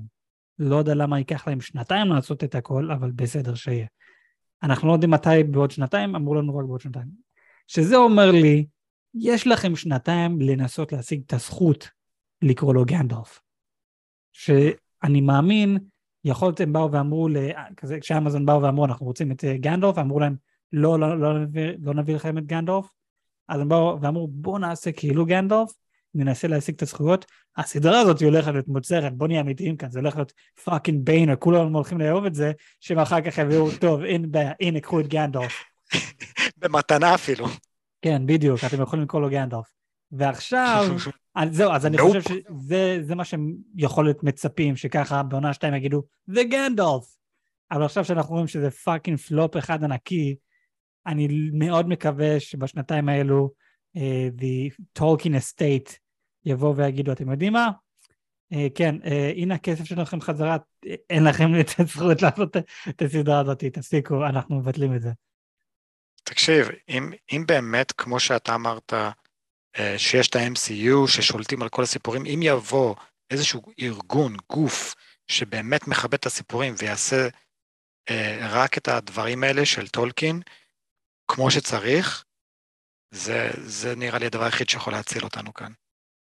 לא 0.59 0.75
יודע 0.75 0.93
למה 0.93 1.17
ייקח 1.17 1.47
להם 1.47 1.61
שנתיים 1.61 2.07
לעשות 2.07 2.43
את 2.43 2.55
הכל, 2.55 2.91
אבל 2.91 3.11
בסדר 3.11 3.55
שיהיה. 3.55 3.87
אנחנו 4.63 4.87
לא 4.87 4.93
יודעים 4.93 5.11
מתי 5.11 5.43
בעוד 5.43 5.71
שנתיים, 5.71 6.15
אמרו 6.15 6.35
לנו 6.35 6.57
רק 6.57 6.65
בעוד 6.65 6.81
שנתיים. 6.81 7.07
שזה 7.67 7.95
אומר 7.95 8.31
לי, 8.31 8.65
יש 9.15 9.47
לכם 9.47 9.75
שנתיים 9.75 10.41
לנסות 10.41 10.91
להשיג 10.91 11.21
את 11.25 11.33
הזכות 11.33 11.89
לקרוא 12.41 12.73
לו 12.73 12.85
גנדולף. 12.85 13.39
שאני 14.33 15.21
מאמין, 15.21 15.77
יכול 16.23 16.47
להיות 16.47 16.59
הם 16.59 16.73
באו 16.73 16.91
ואמרו, 16.91 17.27
כזה 17.77 17.99
כשאמזון 17.99 18.45
באו 18.45 18.61
ואמרו 18.61 18.85
אנחנו 18.85 19.05
רוצים 19.05 19.31
את 19.31 19.43
אה, 19.43 19.57
גנדולף, 19.57 19.97
אמרו 19.97 20.19
להם 20.19 20.35
לא, 20.73 20.99
לא, 20.99 21.19
לא, 21.19 21.39
נביא, 21.39 21.71
לא 21.81 21.93
נביא 21.93 22.15
לכם 22.15 22.37
את 22.37 22.45
גנדולף, 22.45 22.85
אז 23.47 23.61
הם 23.61 23.69
באו 23.69 24.01
ואמרו 24.01 24.27
בואו 24.27 24.57
נעשה 24.57 24.91
כאילו 24.91 25.25
גנדולף, 25.25 25.69
ננסה 26.15 26.47
להשיג 26.47 26.75
את 26.75 26.81
הזכויות, 26.81 27.25
הסדרה 27.57 27.99
הזאת 27.99 28.19
היא 28.19 28.27
הולכת 28.27 28.51
להיות 28.51 28.67
מוצרת, 28.67 29.17
בוא 29.17 29.27
נהיה 29.27 29.41
אמיתיים 29.41 29.77
כאן, 29.77 29.91
זה 29.91 29.99
הולך 29.99 30.15
להיות 30.15 30.33
פאקינג 30.63 31.05
ביינר, 31.05 31.35
כולם 31.35 31.75
הולכים 31.75 31.99
לאהוב 31.99 32.25
את 32.25 32.35
זה, 32.35 32.51
שהם 32.79 32.99
אחר 32.99 33.21
כך 33.21 33.37
יביאו, 33.37 33.67
טוב, 33.79 34.01
הנה, 34.01 34.27
בעיה, 34.27 34.51
הנה, 34.59 34.79
קחו 34.79 34.99
את 34.99 35.07
גנדולף. 35.07 35.63
במתנה 36.57 37.15
אפילו. 37.15 37.45
כן, 38.01 38.25
בדיוק, 38.25 38.59
אתם 38.67 38.81
יכולים 38.81 39.05
לקרוא 39.05 39.21
לו 39.21 39.29
גנדולף. 39.29 39.80
ועכשיו, 40.11 40.85
זהו, 41.51 41.71
אז 41.71 41.85
אני 41.85 41.97
Nope. 41.97 42.01
חושב 42.01 42.21
שזה 42.21 42.99
זה 43.01 43.15
מה 43.15 43.25
שהם 43.25 43.55
יכול 43.75 44.05
להיות 44.05 44.23
מצפים, 44.23 44.75
שככה 44.75 45.23
בעונה 45.23 45.53
שתיים 45.53 45.73
יגידו, 45.73 46.03
זה 46.27 46.43
גנדולף. 46.43 47.03
אבל 47.71 47.83
עכשיו 47.83 48.05
שאנחנו 48.05 48.33
רואים 48.33 48.47
שזה 48.47 48.71
fucking 48.71 49.17
flop 49.17 49.57
אחד 49.57 49.83
ענקי, 49.83 50.35
אני 51.07 51.27
מאוד 51.53 51.87
מקווה 51.87 52.39
שבשנתיים 52.39 53.09
האלו, 53.09 53.51
uh, 53.97 54.41
the 54.41 54.83
Tolkien 54.99 55.33
estate 55.39 55.97
יבואו 56.45 56.75
ויגידו, 56.75 57.11
אתם 57.11 57.31
יודעים 57.31 57.53
מה? 57.53 57.69
Uh, 58.53 58.57
כן, 58.75 58.95
uh, 59.03 59.07
הנה 59.35 59.55
הכסף 59.55 59.83
שלכם 59.83 60.21
חזרה, 60.21 60.57
אין 61.09 61.23
לכם 61.23 61.59
את 61.59 61.79
הזכות 61.79 62.21
לעשות 62.21 62.57
את 62.89 63.01
הסדרה 63.01 63.39
הזאת, 63.39 63.63
תפסיקו, 63.63 64.25
אנחנו 64.25 64.59
מבטלים 64.59 64.95
את 64.95 65.01
זה. 65.01 65.11
תקשיב, 66.23 66.67
אם, 66.89 67.11
אם 67.31 67.43
באמת, 67.47 67.91
כמו 67.91 68.19
שאתה 68.19 68.55
אמרת, 68.55 68.93
שיש 69.97 70.27
את 70.27 70.35
ה-MCU 70.35 71.07
ששולטים 71.07 71.61
על 71.61 71.69
כל 71.69 71.83
הסיפורים, 71.83 72.25
אם 72.25 72.39
יבוא 72.43 72.95
איזשהו 73.31 73.61
ארגון, 73.79 74.35
גוף, 74.49 74.95
שבאמת 75.27 75.87
מכבד 75.87 76.13
את 76.13 76.25
הסיפורים 76.25 76.73
ויעשה 76.77 77.27
אה, 78.09 78.47
רק 78.49 78.77
את 78.77 78.87
הדברים 78.87 79.43
האלה 79.43 79.65
של 79.65 79.87
טולקין, 79.87 80.41
כמו 81.27 81.51
שצריך, 81.51 82.25
זה, 83.11 83.49
זה 83.53 83.95
נראה 83.95 84.19
לי 84.19 84.25
הדבר 84.25 84.43
היחיד 84.43 84.69
שיכול 84.69 84.93
להציל 84.93 85.23
אותנו 85.23 85.53
כאן. 85.53 85.71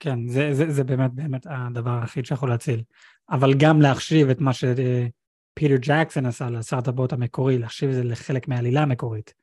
כן, 0.01 0.29
זה, 0.29 0.55
זה, 0.55 0.71
זה 0.71 0.85
באמת 0.85 1.11
באמת 1.15 1.47
הדבר 1.47 1.99
היחיד 2.01 2.27
שיכול 2.27 2.49
להציל. 2.49 2.83
אבל 3.31 3.55
גם 3.59 3.81
להחשיב 3.81 4.29
את 4.29 4.41
מה 4.41 4.53
שפיטר 4.53 5.77
ג'קסון 5.81 6.27
עשה 6.27 6.51
לשר 6.51 6.79
הטבעות 6.79 7.13
המקורי, 7.13 7.59
להחשיב 7.59 7.89
את 7.89 7.95
זה 7.95 8.05
לחלק 8.05 8.49
מהעלילה 8.49 8.83
המקורית. 8.83 9.35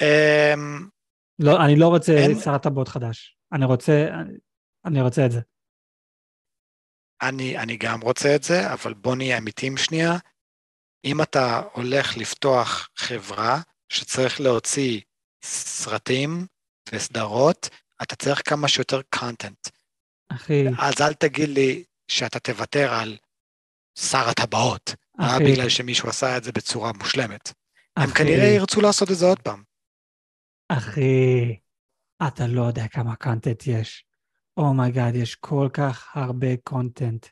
אמ, 0.00 0.88
לא, 1.38 1.64
אני 1.64 1.76
לא 1.76 1.88
רוצה 1.88 2.12
אין- 2.12 2.40
שר 2.40 2.54
הטבעות 2.54 2.88
חדש. 2.88 3.36
אני 3.52 3.64
רוצה, 3.64 4.06
אני 4.84 5.00
רוצה 5.00 5.26
את 5.26 5.32
זה. 5.32 5.40
אני, 7.22 7.58
אני 7.58 7.76
גם 7.76 8.00
רוצה 8.00 8.36
את 8.36 8.42
זה, 8.42 8.72
אבל 8.72 8.94
בוא 8.94 9.16
נהיה 9.16 9.38
אמיתיים 9.38 9.76
שנייה. 9.76 10.12
אם 11.04 11.22
אתה 11.22 11.62
הולך 11.72 12.16
לפתוח 12.16 12.88
חברה 12.96 13.60
שצריך 13.88 14.40
להוציא 14.40 15.00
סרטים 15.44 16.46
וסדרות, 16.92 17.68
אתה 18.02 18.16
צריך 18.16 18.48
כמה 18.48 18.68
שיותר 18.68 19.00
content. 19.14 19.68
אחי, 20.32 20.64
אז 20.78 20.94
אל 21.00 21.14
תגיד 21.14 21.48
לי 21.48 21.84
שאתה 22.08 22.38
תוותר 22.38 22.92
על 22.94 23.16
שר 23.98 24.28
הטבעות, 24.28 24.94
רק 25.20 25.30
אחי, 25.30 25.44
בגלל 25.44 25.68
שמישהו 25.68 26.08
עשה 26.08 26.36
את 26.36 26.44
זה 26.44 26.52
בצורה 26.52 26.92
מושלמת. 26.92 27.52
הם 27.96 28.04
אחי, 28.04 28.14
כנראה 28.14 28.46
ירצו 28.46 28.80
לעשות 28.80 29.10
את 29.10 29.16
זה 29.16 29.26
עוד 29.26 29.40
פעם. 29.40 29.62
אחי, 30.68 31.56
אתה 32.28 32.46
לא 32.46 32.62
יודע 32.62 32.88
כמה 32.88 33.16
content 33.16 33.66
יש. 33.66 34.06
Oh 34.56 34.70
my 34.70 34.85
God, 34.85 35.14
יש 35.14 35.34
כל 35.34 35.68
כך 35.72 36.16
הרבה 36.16 36.56
content. 36.64 37.26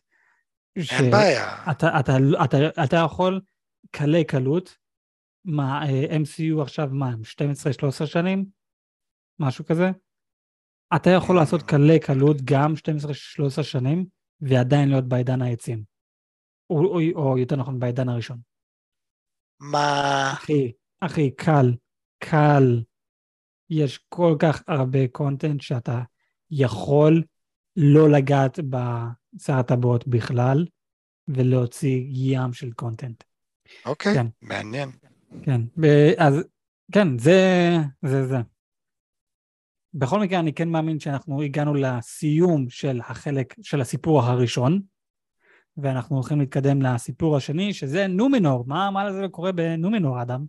אין 0.76 1.10
בעיה. 1.10 1.70
אתה, 1.70 2.00
אתה, 2.00 2.12
אתה, 2.44 2.84
אתה 2.84 2.96
יכול 2.96 3.40
קלי 3.90 4.24
קלות, 4.24 4.76
מה, 5.44 5.82
אה, 5.86 6.16
MCU 6.16 6.62
עכשיו 6.62 6.88
מה, 6.92 7.08
הם 7.08 7.20
12-13 8.02 8.06
שנים? 8.06 8.46
משהו 9.38 9.64
כזה? 9.64 9.90
אתה 10.96 11.10
יכול 11.10 11.36
לעשות 11.36 11.62
קלי 11.62 12.00
קלות 12.00 12.36
גם 12.44 12.72
12-13 13.58 13.62
שנים, 13.62 14.06
ועדיין 14.40 14.88
להיות 14.88 15.04
בעידן 15.04 15.42
העצים. 15.42 15.82
או, 16.70 16.84
או, 16.84 17.00
או 17.14 17.38
יותר 17.38 17.56
נכון, 17.56 17.78
בעידן 17.78 18.08
הראשון. 18.08 18.38
מה... 19.60 20.30
אחי, 20.32 20.72
אחי, 21.00 21.30
קל, 21.30 21.74
קל. 22.18 22.82
יש 23.70 24.00
כל 24.08 24.36
כך 24.38 24.62
הרבה 24.68 25.08
קונטנט 25.08 25.60
שאתה 25.60 26.02
יכול 26.50 27.22
לא 27.76 28.10
לגעת 28.10 28.58
בשר 28.70 29.52
הטבעות 29.52 30.08
בכלל, 30.08 30.66
ולהוציא 31.28 32.04
ים 32.08 32.52
של 32.52 32.72
קונטנט. 32.72 33.24
אוקיי, 33.86 34.14
כן. 34.14 34.26
מעניין. 34.42 34.90
כן, 35.42 35.60
אז 36.18 36.44
כן, 36.92 37.18
זה, 37.18 37.70
זה 38.02 38.26
זה. 38.26 38.36
בכל 39.94 40.20
מקרה, 40.20 40.38
אני 40.38 40.52
כן 40.52 40.68
מאמין 40.68 41.00
שאנחנו 41.00 41.42
הגענו 41.42 41.74
לסיום 41.74 42.70
של 42.70 43.00
החלק, 43.00 43.54
של 43.62 43.80
הסיפור 43.80 44.22
הראשון, 44.22 44.80
ואנחנו 45.76 46.16
הולכים 46.16 46.40
להתקדם 46.40 46.82
לסיפור 46.82 47.36
השני, 47.36 47.74
שזה 47.74 48.06
נומינור. 48.06 48.64
מה, 48.66 48.90
מה 48.90 49.04
לזה 49.04 49.28
קורה 49.30 49.52
בנומינור, 49.52 50.22
אדם? 50.22 50.44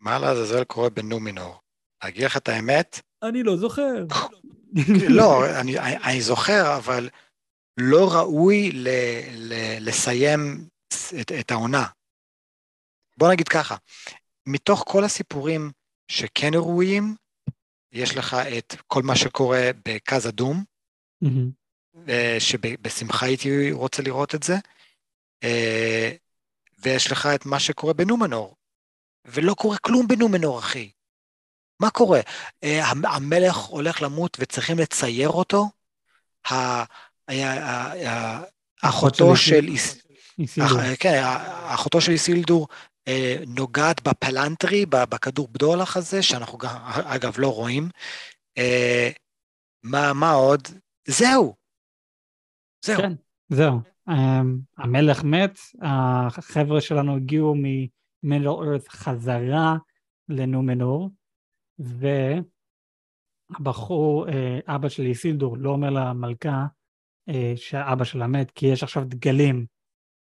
מה 0.00 0.18
לעזאזל 0.18 0.64
קורה 0.64 0.90
בנומינור? 0.90 1.60
להגיד 2.04 2.24
לך 2.24 2.36
את 2.36 2.48
האמת? 2.48 3.00
אני 3.22 3.42
לא 3.42 3.56
זוכר. 3.56 4.04
לא, 5.18 5.60
אני, 5.60 5.78
אני 5.78 6.20
זוכר, 6.20 6.76
אבל 6.76 7.08
לא 7.76 8.08
ראוי 8.12 8.70
ל, 8.72 8.88
ל, 9.32 9.54
לסיים 9.80 10.68
את, 11.20 11.32
את 11.40 11.50
העונה. 11.50 11.86
בוא 13.16 13.32
נגיד 13.32 13.48
ככה, 13.48 13.76
מתוך 14.46 14.84
כל 14.88 15.04
הסיפורים 15.04 15.70
שכן 16.08 16.50
ראויים, 16.54 17.14
יש 17.92 18.16
לך 18.16 18.36
את 18.58 18.74
כל 18.86 19.02
מה 19.02 19.16
שקורה 19.16 19.70
בקאז 19.84 20.28
אדום, 20.28 20.64
אה, 22.08 22.36
שבשמחה 22.38 23.26
הייתי 23.26 23.72
רוצה 23.72 24.02
לראות 24.02 24.34
את 24.34 24.42
זה, 24.42 24.54
אה, 25.44 26.12
ויש 26.78 27.12
לך 27.12 27.28
את 27.34 27.46
מה 27.46 27.60
שקורה 27.60 27.92
בנומנור, 27.92 28.56
ולא 29.24 29.54
קורה 29.54 29.78
כלום 29.78 30.08
בנומנור, 30.08 30.58
אחי. 30.58 30.90
מה 31.80 31.90
קורה? 31.90 32.20
אה, 32.64 32.90
המלך 33.04 33.56
הולך 33.56 34.02
למות 34.02 34.36
וצריכים 34.40 34.78
לצייר 34.78 35.28
אותו? 35.28 35.68
אחותו 38.82 39.36
של... 39.36 39.66
כן, 41.00 41.22
אחותו 41.64 42.00
של 42.00 42.12
איסילדור 42.12 42.68
נוגעת 43.46 44.08
בפלנטרי, 44.08 44.86
בכדור 44.86 45.48
בדולח 45.48 45.96
הזה, 45.96 46.22
שאנחנו 46.22 46.58
אגב, 47.04 47.34
לא 47.38 47.48
רואים. 47.54 47.88
מה, 49.82 50.12
מה 50.12 50.30
עוד? 50.30 50.68
זהו. 51.08 51.54
זהו. 52.84 52.96
כן, 52.96 53.12
זהו. 53.48 53.80
המלך 54.78 55.24
מת, 55.24 55.58
החבר'ה 55.82 56.80
שלנו 56.80 57.16
הגיעו 57.16 57.54
ממדל 58.22 58.48
ארת 58.48 58.88
חזרה 58.88 59.76
לנומנור, 60.28 61.10
והבחור, 63.58 64.28
אה, 64.28 64.58
אבא 64.66 64.88
של 64.88 65.02
איסילדור, 65.02 65.56
לא 65.58 65.70
אומר 65.70 65.90
למלכה 65.90 66.66
אה, 67.28 67.52
שאבא 67.56 68.04
שלה 68.04 68.26
מת, 68.26 68.50
כי 68.50 68.66
יש 68.66 68.82
עכשיו 68.82 69.04
דגלים. 69.04 69.66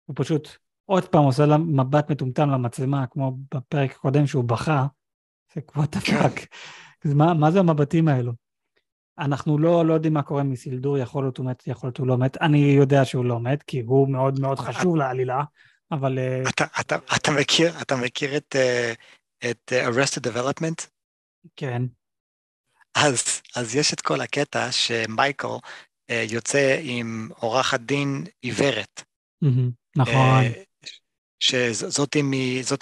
הוא 0.04 0.16
פשוט 0.18 0.48
עוד 0.84 1.08
פעם 1.08 1.24
עושה 1.24 1.46
לה 1.46 1.56
מבט 1.56 2.10
מטומטם 2.10 2.50
למצלמה, 2.50 3.06
כמו 3.06 3.36
בפרק 3.54 3.90
הקודם 3.90 4.26
שהוא 4.26 4.44
בכה. 4.44 4.86
זה 5.54 5.60
what 5.76 5.96
the 5.96 6.12
מה, 7.04 7.34
מה 7.34 7.50
זה 7.50 7.58
המבטים 7.58 8.08
האלו? 8.08 8.32
אנחנו 9.18 9.58
לא, 9.58 9.86
לא 9.86 9.94
יודעים 9.94 10.14
מה 10.14 10.22
קורה 10.22 10.40
עם 10.40 10.50
איסילדור, 10.50 10.98
יכול 10.98 11.24
להיות 11.24 11.38
הוא 11.38 11.46
מת, 11.46 11.66
יכול 11.66 11.88
להיות 11.88 11.98
הוא 11.98 12.06
לא 12.06 12.18
מת. 12.18 12.36
אני 12.40 12.58
יודע 12.58 13.04
שהוא 13.04 13.24
לא 13.24 13.40
מת, 13.40 13.62
כי 13.62 13.80
הוא 13.80 14.08
מאוד 14.08 14.40
מאוד 14.40 14.58
חשוב 14.58 14.96
לעלילה, 14.96 15.42
אבל... 15.90 16.18
אה, 16.18 16.42
אתה, 16.48 16.64
אתה, 16.80 16.96
אתה 17.16 17.30
מכיר, 17.40 17.72
אתה 17.82 17.96
מכיר 17.96 18.36
את, 18.36 18.56
את 19.50 19.72
Arrested 19.72 20.30
Development? 20.30 20.97
כן. 21.56 21.82
אז, 22.94 23.42
אז 23.56 23.76
יש 23.76 23.92
את 23.92 24.00
כל 24.00 24.20
הקטע 24.20 24.72
שמייקל 24.72 25.48
אה, 26.10 26.24
יוצא 26.30 26.78
עם 26.82 27.28
עורכת 27.36 27.80
דין 27.80 28.24
עיוורת. 28.42 29.02
נכון. 29.96 30.14
אה, 30.14 30.62
שזאתי 31.40 32.22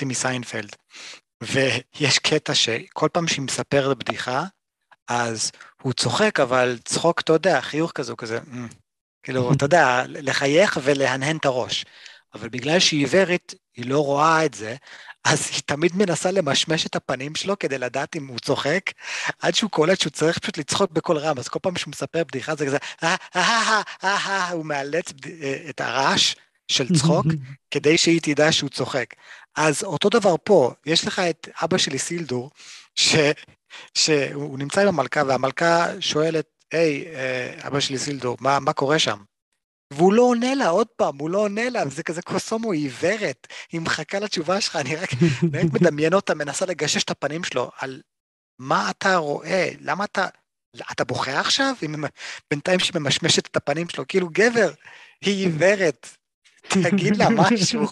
מסיינפלד. 0.07 0.77
ויש 1.43 2.19
קטע 2.19 2.55
שכל 2.55 3.09
פעם 3.13 3.29
שהיא 3.29 3.45
מספרת 3.45 3.99
בדיחה, 3.99 4.45
אז 5.09 5.53
הוא 5.83 5.93
צוחק, 5.93 6.41
אבל 6.41 6.79
צחוק, 6.85 7.21
אתה 7.21 7.33
יודע, 7.33 7.61
חיוך 7.61 7.93
כזה, 7.95 8.13
הוא 8.13 8.19
כזה, 8.19 8.39
mm, 8.39 8.75
כאילו, 9.23 9.53
אתה 9.53 9.65
יודע, 9.65 10.03
לחייך 10.09 10.79
ולהנהן 10.83 11.37
את 11.37 11.45
הראש. 11.45 11.85
אבל 12.35 12.49
בגלל 12.49 12.79
שהיא 12.79 13.01
עיוורת, 13.01 13.55
היא 13.77 13.87
לא 13.91 14.05
רואה 14.05 14.45
את 14.45 14.55
זה, 14.55 14.77
אז 15.27 15.49
היא 15.53 15.63
תמיד 15.67 15.97
מנסה 15.97 16.31
למשמש 16.31 16.87
את 16.87 16.97
הפנים 16.97 17.35
שלו 17.35 17.59
כדי 17.59 17.79
לדעת 17.79 18.17
אם 18.17 18.27
הוא 18.27 18.39
צוחק, 18.39 18.91
עד 19.41 19.55
שהוא 19.55 19.71
קולט 19.71 20.01
שהוא 20.01 20.11
צריך 20.11 20.39
פשוט 20.39 20.59
לצחוק 20.59 20.91
בקול 20.91 21.19
רם, 21.19 21.39
אז 21.39 21.49
כל 21.49 21.59
פעם 21.63 21.77
שהוא 21.77 21.91
מספר 21.91 22.25
בדיחה 22.25 22.55
זה 22.55 22.67
כזה, 22.67 22.79
אה, 23.03 23.17
אה, 23.37 23.83
אה, 24.05 24.51
הוא 24.51 24.67
מאלץ 24.67 25.13
את 25.71 25.81
הרעש 25.81 26.35
של 26.69 26.97
צחוק, 26.99 27.27
כדי 27.71 27.99
שהיא 27.99 28.21
תדע 28.23 28.53
שהוא 28.53 28.71
צוחק. 28.71 29.15
אז 29.57 29.85
אותו 29.85 30.09
דבר 30.09 30.35
פה, 30.45 30.73
יש 30.87 31.07
לך 31.07 31.19
את 31.19 31.49
אבא 31.63 31.79
שלי 31.79 31.99
סילדור, 31.99 32.51
ש, 32.95 33.15
שהוא 33.95 34.59
נמצא 34.59 34.81
עם 34.83 34.89
המלכה, 34.89 35.23
והמלכה 35.27 35.87
שואלת, 36.01 36.47
היי, 36.73 37.05
אבא 37.67 37.81
שלי 37.81 37.99
סילדור, 37.99 38.37
מה, 38.41 38.61
מה 38.61 38.73
קורה 38.73 38.99
שם? 38.99 39.19
והוא 39.93 40.13
לא 40.13 40.23
עונה 40.23 40.55
לה, 40.55 40.69
עוד 40.69 40.87
פעם, 40.97 41.19
הוא 41.19 41.31
לא 41.31 41.39
עונה 41.39 41.71
לה, 41.71 41.83
וזה 41.87 42.03
כזה 42.03 42.23
קוסומו, 42.23 42.73
היא 42.73 42.83
עיוורת, 42.83 43.47
היא 43.73 43.81
מחכה 43.81 44.19
לתשובה 44.19 44.61
שלך, 44.61 44.77
אני 44.77 44.97
רק, 44.97 45.09
רק 45.55 45.73
מדמיין 45.73 46.15
אותה, 46.15 46.35
מנסה 46.35 46.67
לגשש 46.67 47.05
את 47.05 47.11
הפנים 47.11 47.45
שלו 47.45 47.71
על 47.79 48.03
מה 48.59 48.91
אתה 48.91 49.17
רואה, 49.17 49.71
למה 49.81 50.05
אתה, 50.05 50.27
אתה 50.93 51.05
בוכה 51.05 51.41
עכשיו? 51.41 51.75
בינתיים 52.51 52.79
שהיא 52.79 53.01
ממשמשת 53.01 53.47
את 53.47 53.57
הפנים 53.57 53.89
שלו, 53.89 54.05
כאילו, 54.09 54.29
גבר, 54.33 54.71
היא 55.21 55.47
עיוורת, 55.47 56.09
תגיד 56.69 57.17
לה 57.17 57.29
משהו. 57.31 57.87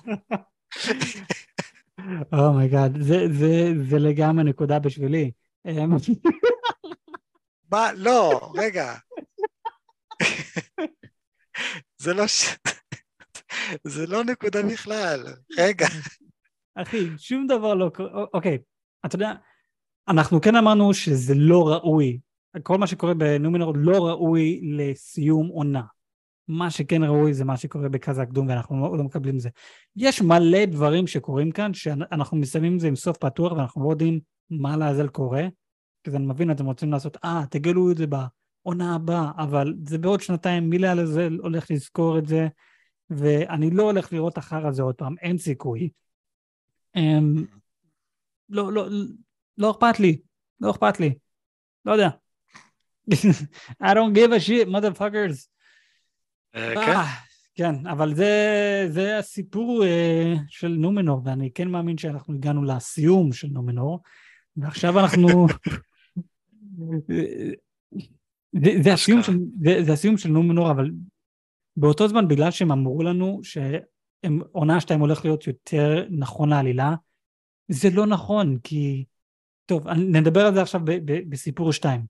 Oh 2.33 2.49
my 2.49 2.65
God, 2.65 2.97
oh 3.01 3.03
זה, 3.03 3.27
זה, 3.39 3.73
זה 3.91 3.99
לגמרי 3.99 4.45
נקודה 4.45 4.79
בשבילי. 4.79 5.31
אמ, 5.67 5.97
מה? 7.71 7.93
לא, 7.93 8.53
רגע. 8.55 8.95
זה 11.99 12.15
לא 12.15 12.27
ש... 12.27 12.45
זה 13.95 14.07
לא 14.07 14.25
נקודה 14.25 14.63
בכלל. 14.63 15.27
רגע. 15.59 15.87
אחי, 16.75 17.09
שום 17.19 17.47
דבר 17.47 17.75
לא 17.75 17.91
קורה, 17.95 18.25
אוקיי, 18.35 18.59
אתה 19.07 19.15
יודע, 19.15 19.33
אנחנו 20.09 20.41
כן 20.41 20.57
אמרנו 20.57 20.95
שזה 20.95 21.35
לא 21.37 21.69
ראוי, 21.69 22.19
כל 22.63 22.79
מה 22.79 22.87
שקורה 22.87 23.15
בנומינור 23.15 23.73
לא 23.77 24.07
ראוי 24.07 24.61
לסיום 24.77 25.47
עונה. 25.47 25.83
מה 26.49 26.71
שכן 26.71 27.05
ראוי 27.05 27.35
זה 27.35 27.45
מה 27.45 27.57
שקורה 27.57 27.89
בכזה 27.89 28.23
הקדום 28.23 28.49
ואנחנו 28.49 28.81
לא, 28.81 28.99
לא 28.99 29.05
מקבלים 29.05 29.39
זה. 29.39 29.49
יש 29.97 30.23
מלא 30.23 30.65
דברים 30.65 31.07
שקורים 31.07 31.51
כאן 31.51 31.75
שאנחנו 31.75 32.37
מסיימים 32.37 32.75
את 32.75 32.81
זה 32.81 32.89
עם 32.89 32.97
סוף 32.97 33.17
פתוח 33.17 33.53
ואנחנו 33.53 33.85
לא 33.85 33.91
יודעים 33.91 34.21
מה 34.51 34.77
לעזל 34.77 35.09
קורה. 35.09 35.47
כי 36.05 36.11
אני 36.11 36.27
מבין, 36.27 36.51
אתם 36.51 36.67
רוצים 36.67 36.93
לעשות, 36.93 37.17
אה, 37.25 37.45
תגלו 37.51 37.91
את 37.91 37.97
זה 37.97 38.07
בעונה 38.65 38.95
הבאה, 38.95 39.31
אבל 39.39 39.75
זה 39.85 39.99
בעוד 39.99 40.21
שנתיים, 40.21 40.71
מי 40.71 40.79
לזה 40.79 41.29
הולך 41.43 41.71
לזכור 41.71 42.19
את 42.19 42.27
זה, 42.27 42.49
ואני 43.11 43.71
לא 43.71 43.83
הולך 43.83 44.13
לראות 44.13 44.39
אחר 44.39 44.73
זה 44.73 44.83
עוד 44.83 44.95
פעם, 44.95 45.15
אין 45.21 45.39
סיכוי. 45.39 45.91
Um, 46.97 47.01
לא, 48.49 48.73
לא, 48.73 48.89
לא 49.59 49.71
אכפת 49.71 50.01
לי, 50.01 50.19
לא 50.61 50.71
אכפת 50.71 51.01
לי, 51.01 51.15
לא 51.85 51.93
יודע. 51.93 52.09
I 53.83 53.95
don't 53.95 54.15
give 54.15 54.33
a 54.33 54.41
shit, 54.41 54.69
motherfuckers. 54.69 55.49
אה, 56.55 56.75
כן. 56.75 56.91
אה, 56.91 57.05
כן, 57.55 57.87
אבל 57.87 58.15
זה, 58.15 58.87
זה 58.91 59.19
הסיפור 59.19 59.85
uh, 59.85 59.87
של 60.49 60.69
נומנור, 60.69 61.21
ואני 61.25 61.53
כן 61.53 61.69
מאמין 61.69 61.99
שאנחנו 61.99 62.35
הגענו 62.35 62.65
לסיום 62.65 63.33
של 63.33 63.49
נומנור, 63.49 64.03
ועכשיו 64.57 65.01
אנחנו... 65.01 65.47
זה, 68.63 68.71
זה, 68.83 68.93
הסיום 68.93 69.23
של, 69.23 69.39
זה, 69.65 69.83
זה 69.85 69.93
הסיום 69.93 70.19
של 70.19 70.29
נומנור, 70.29 70.71
אבל 70.71 70.91
באותו 71.77 72.09
זמן, 72.09 72.29
בגלל 72.29 72.51
שהם 72.51 72.73
אמרו 72.73 73.03
לנו 73.03 73.41
שעונה 73.43 74.81
שתיים 74.81 75.01
הולך 75.01 75.25
להיות 75.25 75.47
יותר 75.47 76.07
נכון 76.11 76.49
לעלילה, 76.49 76.95
זה 77.69 77.91
לא 77.91 78.07
נכון, 78.07 78.59
כי... 78.65 79.05
טוב, 79.67 79.89
נדבר 79.89 80.47
על 80.47 80.55
זה 80.55 80.63
עכשיו 80.63 80.81
ב, 80.85 80.91
ב, 80.91 81.31
בסיפור 81.31 81.73
שתיים. 81.73 82.01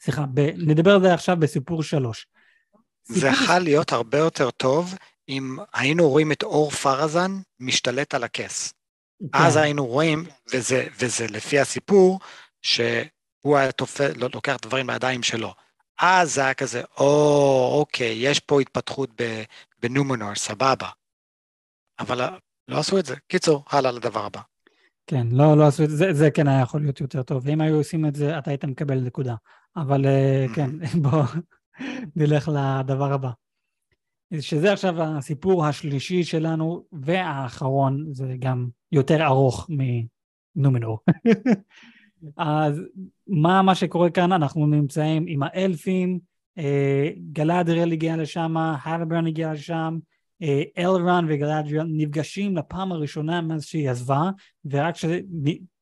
סליחה, 0.00 0.24
ב, 0.34 0.40
נדבר 0.40 0.94
על 0.94 1.02
זה 1.02 1.14
עכשיו 1.14 1.36
בסיפור 1.40 1.82
שלוש. 1.82 2.26
זה 3.04 3.28
יכול 3.28 3.58
להיות 3.58 3.92
הרבה 3.92 4.18
יותר 4.18 4.50
טוב 4.50 4.94
אם 5.28 5.56
היינו 5.74 6.08
רואים 6.08 6.32
את 6.32 6.42
אור 6.42 6.70
פרזן 6.70 7.30
משתלט 7.60 8.14
על 8.14 8.24
הכס. 8.24 8.72
כן. 9.20 9.38
אז 9.38 9.56
היינו 9.56 9.86
רואים, 9.86 10.24
וזה, 10.52 10.86
וזה 11.00 11.26
לפי 11.26 11.58
הסיפור, 11.58 12.18
שהוא 13.40 13.56
היה 13.56 13.72
תופס, 13.72 14.16
לא, 14.16 14.28
לוקח 14.34 14.56
דברים 14.62 14.86
מהידיים 14.86 15.22
שלו. 15.22 15.54
אז 16.00 16.34
זה 16.34 16.40
היה 16.40 16.54
כזה, 16.54 16.82
או, 16.98 17.78
אוקיי, 17.78 18.14
יש 18.18 18.40
פה 18.40 18.60
התפתחות 18.60 19.10
בנומנור, 19.82 20.34
סבבה. 20.34 20.88
אבל 21.98 22.20
לא 22.68 22.78
עשו 22.78 22.98
את 22.98 23.06
זה. 23.06 23.14
קיצור, 23.28 23.64
הלאה 23.70 23.92
לדבר 23.92 24.24
הבא. 24.24 24.40
כן, 25.06 25.26
לא, 25.30 25.56
לא 25.56 25.66
עשו 25.66 25.84
את 25.84 25.90
זה, 25.90 26.12
זה 26.12 26.30
כן 26.30 26.48
היה 26.48 26.60
יכול 26.60 26.80
להיות 26.80 27.00
יותר 27.00 27.22
טוב. 27.22 27.42
ואם 27.46 27.60
היו 27.60 27.76
עושים 27.76 28.06
את 28.06 28.14
זה, 28.14 28.38
אתה 28.38 28.50
היית 28.50 28.64
מקבל 28.64 29.00
נקודה. 29.00 29.34
אבל 29.76 30.06
אה, 30.06 30.46
כן, 30.54 30.70
בוא 31.02 31.22
נלך 32.16 32.50
לדבר 32.54 33.12
הבא. 33.12 33.30
שזה 34.40 34.72
עכשיו 34.72 35.02
הסיפור 35.02 35.66
השלישי 35.66 36.24
שלנו, 36.24 36.84
והאחרון, 36.92 38.06
זה 38.12 38.34
גם 38.38 38.68
יותר 38.92 39.24
ארוך 39.24 39.70
מנומנור. 40.56 40.98
אז 42.36 42.82
מה 43.26 43.62
מה 43.62 43.74
שקורה 43.74 44.10
כאן? 44.10 44.32
אנחנו 44.32 44.66
נמצאים 44.66 45.24
עם 45.28 45.42
האלפים, 45.42 46.18
אה, 46.58 47.10
גלדריאל 47.32 47.92
הגיע 47.92 48.16
לשם, 48.16 48.54
הלברן 48.56 49.26
הגיע 49.26 49.52
לשם, 49.52 49.98
אלרן 50.78 51.26
וגלדריאל 51.28 51.86
נפגשים 51.88 52.56
לפעם 52.56 52.92
הראשונה 52.92 53.40
מאז 53.40 53.64
שהיא 53.64 53.90
עזבה, 53.90 54.30
ורק 54.64 54.96
שזה, 54.96 55.20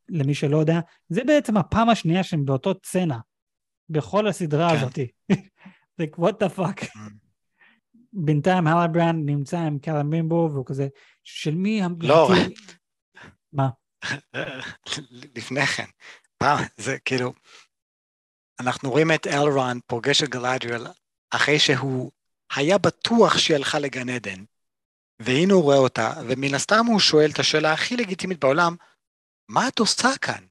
למי 0.09 0.34
שלא 0.34 0.57
יודע, 0.59 0.80
זה 1.09 1.24
בעצם 1.24 1.57
הפעם 1.57 1.89
השנייה 1.89 2.22
שהם 2.22 2.45
באותו 2.45 2.74
צנע, 2.74 3.18
בכל 3.91 4.26
הסדרה 4.26 4.70
כן. 4.70 4.76
הזאתי. 4.76 5.09
like, 6.01 6.18
what 6.18 6.32
the 6.43 6.59
fuck. 6.59 6.82
Mm. 6.82 6.99
בינתיים 8.12 8.66
הלברן 8.66 9.22
נמצא 9.24 9.59
עם 9.59 9.78
קלמימבו, 9.78 10.51
והוא 10.53 10.66
כזה, 10.66 10.89
של 11.24 11.55
מי... 11.55 11.82
לא. 12.01 12.30
מה? 13.53 13.68
לפני 15.36 15.66
כן. 15.66 15.84
פעם, 16.39 16.64
זה 16.76 16.97
כאילו, 17.05 17.32
אנחנו 18.61 18.91
רואים 18.91 19.12
את 19.12 19.26
אלרון 19.26 19.80
פוגש 19.86 20.22
את 20.22 20.28
גלדריאל 20.28 20.86
אחרי 21.30 21.59
שהוא 21.59 22.11
היה 22.57 22.78
בטוח 22.78 23.39
שהיא 23.39 23.57
הלכה 23.57 23.78
לגן 23.78 24.09
עדן, 24.09 24.45
והנה 25.22 25.55
הוא 25.55 25.62
רואה 25.62 25.76
אותה, 25.76 26.12
ומן 26.28 26.55
הסתם 26.55 26.86
הוא 26.86 27.01
שואל 27.01 27.30
את 27.34 27.39
השאלה 27.39 27.72
הכי 27.72 27.97
לגיטימית 27.97 28.41
בעולם, 28.41 28.76
מה 29.49 29.68
את 29.68 29.78
עושה 29.78 30.09
כאן? 30.20 30.45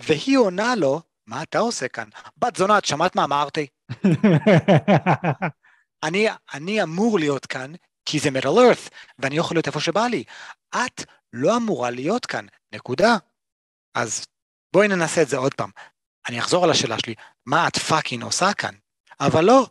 והיא 0.00 0.38
עונה 0.38 0.74
לו, 0.76 1.00
מה 1.26 1.42
אתה 1.42 1.58
עושה 1.58 1.88
כאן? 1.88 2.08
בת 2.36 2.56
זונה, 2.56 2.78
את 2.78 2.84
שמעת 2.84 3.16
מה 3.16 3.24
אמרתי? 3.24 3.66
אני, 6.06 6.26
אני 6.54 6.82
אמור 6.82 7.18
להיות 7.18 7.46
כאן, 7.46 7.72
כי 8.04 8.18
זה 8.18 8.30
מידל 8.30 8.48
ארת, 8.48 8.78
ואני 9.18 9.36
יכול 9.36 9.56
להיות 9.56 9.66
איפה 9.66 9.80
שבא 9.80 10.06
לי. 10.06 10.24
את 10.74 11.04
לא 11.32 11.56
אמורה 11.56 11.90
להיות 11.90 12.26
כאן, 12.26 12.46
נקודה. 12.74 13.16
אז 13.94 14.26
בואי 14.72 14.88
ננסה 14.88 15.22
את 15.22 15.28
זה 15.28 15.36
עוד 15.36 15.54
פעם. 15.54 15.70
אני 16.28 16.38
אחזור 16.38 16.64
על 16.64 16.70
השאלה 16.70 16.98
שלי, 16.98 17.14
מה 17.46 17.68
את 17.68 17.76
פאקינג 17.76 18.22
עושה 18.22 18.54
כאן? 18.54 18.74
אבל 19.20 19.44
לא, 19.44 19.66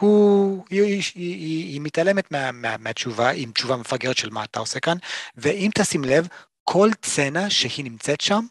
הוא, 0.00 0.64
היא, 0.70 0.82
היא, 0.82 1.02
היא, 1.14 1.72
היא 1.72 1.80
מתעלמת 1.80 2.32
מה, 2.32 2.52
מה, 2.52 2.76
מהתשובה, 2.76 3.30
עם 3.30 3.52
תשובה 3.52 3.76
מפגרת 3.76 4.16
של 4.16 4.30
מה 4.30 4.44
אתה 4.44 4.60
עושה 4.60 4.80
כאן, 4.80 4.96
ואם 5.34 5.70
תשים 5.74 6.04
לב, 6.04 6.28
כל 6.64 6.88
צנע 7.02 7.50
שהיא 7.50 7.84
נמצאת 7.84 8.20
שם, 8.20 8.46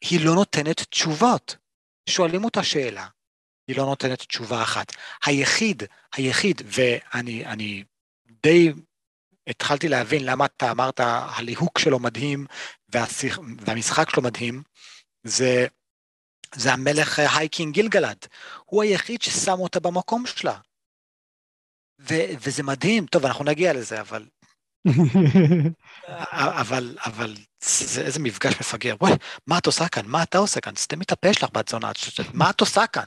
היא 0.00 0.20
לא 0.24 0.34
נותנת 0.34 0.80
תשובות. 0.80 1.56
שואלים 2.08 2.44
אותה 2.44 2.62
שאלה, 2.62 3.06
היא 3.68 3.76
לא 3.76 3.84
נותנת 3.84 4.18
תשובה 4.18 4.62
אחת. 4.62 4.92
היחיד, 5.24 5.82
היחיד, 6.14 6.62
ואני 6.64 7.84
די 8.42 8.72
התחלתי 9.48 9.88
להבין 9.88 10.24
למה 10.24 10.46
אתה 10.46 10.70
אמרת, 10.70 11.00
הליהוק 11.04 11.78
שלו 11.78 11.98
מדהים 11.98 12.46
והשיח, 12.88 13.38
והמשחק 13.60 14.10
שלו 14.10 14.22
מדהים, 14.22 14.62
זה, 15.22 15.66
זה 16.54 16.72
המלך 16.72 17.18
הייקינג 17.18 17.74
גילגלד. 17.74 18.18
הוא 18.64 18.82
היחיד 18.82 19.22
ששם 19.22 19.58
אותה 19.58 19.80
במקום 19.80 20.26
שלה. 20.26 20.58
ו, 22.00 22.14
וזה 22.40 22.62
מדהים, 22.62 23.06
טוב, 23.06 23.26
אנחנו 23.26 23.44
נגיע 23.44 23.72
לזה, 23.72 24.00
אבל... 24.00 24.26
אבל, 26.62 26.96
אבל 27.06 27.34
זה, 27.60 28.02
איזה 28.02 28.20
מפגש 28.20 28.54
מפגר. 28.60 28.94
וואי, 29.00 29.12
מה 29.46 29.58
את 29.58 29.66
עושה 29.66 29.88
כאן? 29.88 30.06
מה 30.06 30.22
אתה 30.22 30.38
עושה 30.38 30.60
כאן? 30.60 30.74
סתמי 30.76 31.04
את 31.04 31.12
הפה 31.12 31.32
שלך, 31.32 31.50
בת 31.52 31.68
זונה. 31.68 31.90
מה 32.34 32.50
את 32.50 32.60
עושה 32.60 32.86
כאן? 32.86 33.04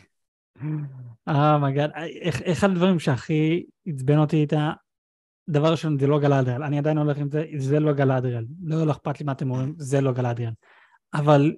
אה, 1.27 1.57
מגד, 1.57 1.87
אחד 2.51 2.69
הדברים 2.69 2.99
שהכי 2.99 3.65
עצבן 3.87 4.17
אותי 4.17 4.35
איתה, 4.35 4.71
דבר 5.49 5.71
ראשון, 5.71 5.99
זה 5.99 6.07
לא 6.07 6.19
גלדריאל. 6.19 6.63
אני 6.63 6.77
עדיין 6.77 6.97
הולך 6.97 7.17
עם 7.17 7.29
זה, 7.31 7.45
זה 7.57 7.79
לא 7.79 7.93
גלדריאל. 7.93 8.45
לא, 8.63 8.85
לא 8.85 8.91
אכפת 8.91 9.19
לי 9.19 9.25
מה 9.25 9.31
אתם 9.31 9.51
אומרים, 9.51 9.73
זה 9.77 10.01
לא 10.01 10.11
גלדריאל. 10.11 10.51
אבל 11.13 11.55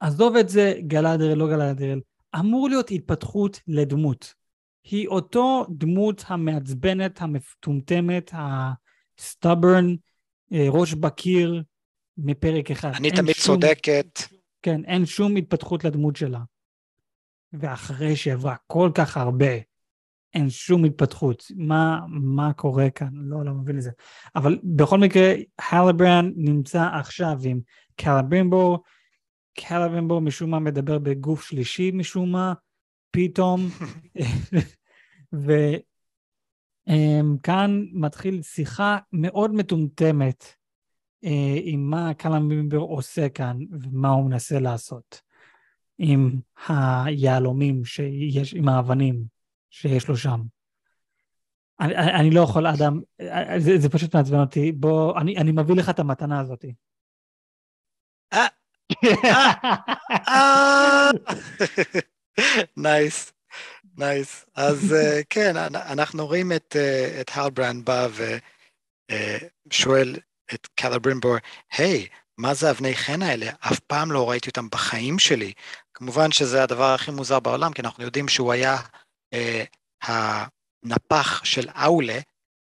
עזוב 0.00 0.36
את 0.36 0.48
זה, 0.48 0.74
גלדריאל, 0.86 1.38
לא 1.38 1.48
גלדריאל. 1.48 2.00
אמור 2.38 2.68
להיות 2.68 2.90
התפתחות 2.90 3.60
לדמות. 3.68 4.34
היא 4.84 5.08
אותו 5.08 5.66
דמות 5.70 6.24
המעצבנת, 6.26 7.22
המטומטמת, 7.22 8.30
ה 8.34 8.50
stubborn, 8.50 9.94
אה, 10.52 10.66
ראש 10.68 10.94
בקיר, 10.94 11.62
מפרק 12.18 12.70
אחד. 12.70 12.92
אני 12.94 13.10
תמיד 13.10 13.34
שום, 13.34 13.54
צודקת. 13.54 14.20
כן, 14.62 14.84
אין 14.84 15.06
שום 15.06 15.36
התפתחות 15.36 15.84
לדמות 15.84 16.16
שלה. 16.16 16.40
ואחרי 17.52 18.16
שעברה 18.16 18.56
כל 18.66 18.90
כך 18.94 19.16
הרבה, 19.16 19.52
אין 20.34 20.50
שום 20.50 20.84
התפתחות. 20.84 21.44
מה, 21.56 22.00
מה 22.08 22.52
קורה 22.52 22.90
כאן? 22.90 23.08
לא, 23.12 23.44
לא 23.44 23.52
מבין 23.52 23.76
את 23.76 23.82
זה. 23.82 23.90
אבל 24.36 24.58
בכל 24.64 24.98
מקרה, 24.98 25.32
הלברנד 25.70 26.32
נמצא 26.36 26.88
עכשיו 26.92 27.38
עם 27.44 27.60
קלבימבו, 27.96 28.82
קלבימבו 29.60 30.20
משום 30.20 30.50
מה 30.50 30.58
מדבר 30.58 30.98
בגוף 30.98 31.44
שלישי 31.44 31.90
משום 31.90 32.32
מה, 32.32 32.52
פתאום, 33.10 33.60
וכאן 36.88 37.84
מתחיל 37.92 38.42
שיחה 38.42 38.98
מאוד 39.12 39.54
מטומטמת 39.54 40.44
אה, 41.24 41.58
עם 41.62 41.90
מה 41.90 42.14
קלבימבו 42.14 42.76
עושה 42.76 43.28
כאן 43.28 43.58
ומה 43.70 44.08
הוא 44.08 44.30
מנסה 44.30 44.60
לעשות. 44.60 45.30
עם 46.02 46.40
היהלומים 46.68 47.84
שיש, 47.84 48.54
עם 48.54 48.68
האבנים 48.68 49.24
שיש 49.70 50.08
לו 50.08 50.16
שם. 50.16 50.40
אני, 51.80 51.94
אני 51.96 52.30
לא 52.30 52.40
יכול, 52.40 52.66
אדם, 52.66 53.00
זה, 53.58 53.78
זה 53.78 53.88
פשוט 53.88 54.16
מעצבן 54.16 54.40
אותי. 54.40 54.72
בוא, 54.72 55.20
אני, 55.20 55.36
אני 55.36 55.52
מביא 55.52 55.74
לך 55.74 55.88
את 55.88 55.98
המתנה 55.98 56.40
הזאת. 56.40 56.64
Nice, 62.76 63.32
nice. 63.96 64.46
אז 64.54 64.92
אה, 64.92 65.20
כן, 65.30 65.56
אנחנו 65.74 66.26
רואים 66.26 66.52
את, 66.52 66.76
אה, 66.78 67.20
את 67.20 67.30
הלברנד 67.34 67.84
בא 67.84 68.08
ושואל 69.68 70.14
אה, 70.16 70.20
את 70.54 70.66
קלברימבור, 70.66 71.36
היי, 71.78 72.06
מה 72.38 72.54
זה 72.54 72.70
אבני 72.70 72.94
חן 72.96 73.22
האלה? 73.22 73.50
אף 73.60 73.78
פעם 73.78 74.12
לא 74.12 74.30
ראיתי 74.30 74.48
אותם 74.48 74.68
בחיים 74.70 75.18
שלי. 75.18 75.52
כמובן 75.94 76.32
שזה 76.32 76.62
הדבר 76.62 76.94
הכי 76.94 77.10
מוזר 77.10 77.40
בעולם, 77.40 77.72
כי 77.72 77.82
אנחנו 77.82 78.04
יודעים 78.04 78.28
שהוא 78.28 78.52
היה 78.52 78.74
אה, 78.74 78.80
הנפח 80.02 81.44
של 81.44 81.68
אאולה, 81.70 82.18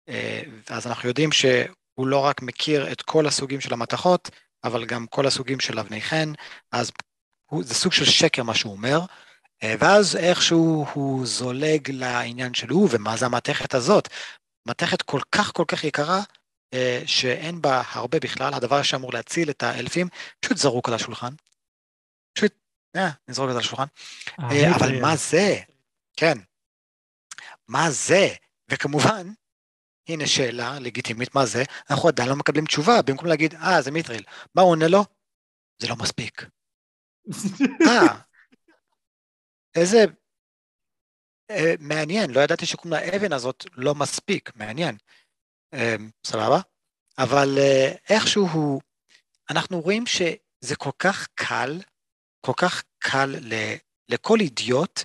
אה, 0.08 0.42
אז 0.68 0.86
אנחנו 0.86 1.08
יודעים 1.08 1.32
שהוא 1.32 2.06
לא 2.06 2.18
רק 2.18 2.42
מכיר 2.42 2.92
את 2.92 3.02
כל 3.02 3.26
הסוגים 3.26 3.60
של 3.60 3.72
המתכות, 3.72 4.30
אבל 4.64 4.84
גם 4.84 5.06
כל 5.06 5.26
הסוגים 5.26 5.60
של 5.60 5.78
אבני 5.78 6.00
חן, 6.00 6.32
אז 6.72 6.92
הוא, 7.50 7.64
זה 7.64 7.74
סוג 7.74 7.92
של 7.92 8.04
שקר 8.04 8.42
מה 8.42 8.54
שהוא 8.54 8.72
אומר, 8.72 9.00
אה, 9.62 9.74
ואז 9.78 10.16
איכשהו 10.16 10.86
הוא 10.92 11.26
זולג 11.26 11.90
לעניין 11.90 12.54
של 12.54 12.70
הוא, 12.70 12.88
ומה 12.92 13.16
זה 13.16 13.26
המתכת 13.26 13.74
הזאת? 13.74 14.08
מתכת 14.66 15.02
כל 15.02 15.20
כך 15.32 15.52
כל 15.52 15.64
כך 15.68 15.84
יקרה, 15.84 16.20
אה, 16.74 17.02
שאין 17.06 17.62
בה 17.62 17.82
הרבה 17.90 18.18
בכלל, 18.20 18.54
הדבר 18.54 18.82
שאמור 18.82 19.12
להציל 19.12 19.50
את 19.50 19.62
האלפים, 19.62 20.08
פשוט 20.40 20.56
זרוק 20.56 20.88
על 20.88 20.94
השולחן. 20.94 21.32
פשוט, 22.36 22.52
אה, 22.96 23.10
נזרוק 23.28 23.48
את 23.48 23.52
זה 23.52 23.58
על 23.58 23.64
השולחן. 23.64 23.86
אה, 24.40 24.76
אבל 24.76 25.00
מה 25.00 25.16
זה? 25.16 25.58
כן. 26.16 26.38
מה 27.68 27.90
זה? 27.90 28.28
וכמובן, 28.70 29.26
הנה 30.08 30.26
שאלה 30.26 30.78
לגיטימית, 30.80 31.34
מה 31.34 31.46
זה? 31.46 31.62
אנחנו 31.90 32.08
עדיין 32.08 32.28
לא 32.28 32.36
מקבלים 32.36 32.64
תשובה, 32.64 33.02
במקום 33.02 33.28
להגיד, 33.28 33.54
אה, 33.54 33.82
זה 33.82 33.90
מיטריל. 33.90 34.24
מה 34.54 34.62
הוא 34.62 34.70
עונה 34.70 34.88
לו? 34.88 35.04
זה 35.78 35.88
לא 35.88 35.96
מספיק. 35.96 36.46
אה, 37.88 38.18
איזה... 39.74 40.04
אה, 41.50 41.74
מעניין, 41.80 42.30
לא 42.30 42.40
ידעתי 42.40 42.66
שקוראים 42.66 42.92
לאבן 42.92 43.32
הזאת 43.32 43.64
לא 43.72 43.94
מספיק, 43.94 44.50
מעניין. 44.54 44.96
אה, 45.74 45.96
סבבה? 46.26 46.60
אבל 47.18 47.48
אה, 47.58 47.92
איכשהו, 48.08 48.80
אנחנו 49.50 49.80
רואים 49.80 50.06
שזה 50.06 50.76
כל 50.76 50.90
כך 50.98 51.28
קל, 51.34 51.80
כל 52.40 52.52
כך 52.56 52.82
קל 52.98 53.34
ל, 53.40 53.54
לכל 54.08 54.40
אידיוט 54.40 55.00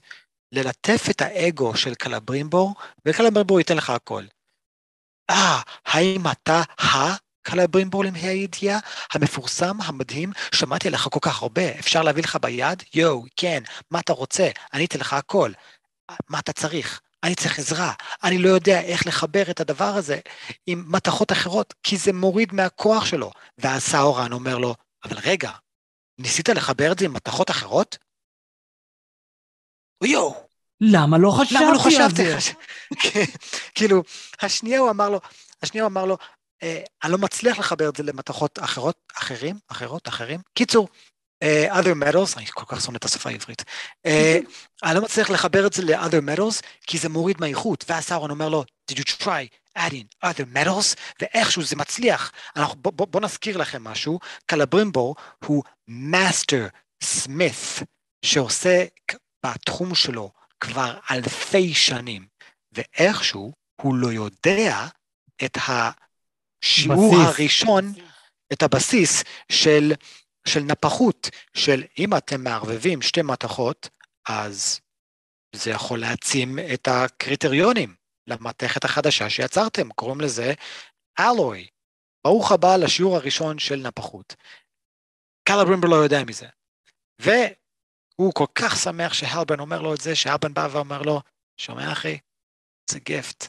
ללטף 0.52 1.06
את 1.10 1.22
האגו 1.22 1.76
של 1.76 1.95
קלברימבור, 1.95 2.76
וקלברימבור 3.06 3.60
ייתן 3.60 3.78
לך 3.78 3.89
הכל. 3.89 4.24
אה, 5.30 5.62
האם 5.86 6.22
אתה 6.32 6.62
ה... 6.82 7.28
קלברימבור 7.48 8.04
למי 8.04 8.20
הידיעה 8.20 8.80
המפורסם, 9.14 9.82
המדהים, 9.82 10.32
שמעתי 10.56 10.88
עליך 10.88 11.08
כל 11.12 11.20
כך 11.22 11.41
הרבה, 11.41 11.80
אפשר 11.80 12.02
להביא 12.02 12.24
לך 12.24 12.38
ביד? 12.41 12.84
יואו, 12.93 13.24
כן, 13.36 13.64
מה 13.91 14.00
אתה 14.00 14.14
רוצה? 14.14 14.50
אני 14.74 14.86
אתן 14.86 15.00
לך 15.00 15.14
הכל. 15.14 15.52
מה 16.30 16.39
אתה 16.39 16.54
צריך? 16.54 17.02
אני 17.24 17.36
צריך 17.36 17.60
עזרה, 17.60 17.93
אני 18.24 18.38
לא 18.38 18.50
יודע 18.50 18.82
איך 18.82 19.08
לחבר 19.08 19.43
את 19.52 19.60
הדבר 19.60 19.95
הזה 19.95 20.20
עם 20.68 20.84
מתכות 20.88 21.32
אחרות, 21.32 21.74
כי 21.84 21.98
זה 21.98 22.14
מוריד 22.14 22.54
מהכוח 22.54 23.06
שלו. 23.06 23.32
ואז 23.58 23.84
סאורן 23.84 24.32
אומר 24.32 24.58
לו, 24.58 24.76
אבל 25.04 25.18
רגע, 25.24 25.52
ניסית 26.20 26.50
לחבר 26.50 26.91
את 26.91 27.00
זה 27.00 27.06
עם 27.06 27.14
מתכות 27.14 27.50
אחרות? 27.50 27.98
יואו. 30.04 30.48
למה 30.82 31.18
לא 31.18 31.32
חשבתי 31.32 31.64
למה 31.64 31.74
לא 31.74 31.80
חשבתי 31.80 32.32
על 32.32 32.39
זה? 32.39 32.52
כאילו, 33.76 34.04
השנייה 34.41 34.80
הוא 34.80 34.89
אמר 34.89 35.10
לו, 35.10 35.20
השנייה 35.64 35.84
הוא 35.84 35.91
אמר 35.91 36.06
לו, 36.06 36.18
אה, 36.64 36.82
אני 37.04 37.12
לא 37.12 37.18
מצליח 37.18 37.60
לחבר 37.60 37.89
את 37.89 37.95
זה 37.95 38.04
למתכות 38.04 38.60
אחרות, 38.60 38.95
אחרים, 39.18 39.56
אחרות, 39.68 40.08
אחרים. 40.08 40.39
קיצור, 40.54 40.88
uh, 41.43 41.74
other 41.74 42.04
metals, 42.04 42.38
אני 42.38 42.45
כל 42.45 42.66
כך 42.68 42.82
שונא 42.82 42.98
את 42.98 43.06
השפה 43.06 43.30
העברית, 43.30 43.62
uh, 44.08 44.12
אני 44.84 44.95
לא 44.95 45.02
מצליח 45.02 45.30
לחבר 45.30 45.68
את 45.68 45.74
זה 45.74 45.82
ל-other 45.82 46.36
metals, 46.36 46.62
כי 46.88 46.98
זה 46.98 47.10
מוריד 47.10 47.38
מהאיכות, 47.39 47.86
ואז 47.88 48.04
סאורון 48.04 48.32
אומר 48.32 48.50
לו, 48.50 48.64
did 48.91 48.95
you 48.95 49.24
try 49.24 49.48
adding 49.78 50.26
other 50.26 50.56
metals, 50.56 50.95
ואיכשהו 51.22 51.64
זה 51.64 51.76
מצליח. 51.76 52.32
אנחנו, 52.56 52.76
בוא, 52.82 52.91
בוא, 52.91 53.08
בוא 53.08 53.22
נזכיר 53.22 53.58
לכם 53.58 53.84
משהו, 53.84 54.20
קלברימבור 54.45 55.16
הוא 55.45 55.64
master 55.88 56.68
smith, 57.04 57.54
שעושה 58.26 58.86
בתחום 59.46 59.96
שלו 59.96 60.32
כבר 60.60 61.00
אלפי 61.12 61.74
שנים, 61.74 62.28
ואיכשהו 62.72 63.54
הוא 63.82 63.96
לא 63.96 64.08
יודע 64.08 64.88
את 65.46 65.58
השיעור 65.58 67.16
בסיס. 67.16 67.28
הראשון, 67.28 67.94
את 68.54 68.64
הבסיס 68.64 69.24
של, 69.52 69.94
של 70.48 70.60
נפחות, 70.60 71.30
של 71.54 71.84
אם 71.98 72.18
אתם 72.18 72.44
מערבבים 72.44 73.02
שתי 73.02 73.22
מתכות, 73.22 73.90
אז 74.30 74.80
זה 75.56 75.72
יכול 75.72 76.00
להעצים 76.00 76.60
את 76.74 76.88
הקריטריונים 76.88 77.96
למתכת 78.28 78.86
החדשה 78.86 79.30
שיצרתם, 79.30 79.90
קוראים 79.90 80.22
לזה 80.22 80.54
אלוי. 81.20 81.68
ברוך 82.24 82.52
הבא 82.52 82.76
לשיעור 82.76 83.16
הראשון 83.16 83.60
של 83.60 83.76
נפחות. 83.76 84.36
קלברימבר 85.44 85.88
לא 85.88 85.96
יודע 85.96 86.24
מזה. 86.24 86.48
והוא 88.20 88.34
כל 88.34 88.45
כך 88.55 88.76
שמח 88.76 89.13
שהלבן 89.13 89.59
אומר 89.59 89.82
לו 89.82 89.93
את 89.93 90.01
זה, 90.01 90.15
שהלבן 90.15 90.53
בא 90.53 90.68
ואומר 90.72 91.01
לו, 91.01 91.22
שומע 91.57 91.91
אחי, 91.91 92.20
זה 92.91 92.99
גפט. 92.99 93.47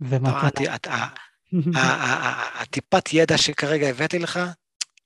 ומה 0.00 0.50
קרה? 0.82 1.08
הטיפת 2.62 3.12
ידע 3.12 3.38
שכרגע 3.38 3.86
הבאתי 3.86 4.18
לך, 4.18 4.38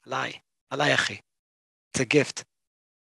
עליי, 0.06 0.32
עליי 0.70 0.94
אחי. 0.94 1.20
זה 1.96 2.04
גפט. 2.04 2.42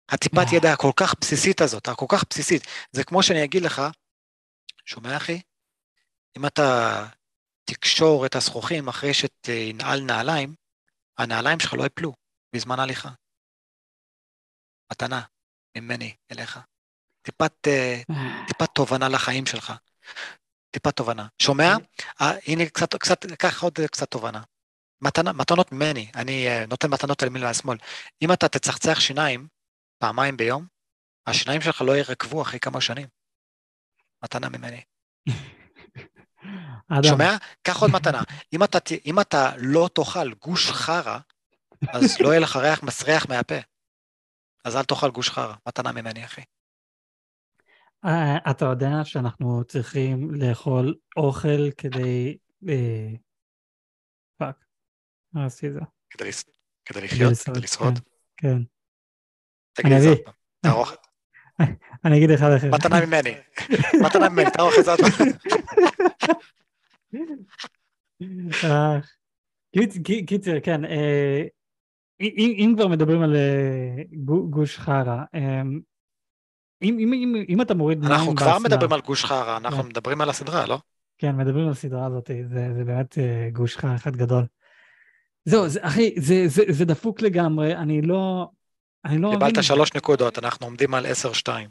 הטיפת. 0.10 0.46
ידע 0.54 0.74
הכל 0.74 0.92
כך 0.96 1.14
בסיסית 1.22 1.62
הזאת, 1.62 1.88
הכל 1.88 2.06
כך 2.10 2.24
בסיסית. 2.30 2.64
זה 2.92 3.04
כמו 3.04 3.24
שאני 3.24 3.44
אגיד 3.44 3.64
לך, 3.64 3.82
שומע 4.86 5.18
אחי? 5.18 5.42
אם 6.38 6.46
אתה 6.46 7.06
תקשור 7.64 8.26
את 8.26 8.36
הזכוכים 8.36 8.88
אחרי 8.88 9.14
שתנעל 9.14 10.02
נעליים, 10.02 10.56
הנעליים 11.18 11.60
שלך 11.60 11.74
לא 11.74 11.86
יפלו 11.86 12.14
בזמן 12.56 12.80
הליכה. 12.80 13.10
מתנה 14.92 15.22
ממני 15.78 16.16
אליך. 16.32 16.60
טיפת, 17.22 17.68
אה, 17.68 18.02
טיפת 18.48 18.70
תובנה 18.74 19.10
לחיים 19.10 19.46
שלך. 19.46 19.74
טיפת 20.72 20.96
תובנה. 20.96 21.28
שומע? 21.42 21.76
אה, 22.22 22.32
הנה 22.48 22.66
קצת, 22.66 22.96
קצת, 22.96 23.26
קח 23.26 23.64
עוד 23.64 23.80
קצת 23.92 24.12
תובנה. 24.12 24.42
מתנה, 25.02 25.34
מתנות 25.34 25.72
ממני, 25.72 26.12
אני 26.16 26.48
נותן 26.68 26.90
מתנות 26.90 27.22
על 27.22 27.28
ימין 27.28 27.44
ועל 27.44 27.54
שמאל. 27.54 27.78
אם 28.22 28.32
אתה 28.34 28.48
תצחצח 28.48 29.00
שיניים, 29.00 29.48
פעמיים 29.98 30.38
ביום, 30.38 30.66
השיניים 31.28 31.62
שלך 31.62 31.82
לא 31.82 31.98
ירקבו 31.98 32.42
אחרי 32.42 32.60
כמה 32.60 32.82
שנים. 32.82 33.08
מתנה 34.24 34.50
ממני. 34.50 34.82
שומע? 37.10 37.38
קח 37.64 37.82
עוד 37.82 37.92
מתנה. 37.92 38.22
אם 38.54 38.64
אתה, 38.64 38.78
אם 39.06 39.20
אתה 39.20 39.52
לא 39.58 39.90
תאכל 39.94 40.34
גוש 40.34 40.72
חרא, 40.72 41.20
אז 41.94 42.18
לא 42.22 42.30
יהיה 42.30 42.40
לך 42.40 42.56
ריח 42.56 42.84
מסריח 42.84 43.30
מהפה. 43.30 43.56
אז 44.70 44.76
אל 44.76 44.84
תאכל 44.84 45.12
גוש 45.12 45.30
חרא, 45.30 45.54
מתנה 45.68 45.92
ממני, 45.92 46.26
אחי. 46.26 46.42
אה, 48.06 48.38
אתה 48.52 48.66
יודע 48.66 48.90
שאנחנו 49.04 49.64
צריכים 49.64 50.32
לאכול 50.34 50.96
אוכל 51.18 51.72
כדי... 51.78 52.38
אה, 52.70 53.10
fuck, 54.38 54.66
מה 55.34 55.46
עשיתי 55.46 55.74
זה? 55.74 55.80
כדי 56.10 57.02
לחיות? 57.02 57.34
כדי 57.46 57.60
לשרוד? 57.62 58.00
כן. 58.38 58.48
כן. 58.48 58.58
תגיד 59.74 59.94
את 59.94 60.02
זה 60.02 60.10
עוד 60.10 60.18
פעם, 60.26 60.34
תערוך. 60.60 60.92
אני 62.06 62.18
אגיד 62.18 62.32
אחד 62.32 62.52
אחר. 62.58 62.70
מתנה 62.72 63.06
ממני, 63.06 63.36
מתנה 64.06 64.30
ממני, 64.30 64.52
תערוך 64.52 64.74
את 64.80 64.86
זה 64.86 64.92
עוד 64.92 65.00
פעם. 65.00 65.28
אה, 68.64 69.00
קיצר, 70.28 70.60
כן, 70.64 70.82
אה, 72.22 72.28
אם 72.38 72.74
כבר 72.78 72.88
מדברים 72.88 73.22
על 73.22 73.36
אה, 73.36 74.04
גוש 74.50 74.78
חרא, 74.78 75.24
אם 77.50 77.62
אתה 77.62 77.74
מוריד 77.74 78.00
מים 78.00 78.12
אנחנו 78.12 78.36
כבר 78.36 78.60
מדברים 78.60 78.94
על 78.94 79.02
גוש 79.02 79.26
חרא, 79.26 79.58
אנחנו 79.58 79.84
כן. 79.84 79.90
מדברים 79.90 80.22
על 80.22 80.30
הסדרה, 80.30 80.66
לא? 80.66 80.80
כן, 81.18 81.36
מדברים 81.36 81.66
על 81.66 81.72
הסדרה 81.72 82.06
הזאת, 82.06 82.32
זה 82.50 82.84
באמת 82.86 83.18
גוש 83.52 83.78
חרא 83.78 83.96
אחד 83.96 84.16
גדול. 84.16 84.46
זהו, 85.46 85.66
אחי, 85.82 86.16
זה 86.70 86.86
דפוק 86.86 87.22
לגמרי, 87.22 87.76
אני 87.76 88.02
לא... 88.02 88.48
אני 89.06 89.18
לא 89.18 89.30
מבין. 89.30 89.48
קיבלת 89.50 89.64
שלוש 89.64 89.94
נקודות, 89.94 90.40
אנחנו 90.40 90.66
עומדים 90.66 90.94
על 90.94 91.06
עשר 91.06 91.34
שתיים. 91.34 91.70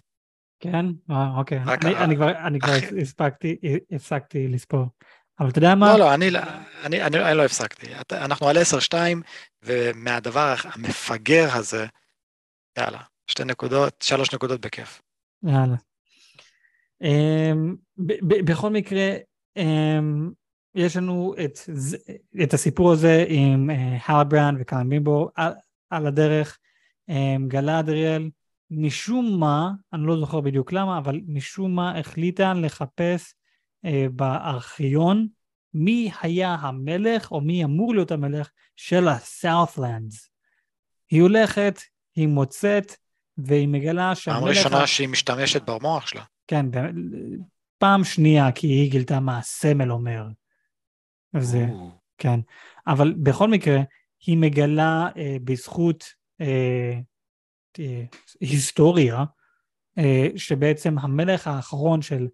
כן? 0.60 0.86
אה, 1.10 1.38
אוקיי. 1.38 1.58
אני, 1.58 1.96
אני 1.96 2.16
כבר, 2.16 2.30
אני 2.30 2.60
כבר 2.60 2.72
הספקתי, 3.00 3.56
הפסקתי 3.92 4.48
לספור. 4.48 4.86
אבל 5.40 5.48
אתה 5.48 5.58
יודע 5.58 5.74
מה? 5.74 5.92
לא, 5.92 5.98
לא, 5.98 6.14
אני, 6.14 6.28
אני, 6.84 7.02
אני, 7.02 7.24
אני 7.24 7.36
לא 7.36 7.44
הפסקתי. 7.44 7.86
אנחנו 8.12 8.48
על 8.48 8.58
עשר 8.58 8.78
שתיים, 8.78 9.22
ומהדבר 9.62 10.54
המפגר 10.64 11.48
הזה, 11.54 11.86
יאללה, 12.78 13.00
שתי 13.26 13.44
נקודות, 13.44 13.94
שלוש 14.02 14.34
נקודות 14.34 14.60
בכיף. 14.60 15.02
יאללה. 15.42 15.76
Um, 17.04 17.76
בכל 18.26 18.70
מקרה, 18.70 19.16
um, 19.58 19.62
יש 20.74 20.96
לנו 20.96 21.34
את, 21.44 21.58
את 22.42 22.54
הסיפור 22.54 22.92
הזה 22.92 23.24
עם 23.28 23.70
uh, 23.70 24.12
הלברן 24.12 24.56
וקלמבימבו 24.60 25.30
על, 25.34 25.52
על 25.90 26.06
הדרך. 26.06 26.58
אמ, 27.08 27.48
גלדריאל, 27.48 28.30
משום 28.70 29.40
מה, 29.40 29.70
אני 29.92 30.06
לא 30.06 30.18
זוכר 30.18 30.40
בדיוק 30.40 30.72
למה, 30.72 30.98
אבל 30.98 31.20
משום 31.26 31.74
מה 31.74 31.98
החליטה 31.98 32.54
לחפש 32.54 33.34
אה, 33.34 33.37
בארכיון 34.12 35.28
מי 35.74 36.10
היה 36.22 36.54
המלך 36.54 37.32
או 37.32 37.40
מי 37.40 37.64
אמור 37.64 37.94
להיות 37.94 38.10
המלך 38.10 38.50
של 38.76 39.08
הסאות'לנדס. 39.08 40.30
היא 41.10 41.22
הולכת, 41.22 41.80
היא 42.14 42.28
מוצאת, 42.28 42.92
והיא 43.38 43.68
מגלה 43.68 44.14
שהמלך... 44.14 44.40
פעם 44.40 44.48
ראשונה 44.48 44.86
שהיא 44.86 45.08
משתמשת 45.08 45.62
במוח 45.70 46.06
שלה. 46.06 46.24
כן, 46.46 46.66
פעם 47.78 48.04
שנייה, 48.04 48.52
כי 48.52 48.66
היא 48.66 48.90
גילתה 48.90 49.20
מה 49.20 49.38
הסמל 49.38 49.92
אומר. 49.92 50.26
זה, 51.38 51.66
כן. 52.18 52.40
אבל 52.86 53.14
בכל 53.22 53.48
מקרה, 53.48 53.80
היא 54.26 54.36
מגלה 54.36 55.08
אה, 55.16 55.36
בזכות 55.44 56.04
אה, 56.40 56.98
אה, 57.78 58.04
היסטוריה, 58.40 59.24
אה, 59.98 60.26
שבעצם 60.36 60.98
המלך 60.98 61.46
האחרון 61.46 62.02
של 62.02 62.28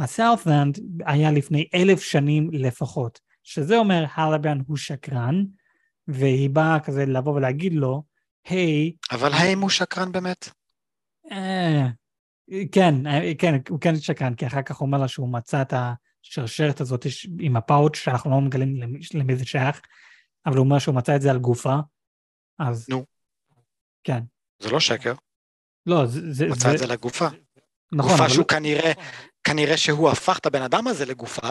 הסאות'לנד 0.00 0.78
היה 1.06 1.30
לפני 1.30 1.68
אלף 1.74 2.02
שנים 2.02 2.50
לפחות, 2.52 3.20
שזה 3.42 3.76
אומר 3.76 4.04
הלבן 4.14 4.58
הוא 4.66 4.76
שקרן, 4.76 5.44
והיא 6.08 6.50
באה 6.50 6.80
כזה 6.80 7.06
לבוא 7.06 7.34
ולהגיד 7.34 7.72
לו, 7.72 8.02
היי... 8.44 8.90
Hey, 8.90 9.16
אבל 9.16 9.32
האם 9.32 9.60
הוא 9.60 9.70
שקרן 9.70 10.12
באמת? 10.12 10.48
אה, 11.32 11.86
כן, 12.72 12.94
כן, 13.38 13.54
הוא 13.68 13.80
כן 13.80 13.96
שקרן, 13.96 14.34
כי 14.34 14.46
אחר 14.46 14.62
כך 14.62 14.76
הוא 14.76 14.86
אומר 14.86 14.98
לה 14.98 15.08
שהוא 15.08 15.32
מצא 15.32 15.62
את 15.62 15.72
השרשרת 15.72 16.80
הזאת 16.80 17.06
עם 17.40 17.56
הפאוץ' 17.56 17.96
שאנחנו 17.96 18.30
לא 18.30 18.40
מגלים 18.40 18.80
למי 19.14 19.36
זה 19.36 19.44
שייך, 19.44 19.80
אבל 20.46 20.56
הוא 20.56 20.64
אומר 20.64 20.78
שהוא 20.78 20.94
מצא 20.94 21.16
את 21.16 21.22
זה 21.22 21.30
על 21.30 21.38
גופה, 21.38 21.76
אז... 22.58 22.86
נו. 22.88 23.04
כן. 24.04 24.20
זה 24.62 24.70
לא 24.70 24.80
שקר. 24.80 25.14
לא, 25.86 26.06
זה... 26.06 26.46
מצא 26.46 26.68
זה... 26.68 26.74
את 26.74 26.78
זה 26.78 26.86
לגופה. 26.86 27.28
נכון. 27.92 28.10
גופה 28.10 28.28
שהוא 28.28 28.38
לא... 28.38 28.44
כנראה, 28.44 28.92
כנראה 29.50 29.76
שהוא 29.76 30.10
הפך 30.10 30.38
את 30.38 30.46
הבן 30.46 30.62
אדם 30.62 30.86
הזה 30.86 31.06
לגופה. 31.06 31.48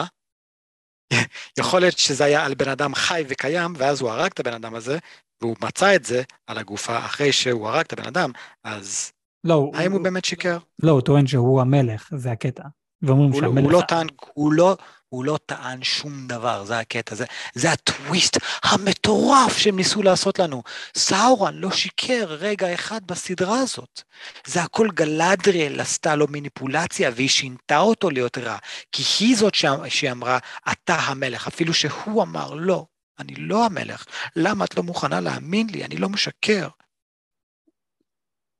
יכול 1.58 1.80
להיות 1.80 1.98
שזה 1.98 2.24
היה 2.24 2.44
על 2.44 2.54
בן 2.54 2.68
אדם 2.68 2.94
חי 2.94 3.24
וקיים, 3.28 3.72
ואז 3.76 4.00
הוא 4.00 4.10
הרג 4.10 4.30
את 4.34 4.40
הבן 4.40 4.52
אדם 4.52 4.74
הזה, 4.74 4.98
והוא 5.40 5.56
מצא 5.62 5.94
את 5.94 6.04
זה 6.04 6.22
על 6.46 6.58
הגופה 6.58 6.98
אחרי 6.98 7.32
שהוא 7.32 7.68
הרג 7.68 7.84
את 7.84 7.92
הבן 7.92 8.06
אדם, 8.06 8.30
אז 8.64 9.12
לא, 9.44 9.70
האם 9.74 9.92
הוא, 9.92 9.98
הוא 9.98 10.04
באמת 10.04 10.24
שיקר? 10.24 10.58
לא, 10.82 10.90
הוא 10.90 11.00
טוען 11.00 11.26
שהוא 11.26 11.60
המלך, 11.60 12.10
זה 12.16 12.30
הקטע. 12.32 12.62
ואומרים 13.02 13.32
הוא, 13.32 13.42
לא- 13.42 13.48
שהמלך... 13.48 13.64
הוא 13.64 13.72
לא 13.72 13.82
טען, 13.88 14.06
הוא 14.34 14.52
לא, 14.52 14.76
הוא 15.10 15.24
לא 15.24 15.38
טען 15.46 15.82
שום 15.82 16.26
דבר, 16.26 16.64
זה 16.64 16.78
הקטע, 16.78 17.14
זה, 17.14 17.24
זה 17.54 17.72
הטוויסט 17.72 18.36
המטורף 18.62 19.58
שהם 19.58 19.76
ניסו 19.76 20.02
לעשות 20.02 20.38
לנו. 20.38 20.62
סאורן 20.94 21.54
לא 21.54 21.70
שיקר 21.70 22.26
רגע 22.28 22.74
אחד 22.74 23.06
בסדרה 23.06 23.60
הזאת. 23.60 24.02
זה 24.46 24.62
הכל 24.62 24.88
גלדריאל 24.94 25.80
עשתה 25.80 26.16
לו 26.16 26.26
מניפולציה 26.30 27.10
והיא 27.14 27.28
שינתה 27.28 27.78
אותו 27.78 28.10
להיות 28.10 28.38
רע, 28.38 28.56
כי 28.92 29.02
היא 29.20 29.36
זאת 29.36 29.54
שאמרה, 29.88 30.38
אתה 30.72 30.94
המלך, 30.94 31.46
אפילו 31.46 31.74
שהוא 31.74 32.22
אמר, 32.22 32.54
לא, 32.54 32.86
אני 33.18 33.34
לא 33.34 33.66
המלך, 33.66 34.04
למה 34.36 34.64
את 34.64 34.76
לא 34.76 34.82
מוכנה 34.82 35.20
להאמין 35.20 35.66
לי, 35.70 35.84
אני 35.84 35.96
לא 35.96 36.08
משקר. 36.08 36.68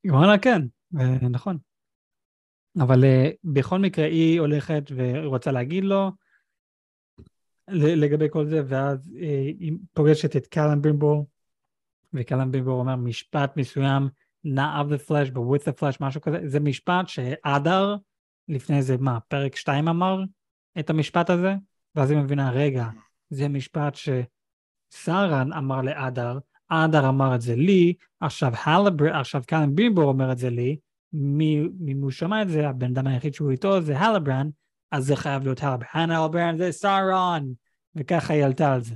וואלה, 0.07 0.38
כן, 0.38 0.62
אה, 1.01 1.28
נכון. 1.30 1.59
אבל 2.78 3.05
uh, 3.05 3.36
בכל 3.44 3.78
מקרה 3.78 4.05
היא 4.05 4.40
הולכת 4.40 4.82
ורוצה 4.96 5.53
להגיד 5.53 5.84
לו 5.84 6.11
לגבי 7.72 8.26
כל 8.30 8.46
זה, 8.46 8.62
ואז 8.66 8.98
uh, 9.06 9.20
היא 9.60 9.72
פוגשת 9.92 10.36
את 10.36 10.46
קלאם 10.46 10.82
בימבור, 10.82 11.26
וקלאם 12.14 12.50
בימבור 12.50 12.80
אומר 12.80 12.96
משפט 12.96 13.56
מסוים, 13.56 14.08
not 14.46 14.80
of 14.80 14.88
the 14.88 15.08
flesh 15.08 15.30
but 15.30 15.40
with 15.40 15.64
the 15.64 15.80
flesh, 15.80 15.96
משהו 16.00 16.20
כזה, 16.20 16.38
זה 16.44 16.60
משפט 16.60 17.08
שאדר 17.08 17.96
לפני 18.48 18.76
איזה 18.76 18.96
מה, 19.00 19.20
פרק 19.20 19.56
2 19.56 19.88
אמר 19.88 20.22
את 20.78 20.90
המשפט 20.90 21.30
הזה, 21.30 21.54
ואז 21.94 22.10
היא 22.10 22.18
מבינה, 22.18 22.50
רגע, 22.50 22.88
זה 23.30 23.48
משפט 23.48 23.94
שסארן 23.94 25.52
אמר 25.52 25.82
לאדר, 25.82 26.38
אדר 26.68 27.08
אמר 27.08 27.34
את 27.34 27.40
זה 27.40 27.56
לי, 27.56 27.94
עכשיו 28.20 28.52
הלבר, 28.64 29.16
עכשיו 29.16 29.42
כאן 29.46 29.74
בימבור 29.74 30.04
אומר 30.04 30.32
את 30.32 30.38
זה 30.38 30.50
לי, 30.50 30.76
מי 31.12 31.68
הוא 32.00 32.10
שמע 32.10 32.42
את 32.42 32.48
זה, 32.48 32.68
הבן 32.68 32.90
אדם 32.90 33.06
היחיד 33.06 33.34
שהוא 33.34 33.50
איתו 33.50 33.80
זה 33.80 33.98
הלברן, 33.98 34.48
אז 34.91 35.05
זה 35.07 35.16
חייב 35.16 35.43
להיות 35.43 35.62
הלברן, 35.62 36.11
הלברן 36.11 36.59
זה 36.59 36.72
סארון, 36.72 37.55
וככה 37.95 38.32
היא 38.32 38.45
עלתה 38.45 38.72
על 38.72 38.82
זה. 38.82 38.95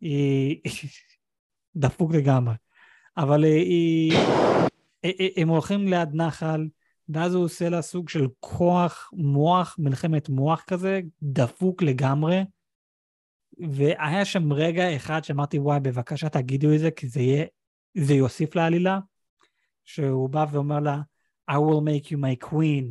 היא... 0.00 0.60
דפוק 1.76 2.14
לגמרי. 2.14 2.54
אבל 3.16 3.44
היא... 3.44 4.12
הם 5.36 5.48
הולכים 5.48 5.88
ליד 5.88 6.14
נחל, 6.14 6.68
ואז 7.08 7.34
הוא 7.34 7.44
עושה 7.44 7.68
לה 7.68 7.82
סוג 7.82 8.08
של 8.08 8.26
כוח 8.40 9.10
מוח, 9.12 9.76
מלחמת 9.78 10.28
מוח 10.28 10.64
כזה, 10.66 11.00
דפוק 11.22 11.82
לגמרי. 11.82 12.40
והיה 13.58 14.24
שם 14.24 14.52
רגע 14.52 14.96
אחד 14.96 15.24
שאמרתי, 15.24 15.58
וואי, 15.58 15.80
בבקשה 15.80 16.28
תגידו 16.28 16.74
את 16.74 16.78
זה, 16.78 16.90
כי 16.90 17.08
זה 17.08 17.20
יהיה, 17.20 17.44
זה 17.94 18.14
יוסיף 18.14 18.54
לעלילה, 18.54 18.98
שהוא 19.84 20.28
בא 20.28 20.46
ואומר 20.52 20.80
לה, 20.80 21.00
I 21.50 21.54
will 21.54 21.82
make 21.86 22.06
you 22.06 22.16
my 22.16 22.48
queen. 22.48 22.84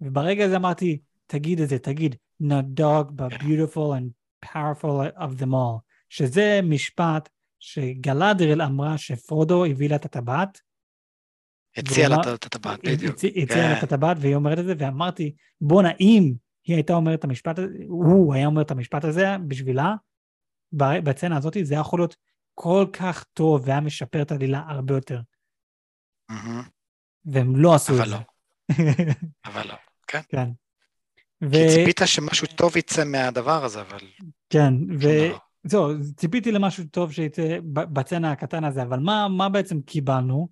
וברגע 0.00 0.44
הזה 0.44 0.56
אמרתי, 0.56 0.98
תגיד 1.26 1.60
את 1.60 1.68
זה, 1.68 1.78
תגיד, 1.78 2.16
not 2.42 2.80
dog, 2.80 3.12
but 3.16 3.38
beautiful 3.38 3.92
and 3.98 4.10
powerful 4.46 5.18
of 5.18 5.40
them 5.40 5.52
all. 5.52 5.80
שזה 6.08 6.60
משפט 6.62 7.28
שגלדריל 7.60 8.62
אמרה 8.62 8.98
שפרודו 8.98 9.64
הביא 9.64 9.88
לה 9.88 9.96
את 9.96 10.04
הטבעת. 10.04 10.60
הציע 11.76 12.08
לה 12.08 12.16
את 12.34 12.44
הטבעת, 12.44 12.80
בדיוק. 12.84 13.14
הציע 13.14 13.56
לה 13.56 13.72
את 13.72 13.78
כן. 13.78 13.86
הטבעת 13.86 14.16
והיא 14.20 14.34
אומרת 14.34 14.58
את 14.58 14.64
זה, 14.64 14.74
ואמרתי, 14.78 15.34
בואנה, 15.60 15.88
אם 16.00 16.32
היא 16.64 16.76
הייתה 16.76 16.92
אומרת 16.92 17.18
את 17.18 17.24
המשפט 17.24 17.58
הזה, 17.58 17.68
הוא 17.88 18.34
היה 18.34 18.46
אומר 18.46 18.62
את 18.62 18.70
המשפט 18.70 19.04
הזה 19.04 19.24
בשבילה, 19.48 19.94
בצנה 20.72 21.36
הזאת, 21.36 21.56
זה 21.62 21.74
יכול 21.74 22.00
להיות 22.00 22.16
כל 22.54 22.86
כך 22.92 23.24
טוב 23.24 23.62
והיה 23.64 23.80
משפר 23.80 24.22
את 24.22 24.30
העלילה 24.30 24.62
הרבה 24.68 24.94
יותר. 24.94 25.20
והם 27.24 27.56
לא 27.56 27.74
עשו 27.74 27.92
את 27.92 27.96
זה. 27.96 28.02
אבל 28.02 28.12
לא. 28.12 28.18
אבל 29.52 29.68
לא, 29.68 29.74
כן. 30.06 30.20
כן. 30.28 30.50
כי 31.52 31.68
ציפית 31.68 32.00
שמשהו 32.04 32.46
טוב 32.46 32.76
יצא 32.76 33.04
מהדבר 33.04 33.64
הזה, 33.64 33.80
אבל... 33.80 33.98
כן, 34.50 34.74
וזהו, 34.98 35.88
ציפיתי 36.16 36.52
למשהו 36.52 36.84
טוב 36.84 37.12
שיצא 37.12 37.58
בצנה 37.72 38.32
הקטן 38.32 38.64
הזה, 38.64 38.82
אבל 38.82 38.98
מה, 38.98 39.28
מה 39.28 39.48
בעצם 39.48 39.80
קיבלנו? 39.80 40.48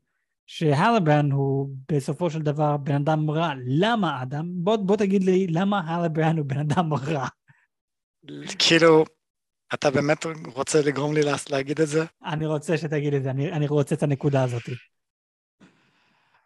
שהלברן 0.47 1.31
הוא 1.31 1.69
בסופו 1.93 2.31
של 2.31 2.43
דבר 2.43 2.77
בן 2.77 2.95
אדם 2.95 3.31
רע. 3.31 3.53
למה 3.67 4.23
אדם? 4.23 4.49
בוא, 4.55 4.77
בוא 4.77 4.97
תגיד 4.97 5.25
לי 5.25 5.47
למה 5.47 5.81
הלברן 5.81 6.39
הוא 6.39 6.47
בן 6.47 6.59
אדם 6.59 6.95
רע. 6.95 7.27
כאילו, 8.59 9.05
אתה 9.75 9.91
באמת 9.91 10.27
רוצה 10.55 10.81
לגרום 10.83 11.15
לי 11.15 11.21
להגיד 11.51 11.81
את 11.81 11.89
זה? 11.89 12.05
אני 12.25 12.47
רוצה 12.47 12.79
שתגיד 12.79 13.15
את 13.15 13.23
זה, 13.23 13.31
אני, 13.31 13.53
אני 13.53 13.67
רוצה 13.67 13.95
את 13.95 14.03
הנקודה 14.03 14.45
הזאת. 14.45 14.63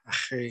אחי, 0.05 0.51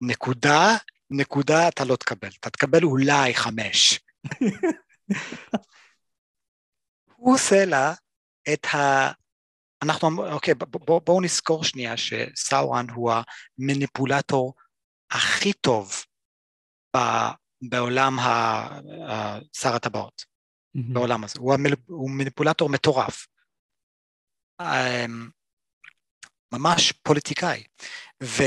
נקודה, 0.00 0.76
נקודה 1.16 1.68
אתה 1.68 1.84
לא 1.84 1.96
תקבל. 1.96 2.28
אתה 2.40 2.50
תקבל 2.50 2.84
אולי 2.84 3.34
חמש. 3.34 4.00
הוא 7.16 7.34
עושה 7.34 7.64
לה 7.64 7.94
את 8.52 8.66
ה... 8.74 9.10
אנחנו, 9.82 10.32
אוקיי, 10.32 10.54
בואו 10.54 11.00
בוא 11.00 11.22
נזכור 11.22 11.64
שנייה 11.64 11.96
שסאורן 11.96 12.86
הוא 12.90 13.12
המניפולטור 13.58 14.54
הכי 15.10 15.52
טוב 15.52 15.92
ב, 16.96 16.98
בעולם 17.68 18.16
שר 19.52 19.74
הטבעות, 19.74 20.22
mm-hmm. 20.22 20.92
בעולם 20.92 21.24
הזה. 21.24 21.34
הוא, 21.38 21.54
המל, 21.54 21.72
הוא 21.86 22.10
מניפולטור 22.10 22.68
מטורף. 22.68 23.26
אמ, 24.62 25.28
ממש 26.52 26.92
פוליטיקאי. 26.92 27.64
ו, 28.22 28.42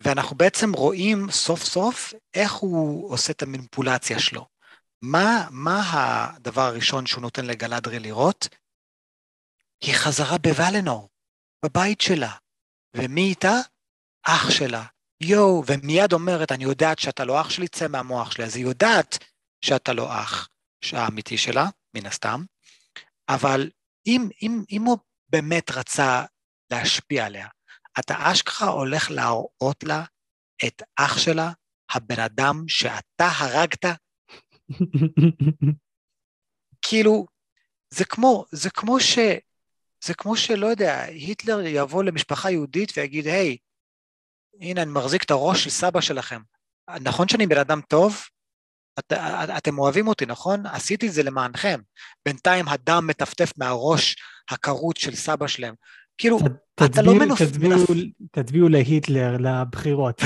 ואנחנו 0.00 0.36
בעצם 0.36 0.72
רואים 0.72 1.30
סוף 1.30 1.64
סוף 1.64 2.14
איך 2.34 2.52
הוא 2.52 3.12
עושה 3.12 3.32
את 3.32 3.42
המניפולציה 3.42 4.18
שלו. 4.18 4.46
מה, 5.02 5.48
מה 5.50 5.82
הדבר 5.90 6.62
הראשון 6.62 7.06
שהוא 7.06 7.22
נותן 7.22 7.44
לגלדרי 7.44 7.98
לראות? 7.98 8.48
היא 9.80 9.94
חזרה 9.94 10.38
בוולנור, 10.38 11.08
בבית 11.64 12.00
שלה. 12.00 12.32
ומי 12.96 13.20
איתה? 13.20 13.54
אח 14.22 14.50
שלה. 14.50 14.84
יואו, 15.20 15.62
ומיד 15.66 16.12
אומרת, 16.12 16.52
אני 16.52 16.64
יודעת 16.64 16.98
שאתה 16.98 17.24
לא 17.24 17.40
אח 17.40 17.50
שלי, 17.50 17.68
צא 17.68 17.88
מהמוח 17.88 18.30
שלי. 18.30 18.44
אז 18.44 18.56
היא 18.56 18.64
יודעת 18.64 19.18
שאתה 19.64 19.92
לא 19.92 20.12
אח 20.22 20.48
האמיתי 20.92 21.38
שלה, 21.38 21.66
מן 21.94 22.06
הסתם, 22.06 22.44
אבל 23.28 23.70
אם, 24.06 24.28
אם, 24.42 24.64
אם 24.70 24.82
הוא 24.82 24.98
באמת 25.28 25.70
רצה 25.70 26.24
להשפיע 26.70 27.26
עליה, 27.26 27.48
אתה 27.98 28.32
אשכרה 28.32 28.68
הולך 28.68 29.10
להראות 29.10 29.84
לה 29.84 30.04
את 30.66 30.82
אח 30.96 31.18
שלה, 31.18 31.52
הבן 31.90 32.20
אדם 32.20 32.64
שאתה 32.68 33.28
הרגת? 33.38 33.84
כאילו, 36.82 37.26
זה 37.90 38.04
כמו, 38.04 38.44
זה 38.52 38.70
כמו 38.70 39.00
ש... 39.00 39.18
זה 40.04 40.14
כמו 40.14 40.36
שלא 40.36 40.66
יודע, 40.66 41.02
היטלר 41.02 41.60
יבוא 41.66 42.04
למשפחה 42.04 42.50
יהודית 42.50 42.92
ויגיד, 42.96 43.26
היי, 43.26 43.56
הנה, 44.60 44.82
אני 44.82 44.90
מחזיק 44.90 45.24
את 45.24 45.30
הראש 45.30 45.64
של 45.64 45.70
סבא 45.70 46.00
שלכם. 46.00 46.40
נכון 47.00 47.28
שאני 47.28 47.46
בן 47.46 47.58
אדם 47.58 47.80
טוב? 47.80 48.22
את, 48.98 49.12
את, 49.12 49.50
אתם 49.58 49.78
אוהבים 49.78 50.08
אותי, 50.08 50.26
נכון? 50.26 50.66
עשיתי 50.66 51.08
את 51.08 51.12
זה 51.12 51.22
למענכם. 51.22 51.80
בינתיים 52.26 52.68
הדם 52.68 53.06
מטפטף 53.06 53.52
מהראש 53.58 54.16
הכרות 54.50 54.96
של 54.96 55.14
סבא 55.14 55.46
שלהם. 55.46 55.74
כאילו, 56.18 56.38
אתה 56.84 57.02
לא 57.02 57.14
מנופ... 57.14 57.42
תצביעו, 57.42 57.84
תצביעו 58.30 58.68
להיטלר 58.68 59.36
לבחירות. 59.40 60.22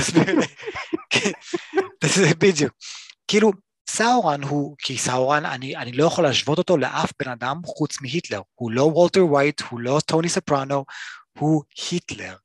כן, 1.13 1.31
בדיוק. 2.39 2.73
כאילו, 3.27 3.51
סאורון 3.89 4.43
הוא, 4.43 4.75
כי 4.79 4.97
סאורון, 4.97 5.45
אני, 5.45 5.77
אני 5.77 5.91
לא 5.91 6.05
יכול 6.05 6.23
להשוות 6.23 6.57
אותו 6.57 6.77
לאף 6.77 7.11
בן 7.19 7.31
אדם 7.31 7.61
חוץ 7.65 8.01
מהיטלר. 8.01 8.41
הוא 8.55 8.71
לא 8.71 8.83
וולטר 8.83 9.25
ווייט, 9.25 9.61
הוא 9.69 9.79
לא 9.79 9.99
טוני 10.05 10.29
סופרנו, 10.29 10.85
הוא 11.39 11.63
היטלר. 11.91 12.35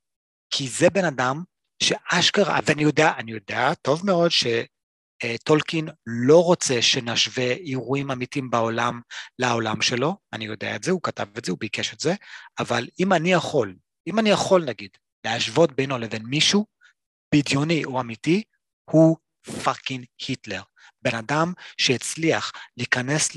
כי 0.51 0.69
זה 0.69 0.91
בן 0.91 1.05
אדם 1.05 1.43
שאשכרה, 1.83 2.59
ואני 2.67 2.83
יודע, 2.83 3.13
אני 3.19 3.33
יודע 3.33 3.75
טוב 3.75 4.07
מאוד 4.07 4.31
שטולקין 5.23 5.89
לא 6.07 6.45
רוצה 6.45 6.83
שנשווה 6.83 7.53
אירועים 7.53 8.11
אמיתיים 8.11 8.51
בעולם 8.51 9.01
לעולם 9.39 9.83
שלו, 9.83 10.17
אני 10.33 10.45
יודע 10.45 10.77
את 10.77 10.85
זה, 10.85 10.91
הוא 10.91 11.01
כתב 11.03 11.27
את 11.39 11.45
זה, 11.45 11.53
הוא 11.53 11.59
ביקש 11.61 11.95
את 11.95 12.01
זה, 12.01 12.15
אבל 12.59 12.89
אם 13.01 13.13
אני 13.13 13.33
יכול, 13.33 13.77
אם 14.07 14.19
אני 14.19 14.31
יכול 14.31 14.65
נגיד, 14.65 14.91
להשוות 15.25 15.73
בינו 15.73 15.99
לבין 15.99 16.23
מישהו 16.23 16.67
בדיוני 17.35 17.85
או 17.85 18.01
אמיתי, 18.01 18.43
הוא 18.91 19.17
fucking 19.65 20.05
היטלר. 20.29 20.63
בן 21.03 21.15
אדם 21.15 21.53
שהצליח 21.79 22.53
להיכנס 22.77 23.37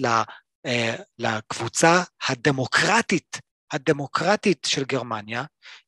אה, 0.66 0.96
לקבוצה 1.20 2.04
הדמוקרטית, 2.30 3.38
הדמוקרטית 3.72 4.68
של 4.70 4.84
גרמניה, 4.84 5.44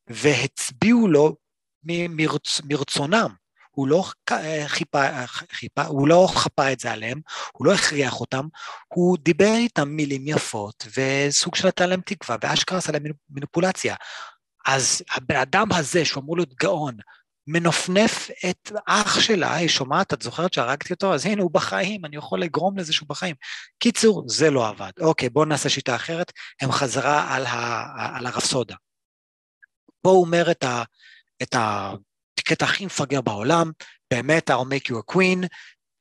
והצביעו 0.07 1.07
לו 1.07 1.35
מרצ, 1.83 2.61
מרצונם. 2.69 3.35
הוא 3.71 3.87
לא 3.87 4.03
אה, 4.31 4.63
חיפה, 4.67 5.25
חיפה, 5.51 5.83
הוא 5.83 6.07
לא 6.07 6.27
חפה 6.35 6.71
את 6.71 6.79
זה 6.79 6.91
עליהם, 6.91 7.21
הוא 7.53 7.67
לא 7.67 7.73
הכריח 7.73 8.19
אותם, 8.19 8.47
הוא 8.87 9.17
דיבר 9.17 9.53
איתם 9.55 9.89
מילים 9.89 10.27
יפות, 10.27 10.87
וסוג 10.97 11.55
של 11.55 11.67
נתן 11.67 11.89
להם 11.89 12.01
תקווה, 12.05 12.37
ואשכרה 12.41 12.77
עשה 12.77 12.91
להם 12.91 13.03
מניפולציה. 13.29 13.95
אז 14.65 15.01
הבן 15.15 15.35
אדם 15.35 15.67
הזה, 15.71 16.05
שהוא 16.05 16.23
אמור 16.23 16.37
להיות 16.37 16.53
גאון, 16.53 16.97
מנופנף 17.47 18.29
את 18.49 18.71
אח 18.87 19.19
שלה, 19.19 19.55
היא 19.55 19.67
שומעת, 19.69 20.13
את 20.13 20.21
זוכרת 20.21 20.53
שהרגתי 20.53 20.93
אותו? 20.93 21.13
אז 21.13 21.25
הנה, 21.25 21.41
הוא 21.41 21.51
בחיים, 21.51 22.05
אני 22.05 22.17
יכול 22.17 22.41
לגרום 22.41 22.77
לזה 22.77 22.93
שהוא 22.93 23.09
בחיים. 23.09 23.35
קיצור, 23.79 24.23
זה 24.27 24.51
לא 24.51 24.67
עבד. 24.67 24.91
אוקיי, 25.01 25.29
בואו 25.29 25.45
נעשה 25.45 25.69
שיטה 25.69 25.95
אחרת, 25.95 26.31
הם 26.61 26.71
חזרה 26.71 27.35
על, 27.35 27.45
ה, 27.45 27.85
על 28.17 28.25
הרפסודה. 28.25 28.75
פה 30.01 30.09
הוא 30.09 30.25
אומר 30.25 30.51
את, 30.51 30.63
ה, 30.63 30.83
את 31.43 31.55
הקטע 32.51 32.65
הכי 32.65 32.85
מפגר 32.85 33.21
בעולם, 33.21 33.71
באמת, 34.13 34.49
I'll 34.49 34.53
make 34.53 34.91
you 34.91 34.95
a 34.95 35.13
queen, 35.13 35.47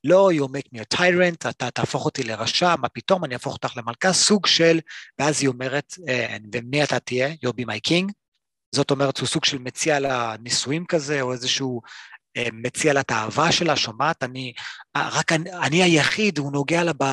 לא, 0.05 0.31
you 0.33 0.49
make 0.49 0.77
me 0.77 0.81
a 0.81 0.97
tyrant, 0.97 1.49
אתה 1.51 1.71
תהפוך 1.71 2.05
אותי 2.05 2.23
לרשע, 2.23 2.75
מה 2.79 2.89
פתאום, 2.89 3.25
אני 3.25 3.35
אהפוך 3.35 3.55
אותך 3.55 3.77
למלכה, 3.77 4.13
סוג 4.13 4.47
של, 4.47 4.81
ואז 5.19 5.43
היא 5.43 5.49
אומרת, 5.49 5.95
אה, 6.09 6.37
ומי 6.53 6.85
אתה 6.85 7.01
תהיה? 7.01 7.29
You'll 7.29 7.61
be 7.61 7.65
my 7.65 7.91
king. 7.91 8.13
זאת 8.75 8.91
אומרת, 8.91 9.19
הוא 9.19 9.29
סוג 9.29 9.45
של 9.45 9.59
מציע 9.59 10.01
לה 10.01 10.35
נישואים 10.43 10.85
כזה, 10.87 11.21
או 11.21 11.33
איזשהו 11.33 11.81
אה, 12.37 12.49
מציע 12.53 12.93
לה 12.93 13.01
את 13.01 13.11
האהבה 13.11 13.53
שלה, 13.53 13.77
שומעת? 13.77 14.23
אני, 14.23 14.53
אה, 14.97 15.09
רק 15.13 15.33
אני, 15.33 15.53
אני 15.53 15.83
היחיד, 15.83 16.39
הוא 16.39 16.53
נוגע 16.53 16.85
לה 16.85 16.93
ב, 16.93 17.05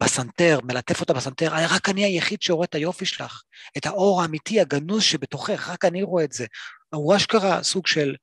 בסנטר, 0.00 0.58
מלטף 0.64 1.00
אותה 1.00 1.12
בסנטר, 1.12 1.52
רק 1.52 1.88
אני 1.88 2.04
היחיד 2.04 2.42
שרואה 2.42 2.64
את 2.64 2.74
היופי 2.74 3.06
שלך, 3.06 3.42
את 3.76 3.86
האור 3.86 4.22
האמיתי, 4.22 4.60
הגנוז 4.60 5.02
שבתוכך, 5.02 5.68
רק 5.68 5.84
אני 5.84 6.02
רואה 6.02 6.24
את 6.24 6.32
זה. 6.32 6.46
הוא 6.94 7.16
אשכרה 7.16 7.62
סוג 7.62 7.86
של 7.86 8.14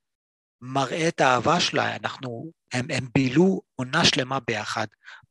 מראה 0.62 1.08
את 1.08 1.20
האהבה 1.20 1.60
שלה, 1.60 1.96
אנחנו, 1.96 2.50
הם, 2.72 2.86
הם 2.90 3.08
בילו 3.14 3.60
עונה 3.74 4.04
שלמה 4.04 4.38
ביחד, 4.40 4.86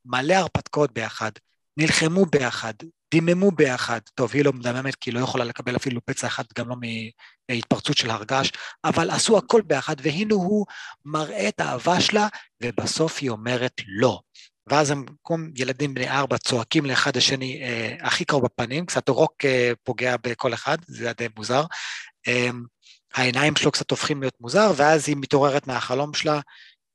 מלא 0.05 0.33
הרפתקאות 0.33 0.93
ביחד, 0.93 1.31
נלחמו 1.77 2.25
ביחד, 2.25 2.73
דיממו 3.11 3.51
ביחד. 3.51 3.99
טוב, 4.13 4.31
היא 4.33 4.45
לא 4.45 4.53
מדממת 4.53 4.95
כי 4.95 5.09
היא 5.09 5.15
לא 5.15 5.23
יכולה 5.23 5.43
לקבל 5.43 5.75
אפילו 5.75 6.01
פצע 6.05 6.27
אחד, 6.27 6.43
גם 6.57 6.69
לא 6.69 6.75
מהתפרצות 7.49 7.97
של 7.97 8.09
הרגש, 8.09 8.51
אבל 8.83 9.09
עשו 9.09 9.37
הכל 9.37 9.61
ביחד, 9.61 9.95
והנה 10.01 10.33
הוא 10.33 10.65
מראה 11.05 11.47
את 11.47 11.59
האהבה 11.59 12.01
שלה, 12.01 12.27
ובסוף 12.63 13.17
היא 13.21 13.29
אומרת 13.29 13.81
לא. 13.87 14.19
ואז 14.67 14.91
הם, 14.91 15.05
כמו 15.23 15.37
ילדים 15.55 15.93
בני 15.93 16.09
ארבע, 16.09 16.37
צועקים 16.37 16.85
לאחד 16.85 17.17
השני 17.17 17.61
אה, 17.63 17.95
הכי 18.01 18.25
קרוב 18.25 18.45
בפנים, 18.45 18.85
קצת 18.85 19.09
רוק 19.09 19.45
אה, 19.45 19.71
פוגע 19.83 20.15
בכל 20.23 20.53
אחד, 20.53 20.77
זה 20.87 21.03
היה 21.03 21.13
די 21.13 21.27
מוזר. 21.37 21.63
אה, 22.27 22.49
העיניים 23.13 23.55
שלו 23.55 23.71
קצת 23.71 23.91
הופכים 23.91 24.21
להיות 24.21 24.35
מוזר, 24.39 24.71
ואז 24.75 25.09
היא 25.09 25.17
מתעוררת 25.19 25.67
מהחלום 25.67 26.13
שלה, 26.13 26.39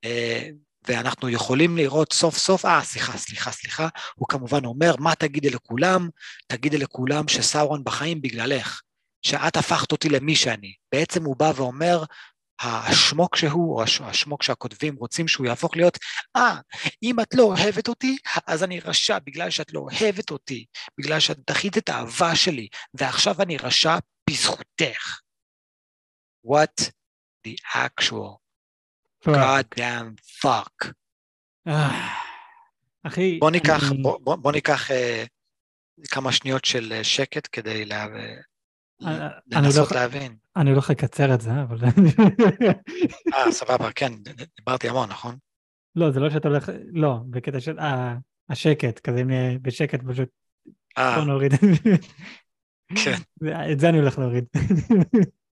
אה, 0.05 0.49
ואנחנו 0.89 1.29
יכולים 1.29 1.77
לראות 1.77 2.13
סוף 2.13 2.39
סוף, 2.39 2.65
אה, 2.65 2.85
סליחה, 2.85 3.19
סליחה, 3.19 3.51
סליחה, 3.51 3.89
הוא 4.15 4.29
כמובן 4.29 4.65
אומר, 4.65 4.95
מה 4.99 5.15
תגידי 5.15 5.51
לכולם? 5.51 6.09
תגידי 6.47 6.79
לכולם 6.79 7.29
שסאורון 7.29 7.85
בחיים 7.85 8.23
בגללך, 8.23 8.81
שאת 9.23 9.57
הפכת 9.57 9.93
אותי 9.93 10.09
למי 10.09 10.37
שאני. 10.37 10.75
בעצם 10.93 11.25
הוא 11.25 11.37
בא 11.37 11.53
ואומר, 11.57 12.05
השמוק 12.61 13.37
שהוא, 13.37 13.77
או 13.77 13.83
השמוק 13.83 14.43
שהכותבים 14.43 14.97
רוצים 14.97 15.29
שהוא 15.29 15.47
יהפוך 15.47 15.77
להיות, 15.77 15.99
אה, 16.37 16.57
אם 17.03 17.21
את 17.21 17.35
לא 17.35 17.43
אוהבת 17.43 17.89
אותי, 17.89 18.17
אז 18.47 18.63
אני 18.63 18.81
רשע 18.81 19.19
בגלל 19.19 19.51
שאת 19.51 19.73
לא 19.73 19.81
אוהבת 19.81 20.31
אותי, 20.31 20.65
בגלל 20.99 21.21
שאת 21.21 21.39
דחית 21.51 21.79
את 21.79 21.89
האהבה 21.89 22.37
שלי, 22.37 22.69
ועכשיו 22.95 23.43
אני 23.43 23.57
רשע 23.57 23.99
בזכותך. 24.31 25.26
What 26.47 26.91
the 27.47 27.57
actual 27.75 28.41
God 29.25 29.65
damn 29.77 30.17
fuck. 30.43 30.93
אחי... 33.07 33.39
בוא 33.39 33.51
ניקח, 33.51 33.93
אני... 33.93 34.03
בוא, 34.03 34.19
בוא, 34.23 34.37
בוא 34.37 34.53
ניקח 34.53 34.91
אה, 34.91 35.25
כמה 36.11 36.33
שניות 36.33 36.65
של 36.65 36.93
אה, 36.93 37.05
שקט 37.05 37.49
כדי 37.53 37.85
לה... 37.85 38.07
אה, 39.07 39.29
לנסות 39.47 39.93
לא, 39.93 40.01
להבין. 40.01 40.37
אני 40.57 40.71
הולך 40.71 40.91
לקצר 40.91 41.35
את 41.35 41.41
זה, 41.41 41.51
אבל... 41.63 41.79
אה, 43.35 43.53
סבבה, 43.53 43.93
כן, 43.93 44.13
דיברתי 44.57 44.89
המון, 44.89 45.09
נכון? 45.09 45.37
לא, 45.97 46.11
זה 46.11 46.21
לא 46.21 46.31
שאתה 46.31 46.49
הולך... 46.49 46.71
לא, 46.93 47.19
בקטע 47.31 47.61
של... 47.61 47.79
אה, 47.79 48.15
השקט, 48.49 48.99
כזה 48.99 49.25
נהיה 49.25 49.59
בשקט 49.59 50.01
פשוט... 50.09 50.29
בוא 50.99 51.25
נוריד. 51.25 51.53
כן. 53.05 53.17
את 53.73 53.81
זה 53.81 53.89
אני 53.89 53.99
הולך 53.99 54.19
להוריד. 54.19 54.45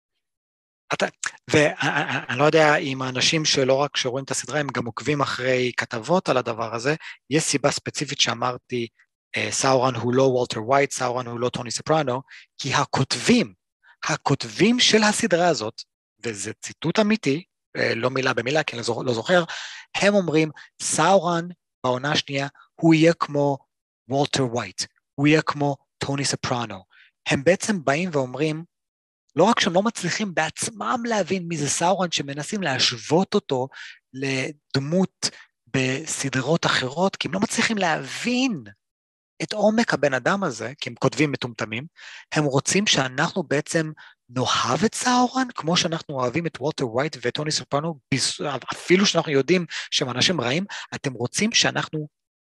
אתה, 0.94 1.06
ואני 1.50 2.38
לא 2.38 2.44
יודע 2.44 2.76
אם 2.76 3.02
האנשים 3.02 3.44
שלא 3.44 3.74
רק 3.74 3.96
שרואים 3.96 4.24
את 4.24 4.30
הסדרה, 4.30 4.60
הם 4.60 4.66
גם 4.74 4.86
עוקבים 4.86 5.20
אחרי 5.20 5.72
כתבות 5.76 6.28
על 6.28 6.36
הדבר 6.36 6.74
הזה, 6.74 6.94
יש 7.30 7.42
סיבה 7.42 7.70
ספציפית 7.70 8.20
שאמרתי, 8.20 8.86
אה, 9.36 9.48
סאורן 9.50 9.94
הוא 9.94 10.14
לא 10.14 10.22
וולטר 10.22 10.68
וייט, 10.68 10.92
סאורן 10.92 11.26
הוא 11.26 11.40
לא 11.40 11.48
טוני 11.48 11.70
ספרנו, 11.70 12.22
כי 12.58 12.74
הכותבים, 12.74 13.54
הכותבים 14.04 14.80
של 14.80 15.02
הסדרה 15.02 15.48
הזאת, 15.48 15.82
וזה 16.24 16.52
ציטוט 16.62 16.98
אמיתי, 16.98 17.44
אה, 17.76 17.94
לא 17.94 18.10
מילה 18.10 18.34
במילה, 18.34 18.62
כי 18.62 18.76
אני 18.76 18.84
לא, 18.88 19.02
לא 19.06 19.14
זוכר, 19.14 19.44
הם 19.94 20.14
אומרים, 20.14 20.50
סאורן 20.82 21.48
בעונה 21.84 22.12
השנייה, 22.12 22.48
הוא 22.74 22.94
יהיה 22.94 23.12
כמו 23.12 23.58
וולטר 24.08 24.56
וייט, 24.56 24.82
הוא 25.14 25.26
יהיה 25.26 25.42
כמו 25.42 25.76
טוני 25.98 26.24
ספרנו. 26.24 26.84
הם 27.28 27.44
בעצם 27.44 27.84
באים 27.84 28.10
ואומרים, 28.12 28.64
לא 29.36 29.44
רק 29.44 29.60
שהם 29.60 29.72
לא 29.72 29.82
מצליחים 29.82 30.34
בעצמם 30.34 31.02
להבין 31.04 31.48
מי 31.48 31.56
זה 31.56 31.68
סאורן, 31.68 32.10
שמנסים 32.10 32.62
להשוות 32.62 33.34
אותו 33.34 33.68
לדמות 34.12 35.30
בסדרות 35.66 36.66
אחרות, 36.66 37.16
כי 37.16 37.28
הם 37.28 37.34
לא 37.34 37.40
מצליחים 37.40 37.78
להבין 37.78 38.64
את 39.42 39.52
עומק 39.52 39.94
הבן 39.94 40.14
אדם 40.14 40.44
הזה, 40.44 40.72
כי 40.80 40.90
הם 40.90 40.94
כותבים 40.94 41.32
מטומטמים, 41.32 41.86
הם 42.34 42.44
רוצים 42.44 42.86
שאנחנו 42.86 43.42
בעצם 43.42 43.92
נאהב 44.28 44.84
את 44.84 44.94
סאורן, 44.94 45.48
כמו 45.54 45.76
שאנחנו 45.76 46.14
אוהבים 46.14 46.46
את 46.46 46.56
וולטר 46.60 46.88
ווייט 46.88 47.16
וטוני 47.22 47.50
סופרנו, 47.50 47.98
אפילו 48.72 49.06
שאנחנו 49.06 49.32
יודעים 49.32 49.66
שהם 49.90 50.10
אנשים 50.10 50.40
רעים, 50.40 50.64
אתם 50.94 51.12
רוצים 51.12 51.52
שאנחנו 51.52 52.08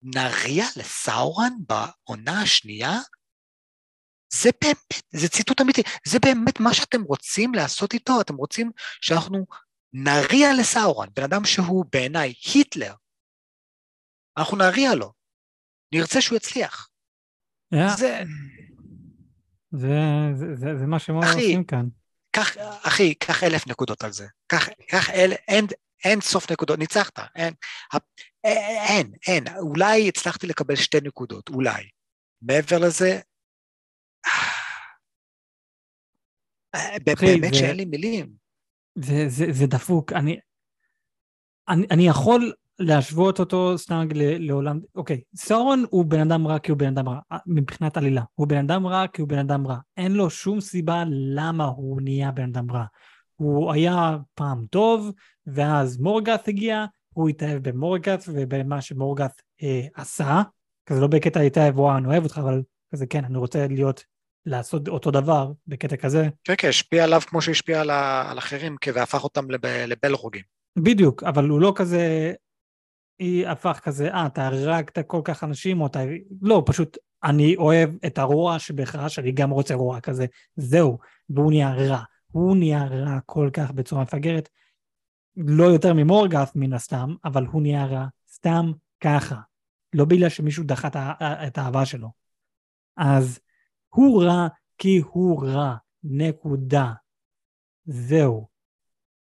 נריע 0.03 0.67
לסאורן 0.77 1.53
בעונה 1.69 2.41
השנייה? 2.43 2.99
זה 4.43 4.51
באמת, 4.65 5.03
זה 5.11 5.29
ציטוט 5.29 5.61
אמיתי, 5.61 5.83
זה 6.07 6.19
באמת 6.19 6.61
מה 6.61 6.75
שאתם 6.75 7.03
רוצים 7.03 7.55
לעשות 7.55 7.95
איתו, 7.95 8.21
אתם 8.21 8.37
רוצים 8.37 8.71
שאנחנו 9.01 9.47
נריע 9.93 10.49
לסאורן, 10.61 11.09
בן 11.17 11.23
אדם 11.23 11.45
שהוא 11.45 11.85
בעיניי 11.93 12.35
היטלר, 12.55 12.95
אנחנו 14.39 14.57
נריע 14.57 14.95
לו, 14.95 15.13
נרצה 15.95 16.21
שהוא 16.21 16.37
יצליח. 16.37 16.89
Yeah. 17.75 17.97
זה... 17.97 18.23
זה, 19.77 19.89
זה, 20.35 20.55
זה, 20.55 20.79
זה 20.79 20.87
מה 20.87 20.99
שהם 20.99 21.17
עושים 21.17 21.65
כאן. 21.65 21.89
קח, 22.31 22.57
אחי, 22.83 23.15
קח 23.15 23.45
אלף 23.45 23.67
נקודות 23.67 24.05
על 24.05 24.13
זה. 24.13 24.27
קח, 24.47 24.69
קח 24.89 25.11
אל, 25.11 25.33
אין, 25.49 25.67
אין 26.05 26.21
סוף 26.21 26.53
נקודות, 26.53 26.79
ניצחת, 26.79 27.19
אין, 27.37 27.55
אין, 28.45 29.13
אין, 29.27 29.45
אולי 29.59 30.09
הצלחתי 30.09 30.47
לקבל 30.47 30.77
שתי 30.77 30.99
נקודות, 31.03 31.49
אולי. 31.49 31.89
מעבר 32.43 32.79
לזה, 32.79 33.21
באמת 37.05 37.55
שאין 37.55 37.77
לי 37.77 37.85
מילים. 37.85 38.33
זה, 38.95 39.29
זה, 39.29 39.47
זה 39.51 39.67
דפוק, 39.67 40.13
אני, 40.13 40.39
אני, 41.69 41.87
אני 41.91 42.07
יכול 42.07 42.53
להשוות 42.79 43.41
אותו 43.41 43.79
סתם 43.79 44.07
לעולם, 44.15 44.81
אוקיי, 44.95 45.21
סורון 45.37 45.85
הוא 45.91 46.05
בן 46.05 46.21
אדם 46.21 46.47
רע 46.47 46.59
כי 46.59 46.71
הוא 46.71 46.79
בן 46.79 46.87
אדם 46.87 47.09
רע, 47.09 47.19
מבחינת 47.47 47.97
עלילה. 47.97 48.23
הוא 48.35 48.47
בן 48.47 48.59
אדם 48.59 48.87
רע 48.87 49.07
כי 49.07 49.23
הוא 49.23 49.29
בן 49.29 49.39
אדם 49.39 49.67
רע. 49.67 49.77
אין 49.97 50.13
לו 50.13 50.31
שום 50.31 50.61
סיבה 50.61 51.05
למה 51.09 51.65
הוא 51.65 52.01
נהיה 52.03 52.31
בן 52.31 52.49
אדם 52.49 52.71
רע. 52.71 52.85
הוא 53.37 53.73
היה 53.73 54.17
פעם 54.35 54.67
טוב, 54.71 55.13
ואז 55.47 55.99
מורגת 55.99 56.49
הגיע, 56.49 56.85
הוא 57.13 57.29
התאהב 57.29 57.69
במורגת 57.69 58.25
ובמה 58.29 58.81
שמורגת 58.81 59.43
אה, 59.63 59.87
עשה, 59.95 60.43
כזה 60.87 61.01
לא 61.01 61.07
בקטע 61.07 61.41
התאהב, 61.41 61.79
וואו, 61.79 61.97
אני 61.97 62.07
אוהב 62.07 62.25
אותך, 62.25 62.39
אבל 62.39 62.63
כזה 62.93 63.07
כן, 63.07 63.25
אני 63.25 63.39
רוצה 63.39 63.67
להיות 63.67 64.05
לעשות 64.47 64.89
אותו 64.89 65.11
דבר 65.11 65.53
בקטע 65.67 65.97
כזה. 65.97 66.29
כן, 66.45 66.55
כן, 66.59 66.69
השפיע 66.69 67.05
עליו 67.05 67.21
כמו 67.21 67.43
שהשפיע 67.43 67.81
על, 67.81 67.91
על 67.91 68.39
אחרים, 68.39 68.77
והפך 68.95 69.25
אותם 69.25 69.51
לב, 69.51 69.67
לבלרוגים. 69.67 70.43
בדיוק, 70.79 71.23
אבל 71.23 71.49
הוא 71.49 71.61
לא 71.61 71.73
כזה, 71.77 72.33
היא 73.19 73.49
הפך 73.49 73.81
כזה, 73.83 74.11
אה, 74.15 74.27
אתה 74.27 74.47
הרגת 74.47 74.99
כל 75.07 75.21
כך 75.25 75.45
אנשים, 75.45 75.81
או 75.81 75.87
אתה... 75.87 76.01
לא, 76.43 76.63
פשוט, 76.67 76.99
אני 77.25 77.57
אוהב 77.57 77.91
את 78.07 78.19
הרוע 78.19 78.59
שבחרש, 78.59 79.19
אני 79.19 79.33
גם 79.33 79.51
רוצה 79.51 79.75
רוע 79.75 80.01
כזה, 80.01 80.27
זהו, 80.57 80.99
והוא 81.31 81.51
נהיה 81.51 81.75
רע. 81.75 82.03
הוא 82.33 82.57
נהיה 82.57 82.85
רע 82.85 83.19
כל 83.27 83.51
כך 83.53 83.71
בצורה 83.71 84.03
מפגרת, 84.03 84.49
לא 85.37 85.65
יותר 85.65 85.95
ממורגף 85.95 86.53
מן 86.55 86.73
הסתם, 86.73 87.15
אבל 87.25 87.47
הוא 87.47 87.63
נהיה 87.63 87.87
רע 87.87 88.07
סתם 88.33 88.73
ככה. 89.01 89.37
לא 89.93 90.05
בגלל 90.05 90.29
שמישהו 90.29 90.65
דחה 90.65 90.89
את 91.21 91.59
האהבה 91.59 91.87
שלו. 91.87 92.09
אז 92.97 93.41
הוא 93.95 94.25
רע 94.25 94.49
כי 94.79 95.03
הוא 95.13 95.47
רע, 95.47 95.75
נקודה. 96.05 96.93
זהו. 97.85 98.49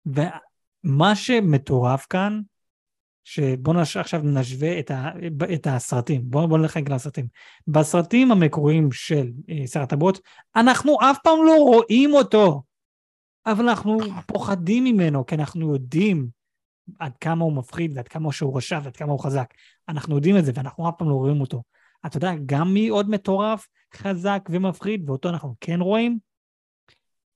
ומה 0.06 1.16
שמטורף 1.16 2.06
כאן, 2.10 2.40
שבואו 3.24 3.80
נש... 3.80 3.96
עכשיו 3.96 4.20
נשווה 4.24 4.78
את, 4.78 4.90
ה... 4.90 5.10
את 5.54 5.66
הסרטים, 5.66 6.22
בואו 6.24 6.48
בוא 6.48 6.58
נלך 6.58 6.76
רגע 6.76 6.94
לסרטים. 6.94 7.26
בסרטים 7.66 8.32
המקוריים 8.32 8.92
של 8.92 9.30
אה, 9.50 9.66
שר 9.66 9.82
הטבעות, 9.82 10.20
אנחנו 10.56 10.98
אף 11.00 11.18
פעם 11.24 11.38
לא 11.46 11.54
רואים 11.56 12.12
אותו, 12.12 12.62
אבל 13.46 13.68
אנחנו. 13.68 13.98
פוחדים 14.26 14.84
ממנו, 14.84 15.26
כי 15.26 15.34
אנחנו 15.34 15.72
יודעים 15.72 16.28
עד 16.98 17.12
כמה 17.20 17.44
הוא 17.44 17.52
מפחיד 17.52 17.96
ועד 17.96 18.08
כמה 18.08 18.32
שהוא 18.32 18.56
רשע 18.56 18.80
ועד 18.82 18.96
כמה 18.96 19.12
הוא 19.12 19.20
חזק. 19.20 19.54
אנחנו 19.88 20.14
יודעים 20.14 20.36
את 20.36 20.44
זה 20.44 20.52
ואנחנו 20.54 20.88
אף 20.88 20.94
פעם 20.98 21.08
לא 21.08 21.14
רואים 21.14 21.40
אותו. 21.40 21.62
אתה 22.06 22.16
יודע, 22.16 22.32
גם 22.46 22.74
מי 22.74 22.88
עוד 22.88 23.10
מטורף, 23.10 23.66
חזק 23.96 24.48
ומפחיד, 24.50 25.10
ואותו 25.10 25.28
אנחנו 25.28 25.54
כן 25.60 25.80
רואים? 25.80 26.18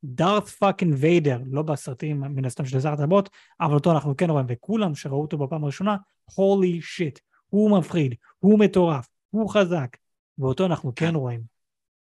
דארת 0.04 0.48
fucking 0.48 0.94
ויידר, 0.98 1.40
לא 1.46 1.62
בסרטים 1.62 2.20
מן 2.20 2.44
הסתם 2.44 2.66
של 2.66 2.80
שר 2.80 2.92
הטבעות, 2.92 3.30
אבל 3.60 3.74
אותו 3.74 3.92
אנחנו 3.92 4.16
כן 4.16 4.30
רואים, 4.30 4.46
וכולם 4.48 4.94
שראו 4.94 5.22
אותו 5.22 5.38
בפעם 5.38 5.64
הראשונה, 5.64 5.96
holy 6.34 6.80
shit, 6.82 7.18
הוא 7.48 7.78
מפחיד, 7.78 8.14
הוא 8.38 8.58
מטורף, 8.58 9.08
הוא 9.30 9.50
חזק, 9.50 9.96
ואותו 10.38 10.66
אנחנו 10.66 10.94
כן, 10.94 11.06
כן 11.06 11.14
רואים. 11.14 11.40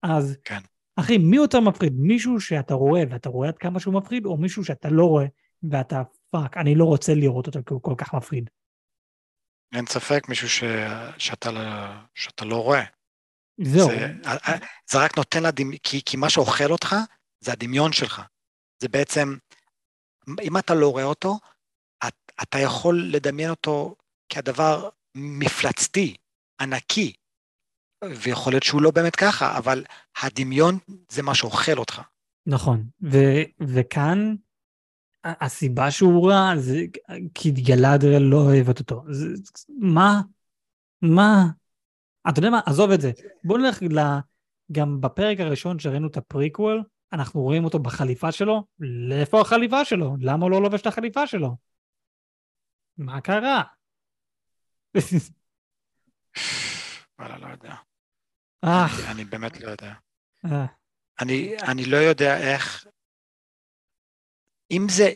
אז, 0.03 0.37
כן. 0.43 0.59
אחי, 0.95 1.17
מי 1.17 1.35
יותר 1.35 1.59
מפחיד? 1.59 1.93
מישהו 1.97 2.39
שאתה 2.39 2.73
רואה 2.73 3.03
ואתה 3.09 3.29
רואה 3.29 3.47
עד 3.47 3.57
כמה 3.57 3.79
שהוא 3.79 3.93
מפחיד, 3.93 4.25
או 4.25 4.37
מישהו 4.37 4.65
שאתה 4.65 4.89
לא 4.89 5.05
רואה 5.05 5.25
ואתה 5.71 6.03
fuck, 6.29 6.57
אני 6.57 6.75
לא 6.75 6.85
רוצה 6.85 7.13
לראות 7.13 7.47
אותו 7.47 7.59
כי 7.65 7.73
הוא 7.73 7.81
כל 7.81 7.95
כך 7.97 8.13
מפחיד. 8.13 8.49
אין 9.73 9.85
ספק, 9.85 10.29
מישהו 10.29 10.49
ש... 10.49 10.63
שאתה. 11.17 11.49
שאתה 12.15 12.45
לא 12.45 12.63
רואה. 12.63 12.83
זהו. 13.61 13.89
זה, 13.89 14.13
זה 14.91 14.97
רק 14.97 15.17
נותן 15.17 15.43
לדמיון, 15.43 15.77
כי, 15.83 16.01
כי 16.05 16.17
מה 16.17 16.29
שאוכל 16.29 16.71
אותך 16.71 16.95
זה 17.39 17.51
הדמיון 17.51 17.91
שלך. 17.91 18.21
זה 18.79 18.87
בעצם, 18.87 19.35
אם 20.41 20.57
אתה 20.57 20.73
לא 20.73 20.91
רואה 20.91 21.03
אותו, 21.03 21.39
את, 22.07 22.15
אתה 22.41 22.59
יכול 22.59 23.03
לדמיין 23.11 23.49
אותו 23.49 23.95
כהדבר 24.29 24.89
מפלצתי, 25.15 26.15
ענקי, 26.61 27.13
ויכול 28.03 28.53
להיות 28.53 28.63
שהוא 28.63 28.81
לא 28.81 28.91
באמת 28.91 29.15
ככה, 29.15 29.57
אבל 29.57 29.83
הדמיון 30.21 30.77
זה 31.09 31.23
מה 31.23 31.35
שאוכל 31.35 31.77
אותך. 31.77 32.01
נכון, 32.45 32.83
ו- 33.01 33.43
וכאן 33.59 34.35
הסיבה 35.23 35.91
שהוא 35.91 36.31
רע 36.31 36.57
זה 36.57 36.81
כי 37.33 37.51
גלדריאל 37.51 38.21
לא 38.21 38.37
אוהבת 38.37 38.79
אותו. 38.79 39.03
זה, 39.09 39.27
מה? 39.79 40.21
מה? 41.01 41.45
אתה 42.29 42.39
יודע 42.39 42.49
מה? 42.49 42.59
עזוב 42.65 42.91
את 42.91 43.01
זה. 43.01 43.11
בוא 43.43 43.57
נלך 43.57 43.81
ל... 43.81 43.99
גם 44.71 45.01
בפרק 45.01 45.39
הראשון 45.39 45.79
שראינו 45.79 46.07
את 46.07 46.17
הפריקוול, 46.17 46.83
אנחנו 47.13 47.41
רואים 47.41 47.65
אותו 47.65 47.79
בחליפה 47.79 48.31
שלו, 48.31 48.63
לאיפה 48.79 49.41
החליפה 49.41 49.85
שלו? 49.85 50.15
למה 50.19 50.43
הוא 50.43 50.51
לא 50.51 50.61
לובש 50.61 50.81
את 50.81 50.87
החליפה 50.87 51.27
שלו? 51.27 51.57
מה 52.97 53.21
קרה? 53.21 53.63
וואלה, 57.19 57.37
לא 57.37 57.47
יודע. 57.47 57.75
אני, 59.11 59.25
באמת 59.25 59.59
לא 59.61 59.69
יודע. 59.69 59.93
אה. 60.45 60.65
אני, 61.21 61.55
אני 61.71 61.85
לא 61.85 61.97
יודע 61.97 62.37
איך... 62.37 62.85
אם 64.71 64.85
זה... 64.89 65.09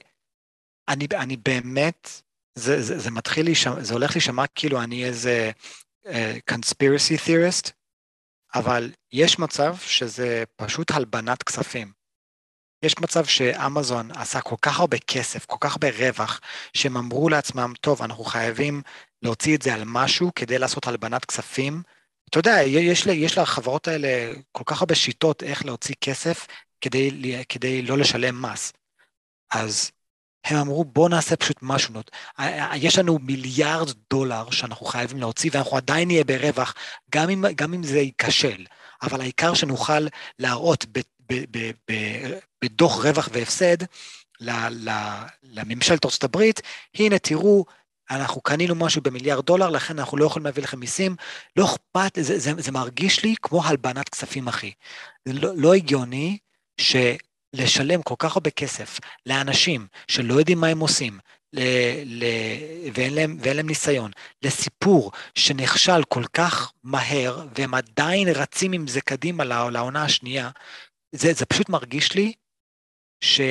אני, 0.88 1.08
אני 1.14 1.38
באמת... 1.38 2.08
זה, 2.56 2.82
זה, 2.82 3.00
זה 3.00 3.12
מתחיל 3.12 3.46
להישמע, 3.46 3.84
זה 3.84 3.94
הולך 3.94 4.12
להישמע 4.12 4.44
כאילו 4.56 4.84
אני 4.84 5.06
איזה 5.06 5.52
conspiracy 6.52 7.28
theorist, 7.28 7.72
אבל 8.56 8.92
יש 9.12 9.40
מצב 9.40 9.76
שזה 9.78 10.44
פשוט 10.56 10.92
הלבנת 10.92 11.44
כספים. 11.44 11.92
יש 12.84 12.96
מצב 13.00 13.26
שאמזון 13.26 14.12
עשה 14.12 14.42
כל 14.42 14.56
כך 14.62 14.80
הרבה 14.80 14.98
כסף, 14.98 15.46
כל 15.46 15.58
כך 15.60 15.72
הרבה 15.72 15.90
רווח, 15.90 16.42
שהם 16.74 16.98
אמרו 16.98 17.30
לעצמם, 17.30 17.74
טוב, 17.82 18.02
אנחנו 18.02 18.24
חייבים 18.24 18.82
להוציא 19.22 19.56
את 19.56 19.62
זה 19.62 19.74
על 19.74 19.82
משהו 19.86 20.32
כדי 20.36 20.60
לעשות 20.60 20.88
הלבנת 20.88 21.26
כספים. 21.26 21.84
אתה 22.30 22.40
יודע, 22.40 22.62
יש, 22.66 23.06
יש 23.06 23.38
לחברות 23.38 23.88
האלה 23.88 24.34
כל 24.52 24.64
כך 24.66 24.82
הרבה 24.82 24.96
שיטות 24.96 25.44
איך 25.44 25.66
להוציא 25.66 25.96
כסף 26.02 26.48
כדי, 26.82 27.36
כדי 27.50 27.82
לא 27.82 27.98
לשלם 27.98 28.42
מס. 28.42 28.74
אז 29.52 29.92
הם 30.46 30.58
אמרו, 30.58 30.84
בואו 30.84 31.08
נעשה 31.08 31.36
פשוט 31.36 31.58
משהו. 31.62 31.94
יש 32.76 33.00
לנו 33.00 33.20
מיליארד 33.22 33.90
דולר 34.10 34.50
שאנחנו 34.50 34.86
חייבים 34.86 35.18
להוציא, 35.18 35.50
ואנחנו 35.54 35.78
עדיין 35.78 36.08
נהיה 36.08 36.24
ברווח, 36.24 36.76
גם 37.16 37.30
אם, 37.30 37.46
גם 37.56 37.74
אם 37.74 37.84
זה 37.84 38.00
ייכשל. 38.00 38.66
אבל 39.02 39.22
העיקר 39.22 39.54
שנוכל 39.54 40.08
להראות 40.40 40.86
ב, 40.92 41.00
ב, 41.30 41.44
ב, 41.52 41.72
ב, 41.92 41.94
בדוח 42.64 43.06
רווח 43.06 43.30
והפסד 43.34 43.78
לממשלת 45.44 46.06
ארצות 46.06 46.24
הברית, 46.24 46.62
הנה 46.96 47.20
תראו, 47.20 47.66
אנחנו 48.12 48.42
קנינו 48.42 48.76
משהו 48.76 49.02
במיליארד 49.02 49.46
דולר, 49.46 49.70
לכן 49.70 50.00
אנחנו 50.00 50.18
לא 50.18 50.26
יכולים 50.26 50.46
להביא 50.46 50.64
לכם 50.64 50.80
מיסים. 50.80 51.16
לא 51.56 51.66
אכפת, 51.66 52.18
זה, 52.22 52.40
זה, 52.40 52.52
זה 52.58 52.72
מרגיש 52.72 53.24
לי 53.24 53.36
כמו 53.42 53.66
הלבנת 53.66 54.10
כספים, 54.10 54.48
אחי. 54.48 54.72
זה 55.26 55.34
לא, 55.34 55.52
לא 55.56 55.74
הגיוני 55.74 56.38
ש... 56.78 56.96
לשלם 57.54 58.02
כל 58.02 58.16
כך 58.20 58.36
הרבה 58.36 58.50
כסף 58.50 59.00
לאנשים 59.26 59.88
שלא 60.08 60.34
יודעים 60.34 60.60
מה 60.60 60.68
הם 60.68 60.80
עושים, 60.80 61.20
ל- 61.54 62.24
ל- 62.24 62.90
ואין, 62.94 63.14
להם, 63.14 63.38
ואין 63.42 63.58
להם 63.58 63.68
ניסיון, 63.68 64.12
לסיפור 64.42 65.12
שנכשל 65.36 66.04
כל 66.10 66.24
כך 66.34 66.74
מהר, 66.84 67.48
והם 67.58 67.74
עדיין 67.74 68.28
רצים 68.36 68.72
עם 68.72 68.88
זה 68.88 69.02
קדימה 69.02 69.44
לעונה 69.44 70.04
השנייה, 70.04 70.50
זה, 71.16 71.34
זה 71.34 71.46
פשוט 71.46 71.70
מרגיש 71.70 72.16
לי 72.16 72.34
ש... 73.24 73.42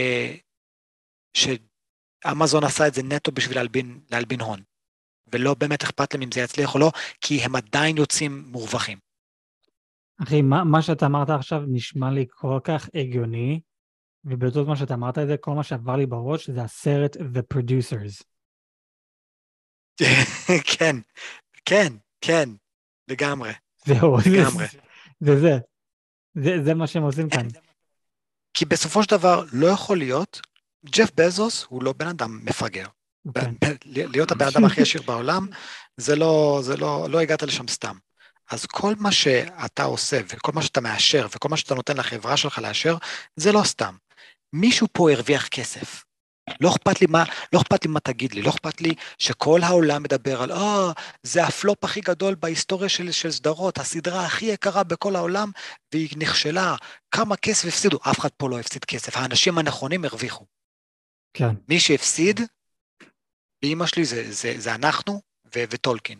שאמזון 1.36 2.64
עשה 2.64 2.86
את 2.86 2.94
זה 2.94 3.02
נטו 3.02 3.32
בשביל 3.32 3.56
להלבין, 3.56 4.00
להלבין 4.10 4.40
הון, 4.40 4.62
ולא 5.32 5.54
באמת 5.54 5.82
אכפת 5.82 6.14
להם 6.14 6.22
אם 6.22 6.32
זה 6.32 6.40
יצליח 6.40 6.74
או 6.74 6.78
לא, 6.78 6.90
כי 7.20 7.40
הם 7.42 7.56
עדיין 7.56 7.96
יוצאים 7.96 8.44
מורווחים. 8.46 8.98
אחי, 10.22 10.42
מה, 10.42 10.64
מה 10.64 10.82
שאתה 10.82 11.06
אמרת 11.06 11.30
עכשיו 11.30 11.60
נשמע 11.68 12.10
לי 12.10 12.26
כל 12.30 12.58
כך 12.64 12.88
הגיוני, 12.94 13.60
ובאותו 14.24 14.64
זמן 14.64 14.76
שאתה 14.76 14.94
אמרת 14.94 15.18
את 15.18 15.26
זה, 15.26 15.36
כל 15.36 15.50
מה 15.50 15.62
שעבר 15.62 15.96
לי 15.96 16.06
בראש 16.06 16.50
זה 16.50 16.62
הסרט 16.62 17.16
The 17.16 17.54
Producers. 17.54 18.24
כן, 20.78 20.96
כן, 21.64 21.92
כן, 22.20 22.48
לגמרי. 23.08 23.52
זהו, 23.84 24.16
לגמרי. 24.18 24.66
זה 25.20 25.40
זה. 25.40 25.58
זה, 26.34 26.64
זה 26.64 26.74
מה 26.74 26.86
שהם 26.86 27.02
עושים 27.02 27.28
כאן. 27.30 27.48
כי 28.54 28.64
בסופו 28.64 29.02
של 29.02 29.10
דבר 29.10 29.44
לא 29.52 29.66
יכול 29.66 29.98
להיות, 29.98 30.40
ג'ף 30.86 31.10
בזוס 31.14 31.66
הוא 31.68 31.82
לא 31.82 31.92
בן 31.92 32.06
אדם 32.06 32.40
מפגר. 32.44 32.86
אוקיי. 33.26 33.52
להיות 33.84 34.30
הבן 34.30 34.46
אדם 34.46 34.64
הכי 34.64 34.82
עשיר 34.82 35.02
בעולם, 35.02 35.46
זה 35.96 36.16
לא, 36.16 36.60
זה 36.62 36.76
לא, 36.76 37.06
לא 37.10 37.20
הגעת 37.20 37.42
לשם 37.42 37.68
סתם. 37.68 37.96
אז 38.50 38.66
כל 38.66 38.94
מה 38.98 39.12
שאתה 39.12 39.82
עושה, 39.82 40.20
וכל 40.28 40.52
מה 40.54 40.62
שאתה 40.62 40.80
מאשר, 40.80 41.26
וכל 41.34 41.48
מה 41.48 41.56
שאתה 41.56 41.74
נותן 41.74 41.96
לחברה 41.96 42.36
שלך 42.36 42.58
לאשר, 42.58 42.96
זה 43.36 43.52
לא 43.52 43.62
סתם. 43.64 43.94
מישהו 44.52 44.86
פה 44.92 45.10
הרוויח 45.10 45.48
כסף. 45.48 46.04
לא 46.60 46.70
אכפת 46.70 47.00
לי 47.00 47.06
מה, 47.06 47.24
לא 47.52 47.60
אכפת 47.60 47.84
לי 47.84 47.90
מה 47.90 48.00
תגיד 48.00 48.34
לי, 48.34 48.42
לא 48.42 48.50
אכפת 48.50 48.80
לי 48.80 48.94
שכל 49.18 49.62
העולם 49.62 50.02
מדבר 50.02 50.42
על, 50.42 50.52
אה, 50.52 50.90
oh, 50.90 51.00
זה 51.22 51.44
הפלופ 51.44 51.84
הכי 51.84 52.00
גדול 52.00 52.34
בהיסטוריה 52.34 52.88
של, 52.88 53.12
של 53.12 53.30
סדרות, 53.30 53.78
הסדרה 53.78 54.26
הכי 54.26 54.44
יקרה 54.44 54.84
בכל 54.84 55.16
העולם, 55.16 55.50
והיא 55.92 56.16
נכשלה, 56.16 56.76
כמה 57.10 57.36
כסף 57.36 57.68
הפסידו, 57.68 57.98
אף 58.10 58.18
אחד 58.18 58.28
פה 58.28 58.48
לא 58.48 58.58
הפסיד 58.58 58.84
כסף, 58.84 59.16
האנשים 59.16 59.58
הנכונים 59.58 60.04
הרוויחו. 60.04 60.46
כן. 61.34 61.54
מי 61.68 61.80
שהפסיד, 61.80 62.40
באמא 63.62 63.86
שלי 63.86 64.04
זה, 64.04 64.32
זה, 64.32 64.54
זה 64.58 64.74
אנחנו 64.74 65.20
ו- 65.54 65.64
וטולקין. 65.70 66.18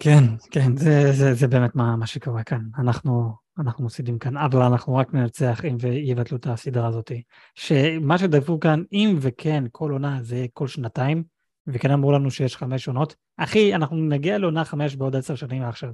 כן, 0.00 0.24
כן, 0.50 0.76
זה, 0.76 1.12
זה, 1.12 1.34
זה 1.34 1.46
באמת 1.46 1.74
מה, 1.74 1.96
מה 1.96 2.06
שקורה 2.06 2.42
כאן. 2.42 2.60
אנחנו 2.78 3.36
אנחנו 3.58 3.84
מפסידים 3.84 4.18
כאן, 4.18 4.36
אבל 4.36 4.62
אנחנו 4.62 4.96
רק 4.96 5.14
ננצח 5.14 5.64
אם 5.64 5.76
ויבטלו 5.80 6.38
את 6.38 6.46
הסדרה 6.46 6.88
הזאת. 6.88 7.12
שמה 7.54 8.18
שדפו 8.18 8.60
כאן, 8.60 8.82
אם 8.92 9.16
וכן, 9.20 9.64
כל 9.72 9.90
עונה 9.90 10.18
זה 10.22 10.46
כל 10.52 10.68
שנתיים, 10.68 11.24
וכן 11.66 11.90
אמרו 11.90 12.12
לנו 12.12 12.30
שיש 12.30 12.56
חמש 12.56 12.88
עונות, 12.88 13.14
אחי, 13.36 13.74
אנחנו 13.74 13.96
נגיע 13.96 14.38
לעונה 14.38 14.64
חמש 14.64 14.96
בעוד 14.96 15.16
עשר 15.16 15.34
שנים 15.34 15.62
מעכשיו. 15.62 15.90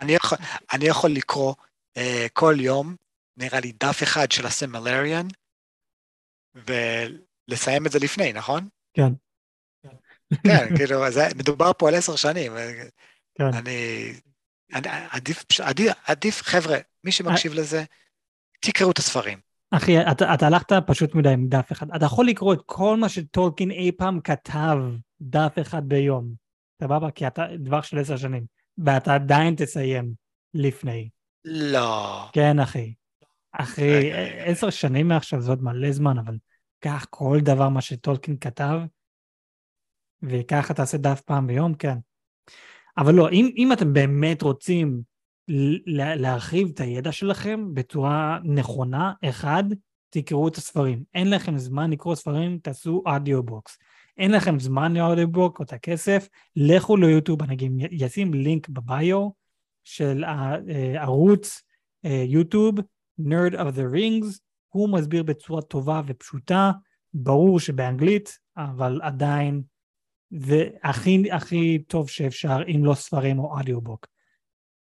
אני, 0.00 0.12
יכול, 0.12 0.38
אני 0.72 0.84
יכול 0.84 1.10
לקרוא 1.10 1.54
uh, 1.98 2.00
כל 2.32 2.54
יום, 2.58 2.96
נראה 3.36 3.60
לי 3.60 3.72
דף 3.80 4.02
אחד 4.02 4.32
של 4.32 4.46
הסמלריאן, 4.46 5.26
ולסיים 6.54 7.86
את 7.86 7.92
זה 7.92 7.98
לפני, 7.98 8.32
נכון? 8.32 8.68
כן. 8.94 9.12
כן, 10.46 10.76
כאילו, 10.76 11.10
זה, 11.10 11.28
מדובר 11.36 11.72
פה 11.78 11.88
על 11.88 11.94
עשר 11.94 12.16
שנים. 12.16 12.52
כן. 13.38 13.44
אני... 13.54 14.12
אני 14.74 14.88
עדיף, 15.10 15.44
עדיף, 15.62 15.92
עדיף, 16.06 16.42
חבר'ה, 16.42 16.78
מי 17.04 17.12
שמקשיב 17.12 17.52
אה. 17.52 17.58
לזה, 17.58 17.84
תקראו 18.60 18.90
את 18.90 18.98
הספרים. 18.98 19.38
אחי, 19.70 20.00
אתה, 20.00 20.34
אתה 20.34 20.46
הלכת 20.46 20.72
פשוט 20.86 21.14
מדי 21.14 21.28
עם 21.28 21.48
דף 21.48 21.72
אחד. 21.72 21.86
אתה 21.96 22.04
יכול 22.04 22.26
לקרוא 22.26 22.54
את 22.54 22.58
כל 22.66 22.96
מה 22.96 23.08
שטולקין 23.08 23.70
אי 23.70 23.92
פעם 23.92 24.20
כתב, 24.20 24.76
דף 25.20 25.52
אחד 25.60 25.88
ביום. 25.88 26.32
סבבה? 26.82 27.10
כי 27.10 27.26
אתה 27.26 27.46
דבר 27.58 27.80
של 27.80 27.98
עשר 27.98 28.16
שנים, 28.16 28.44
ואתה 28.78 29.14
עדיין 29.14 29.54
תסיים 29.54 30.12
לפני. 30.54 31.08
לא. 31.44 32.28
כן, 32.32 32.58
אחי. 32.58 32.94
אחי, 33.52 34.12
עשר 34.44 34.70
שנים 34.70 35.08
מעכשיו 35.08 35.40
זה 35.40 35.50
עוד 35.50 35.62
מלא 35.62 35.92
זמן, 35.92 36.18
אבל 36.18 36.36
קח 36.80 37.06
כל 37.10 37.38
דבר 37.42 37.68
מה 37.68 37.80
שטולקין 37.80 38.36
כתב, 38.40 38.78
וככה 40.22 40.74
תעשה 40.74 40.98
דף 40.98 41.20
פעם 41.20 41.46
ביום, 41.46 41.74
כן. 41.74 41.98
אבל 42.98 43.14
לא, 43.14 43.30
אם, 43.30 43.50
אם 43.56 43.72
אתם 43.72 43.92
באמת 43.92 44.42
רוצים 44.42 45.02
להרחיב 46.16 46.68
את 46.74 46.80
הידע 46.80 47.12
שלכם 47.12 47.74
בצורה 47.74 48.38
נכונה, 48.44 49.12
אחד, 49.24 49.64
תקראו 50.10 50.48
את 50.48 50.56
הספרים. 50.56 51.02
אין 51.14 51.30
לכם 51.30 51.58
זמן 51.58 51.90
לקרוא 51.90 52.14
ספרים, 52.14 52.58
תעשו 52.58 53.02
audiobooks. 53.06 53.78
אין 54.18 54.32
לכם 54.32 54.58
זמן 54.58 54.96
ל 54.96 55.02
audiobook 55.02 55.58
או 55.58 55.64
את 55.64 55.72
הכסף, 55.72 56.28
לכו 56.56 56.96
ליוטיוב, 56.96 57.42
אני 57.42 57.56
גם 57.56 57.78
אשים 58.06 58.34
לינק 58.34 58.68
בביו 58.68 59.28
של 59.84 60.24
הערוץ 60.24 61.62
אה, 62.04 62.24
יוטיוב, 62.26 62.74
Nerd 63.20 63.52
of 63.52 63.76
the 63.76 63.94
Rings, 63.94 64.38
הוא 64.68 64.88
מסביר 64.88 65.22
בצורה 65.22 65.62
טובה 65.62 66.02
ופשוטה, 66.06 66.72
ברור 67.14 67.60
שבאנגלית, 67.60 68.38
אבל 68.56 69.00
עדיין 69.02 69.62
זה 70.30 70.68
הכי 70.82 71.32
הכי 71.32 71.78
טוב 71.88 72.10
שאפשר, 72.10 72.56
אם 72.68 72.84
לא 72.84 72.94
ספרים 72.94 73.38
או 73.38 73.58
אודיובוק. 73.58 74.06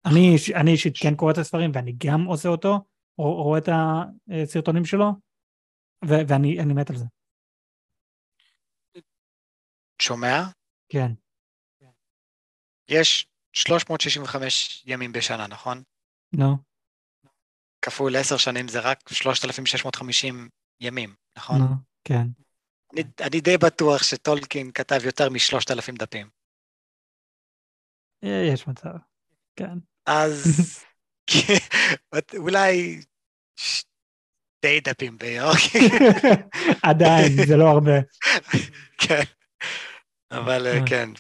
אני, 0.07 0.37
אני 0.55 0.71
אישית 0.71 0.95
כן 1.03 1.15
קורא 1.17 1.33
את 1.33 1.39
הספרים 1.39 1.71
ואני 1.75 1.95
גם 2.07 2.25
עושה 2.25 2.49
אותו, 2.49 2.79
או 3.19 3.43
רואה 3.43 3.59
את 3.59 3.69
הסרטונים 3.69 4.85
שלו, 4.85 5.07
ו- 6.05 6.29
ואני 6.29 6.75
מת 6.75 6.91
על 6.91 6.97
זה. 6.97 7.05
שומע? 10.03 10.43
כן. 10.89 11.13
יש 12.89 13.27
365 13.53 14.85
ימים 14.87 15.13
בשנה, 15.13 15.47
נכון? 15.47 15.83
נו. 16.33 16.53
No. 16.53 16.57
כפול 17.83 18.17
10 18.17 18.37
שנים 18.37 18.69
זה 18.69 18.81
רק 18.81 19.09
3,650 19.09 20.49
ימים, 20.81 21.15
נכון? 21.37 21.59
נו, 21.59 21.65
no, 21.65 21.77
כן. 22.05 22.27
אני, 22.95 23.03
אני 23.21 23.41
די 23.41 23.59
בטוח 23.59 24.03
שטולקין 24.03 24.71
כתב 24.75 24.99
יותר 25.05 25.31
משלושת 25.31 25.71
אלפים 25.71 25.95
דפים. 25.95 26.27
אה, 28.25 28.49
יש 28.53 28.69
מצב, 28.69 28.91
כן. 29.57 29.79
אז 30.07 30.85
אולי 32.37 33.01
שתי 33.57 34.81
דפים 34.81 35.19
ביום. 35.19 35.53
עדיין, 36.91 37.47
זה 37.47 37.57
לא 37.57 37.65
הרבה. 37.65 37.93
כן, 39.09 39.23
אבל 40.31 40.67
אה, 40.67 40.79
אה. 40.79 40.87
כן. 40.87 41.11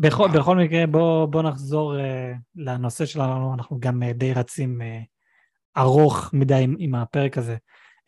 בכל, 0.00 0.28
בכל 0.34 0.56
מקרה, 0.56 0.86
בוא, 0.86 1.26
בוא 1.26 1.42
נחזור 1.42 1.94
uh, 1.94 1.98
לנושא 2.56 3.06
שלנו, 3.06 3.54
אנחנו 3.54 3.80
גם 3.80 4.02
uh, 4.02 4.12
די 4.12 4.32
רצים 4.32 4.80
uh, 4.80 4.84
ארוך 5.80 6.30
מדי 6.32 6.60
עם, 6.62 6.76
עם 6.78 6.94
הפרק 6.94 7.38
הזה. 7.38 7.56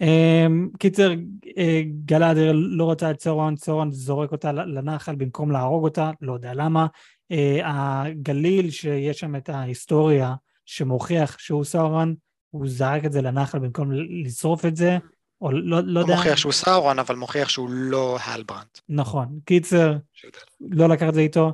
Um, 0.03 0.79
קיצר, 0.79 1.13
uh, 1.45 1.59
גלאדר 2.05 2.53
לא 2.55 2.85
רוצה 2.85 3.11
את 3.11 3.19
צורן, 3.19 3.55
צורן 3.57 3.93
זורק 3.93 4.33
אותה 4.33 4.53
לנחל 4.53 5.15
במקום 5.15 5.51
להרוג 5.51 5.85
אותה, 5.85 6.11
לא 6.21 6.33
יודע 6.33 6.55
למה. 6.55 6.87
Uh, 7.33 7.37
הגליל, 7.65 8.71
שיש 8.71 9.21
שם 9.21 9.37
את 9.37 9.49
ההיסטוריה 9.49 10.35
שמוכיח 10.65 11.39
שהוא 11.39 11.65
סורן, 11.65 12.15
הוא 12.51 12.69
זרק 12.69 13.05
את 13.05 13.13
זה 13.13 13.23
לנחל 13.23 13.59
במקום 13.59 13.93
לשרוף 14.25 14.65
את 14.65 14.77
זה, 14.77 14.99
או 15.41 15.53
לא, 15.53 15.61
לא 15.61 15.81
לא 15.87 16.01
יודע. 16.01 16.17
מוכיח 16.17 16.37
שהוא 16.37 16.53
סאורון, 16.53 16.99
אבל 16.99 17.17
מוכיח 17.17 17.49
שהוא 17.49 17.71
לא 17.71 18.19
הלברנט. 18.25 18.79
נכון. 18.89 19.39
קיצר, 19.45 19.97
שיודע. 20.13 20.39
לא 20.61 20.89
לקח 20.89 21.09
את 21.09 21.15
זה 21.15 21.21
איתו. 21.21 21.53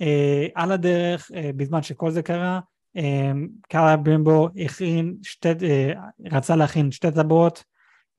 אה, 0.00 0.46
על 0.54 0.72
הדרך, 0.72 1.30
אה, 1.34 1.50
בזמן 1.56 1.82
שכל 1.82 2.10
זה 2.10 2.22
קרה, 2.22 2.60
אה, 2.96 3.32
קארה 3.68 3.96
ברימבו 3.96 4.48
הכין 4.64 5.16
שתי, 5.22 5.48
אה, 5.48 5.92
רצה 6.32 6.56
להכין 6.56 6.90
שתי 6.90 7.10
טבעות, 7.10 7.64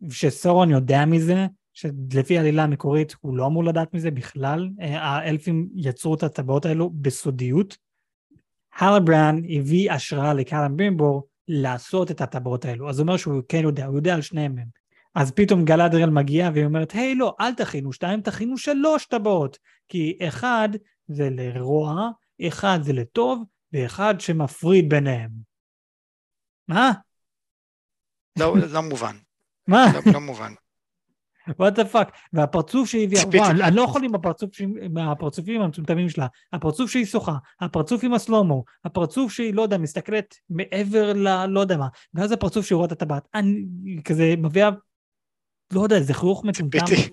שסורון 0.09 0.69
יודע 0.69 1.05
מזה, 1.05 1.47
שלפי 1.73 2.38
העלילה 2.38 2.63
המקורית 2.63 3.15
הוא 3.21 3.38
לא 3.38 3.47
אמור 3.47 3.63
לדעת 3.63 3.93
מזה 3.93 4.11
בכלל, 4.11 4.69
אה, 4.81 5.01
האלפים 5.01 5.69
יצרו 5.76 6.15
את 6.15 6.23
הטבעות 6.23 6.65
האלו 6.65 6.89
בסודיות. 6.89 7.77
הלברן 8.77 9.41
הביא 9.49 9.91
השראה 9.91 10.34
לקארה 10.34 10.69
ברימבו 10.69 11.23
לעשות 11.47 12.11
את 12.11 12.21
הטבעות 12.21 12.65
האלו, 12.65 12.89
אז 12.89 12.95
זה 12.95 13.01
אומר 13.01 13.17
שהוא 13.17 13.41
כן 13.47 13.63
יודע, 13.63 13.85
הוא 13.85 13.95
יודע 13.95 14.15
על 14.15 14.21
שניהם 14.21 14.55
מהם. 14.55 14.67
אז 15.15 15.31
פתאום 15.31 15.65
גלדריאל 15.65 16.09
מגיעה 16.09 16.51
והיא 16.53 16.65
אומרת, 16.65 16.91
היי 16.91 17.15
לא, 17.15 17.35
אל 17.39 17.53
תכינו 17.53 17.93
שתיים, 17.93 18.21
תכינו 18.21 18.57
שלוש 18.57 19.05
טבעות. 19.05 19.57
כי 19.88 20.17
אחד 20.27 20.69
זה 21.07 21.30
לרוע, 21.30 22.09
אחד 22.47 22.80
זה 22.81 22.93
לטוב, 22.93 23.43
ואחד 23.73 24.15
שמפריד 24.19 24.89
ביניהם. 24.89 25.30
מה? 26.67 26.91
לא, 28.39 28.55
לא 28.73 28.81
מובן. 28.81 29.15
מה? 29.69 29.85
לא, 29.93 30.11
לא 30.13 30.19
מובן. 30.21 30.53
what 31.59 31.73
the 31.73 31.85
fuck. 31.85 32.11
והפרצוף 32.33 32.89
שהיא 32.89 33.03
הביאה. 33.03 33.23
וואו, 33.25 33.51
אני 33.51 33.75
לא 33.75 33.81
יכול 33.81 34.03
עם 34.03 34.15
הפרצוף 34.15 34.49
הפרצופים 35.11 35.61
המצומצמים 35.61 36.09
שלה. 36.09 36.27
הפרצוף 36.53 36.91
שהיא 36.91 37.05
שוחה, 37.05 37.33
הפרצוף 37.61 38.03
עם 38.03 38.13
ה 38.13 38.19
slow-mo, 38.19 38.63
הפרצוף 38.85 39.31
שהיא, 39.31 39.53
לא 39.53 39.61
יודע, 39.61 39.77
מסתכלת 39.77 40.35
מעבר 40.49 41.13
ל... 41.13 41.45
לא 41.45 41.59
יודע 41.59 41.77
מה. 41.77 41.87
ואז 42.13 42.31
הפרצוף 42.31 42.65
שהיא 42.65 42.75
רואה 42.75 42.87
את 42.87 42.91
הטבעת. 42.91 43.27
אני 43.33 43.65
כזה 44.05 44.33
מביאה, 44.37 44.69
לא 45.73 45.81
יודע, 45.81 45.95
איזה 45.95 46.13
חיוך. 46.13 46.43
ציפיתי, 46.53 47.09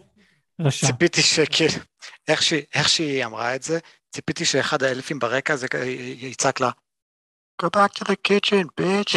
רשע. 0.60 0.86
ציפיתי 0.86 1.22
שכאילו, 1.22 1.72
איך 2.28 2.42
שהיא- 2.42 2.64
איך 2.74 2.88
שהיא 2.88 3.24
אמרה 3.24 3.54
את 3.56 3.62
זה, 3.62 3.78
ציפיתי 4.10 4.44
שאחד 4.44 4.82
האלפים 4.82 5.18
ברקע 5.18 5.56
זה 5.56 5.66
יצעק 6.20 6.60
לה, 6.60 6.70
Go 7.62 7.66
back 7.76 7.98
to 7.98 8.04
the 8.04 8.14
kitchen, 8.28 8.66
bitch. 8.80 9.16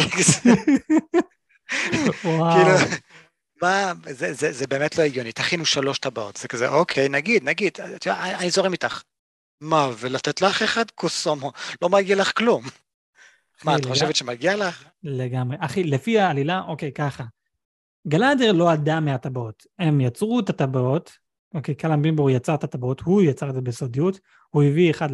וואו. 2.24 2.52
כאילו, 2.52 2.96
מה, 3.62 3.92
זה, 4.10 4.32
זה, 4.32 4.52
זה 4.52 4.66
באמת 4.66 4.98
לא 4.98 5.02
הגיוני, 5.02 5.32
תכינו 5.32 5.64
שלוש 5.64 5.98
טבעות, 5.98 6.36
זה 6.36 6.48
כזה, 6.48 6.68
אוקיי, 6.68 7.08
נגיד, 7.08 7.44
נגיד, 7.44 7.72
את 7.96 8.06
אני 8.06 8.34
אני 8.34 8.50
זורם 8.50 8.72
איתך. 8.72 9.02
מה, 9.60 9.90
ולתת 9.98 10.42
לך 10.42 10.62
אחד 10.62 10.90
קוסומו, 10.94 11.52
לא 11.82 11.88
מגיע 11.88 12.16
לך 12.16 12.32
כלום. 12.36 12.64
מה, 13.64 13.76
את 13.76 13.84
חושבת 13.84 14.16
שמגיע 14.16 14.56
לך? 14.56 14.84
לגמרי. 15.02 15.56
אחי, 15.60 15.84
לפי 15.84 16.18
העלילה, 16.18 16.60
אוקיי, 16.68 16.92
ככה. 16.92 17.24
גלאדר 18.08 18.52
לא 18.52 18.72
ידע 18.72 19.00
מהטבעות. 19.00 19.66
הם 19.78 20.00
יצרו 20.00 20.40
את 20.40 20.50
הטבעות, 20.50 21.12
אוקיי, 21.54 21.74
קלאם 21.74 22.02
בימבור 22.02 22.30
יצר 22.30 22.54
את 22.54 22.64
הטבעות, 22.64 23.00
הוא 23.00 23.22
יצר 23.22 23.50
את 23.50 23.54
זה 23.54 23.60
בסודיות, 23.60 24.20
הוא 24.50 24.62
הביא 24.62 24.90
אחד 24.90 25.08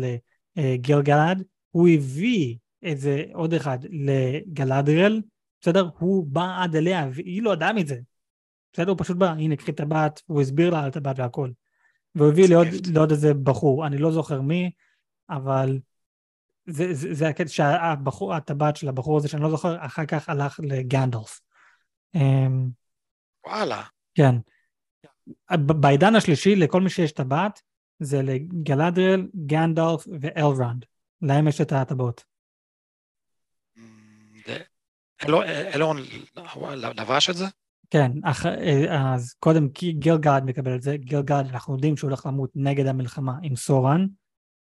לגילגלד, 0.57 1.43
הוא 1.71 1.89
הביא 1.89 2.57
איזה 2.83 3.23
עוד 3.33 3.55
אחד 3.55 3.79
לגלאדרל, 3.91 5.21
בסדר? 5.61 5.89
הוא 5.99 6.27
בא 6.27 6.63
עד 6.63 6.77
אליה, 6.77 7.09
והיא 7.13 7.43
לא 7.43 7.53
ידעה 7.53 7.73
מזה. 7.73 7.97
בסדר? 8.77 8.91
הוא 8.91 8.99
פשוט 8.99 9.17
בא, 9.17 9.27
הנה, 9.27 9.57
קחי 9.57 9.73
טבעת, 9.73 10.23
הוא 10.27 10.41
הסביר 10.41 10.71
לה 10.71 10.81
על 10.81 10.89
הטבעת 10.89 11.19
והכל. 11.19 11.51
והוא 12.15 12.29
הביא 12.29 12.49
לעוד. 12.49 12.67
לעוד 12.95 13.11
איזה 13.11 13.35
בחור, 13.35 13.87
אני 13.87 13.99
לא 13.99 14.13
זוכר 14.13 14.41
מי, 14.41 14.71
אבל 15.31 15.79
זה, 16.67 16.95
זה, 16.95 17.15
זה 17.15 17.29
הקטע 17.29 17.49
שהבחור, 17.49 18.35
הטבעת 18.35 18.77
של 18.77 18.89
הבחור 18.89 19.17
הזה 19.17 19.29
שאני 19.29 19.43
לא 19.43 19.51
זוכר, 19.51 19.87
אחר 19.87 20.07
כך 20.07 20.29
הלך 20.29 20.61
לגנדלף. 20.63 21.41
אמ, 22.15 22.69
וואלה. 23.47 23.83
כן. 24.15 24.35
בעידן 25.81 26.15
השלישי, 26.15 26.57
לכל 26.57 26.81
מי 26.81 26.91
שיש 26.91 27.13
טבעת, 27.13 27.63
זה 27.99 28.23
לגלדריאל, 28.23 29.29
גנדלף 29.47 30.07
ואלרנד. 30.21 30.85
להם 31.23 31.49
יש 31.49 31.61
את 31.61 31.73
הטבעות. 31.73 32.25
זה- 34.47 34.63
אלו- 35.25 35.43
אלון 35.75 35.97
לבש 36.75 37.31
את 37.31 37.37
זה? 37.37 37.45
כן, 37.91 38.13
אח, 38.25 38.47
אה, 38.47 39.15
אז 39.15 39.33
קודם 39.39 39.69
כי 39.69 39.93
גילגלד 39.93 40.41
מקבל 40.45 40.75
את 40.75 40.83
זה, 40.83 40.97
גילגלד 40.97 41.45
אנחנו 41.51 41.75
יודעים 41.75 41.97
שהוא 41.97 42.09
הולך 42.09 42.27
למות 42.27 42.51
נגד 42.55 42.87
המלחמה 42.87 43.39
עם 43.43 43.57
סאורן, 43.57 44.07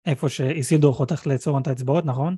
איפה 0.06 0.28
שאיסידור 0.28 0.94
חותך 0.94 1.26
לסאורן 1.26 1.62
את 1.62 1.66
האצבעות, 1.66 2.04
נכון? 2.04 2.36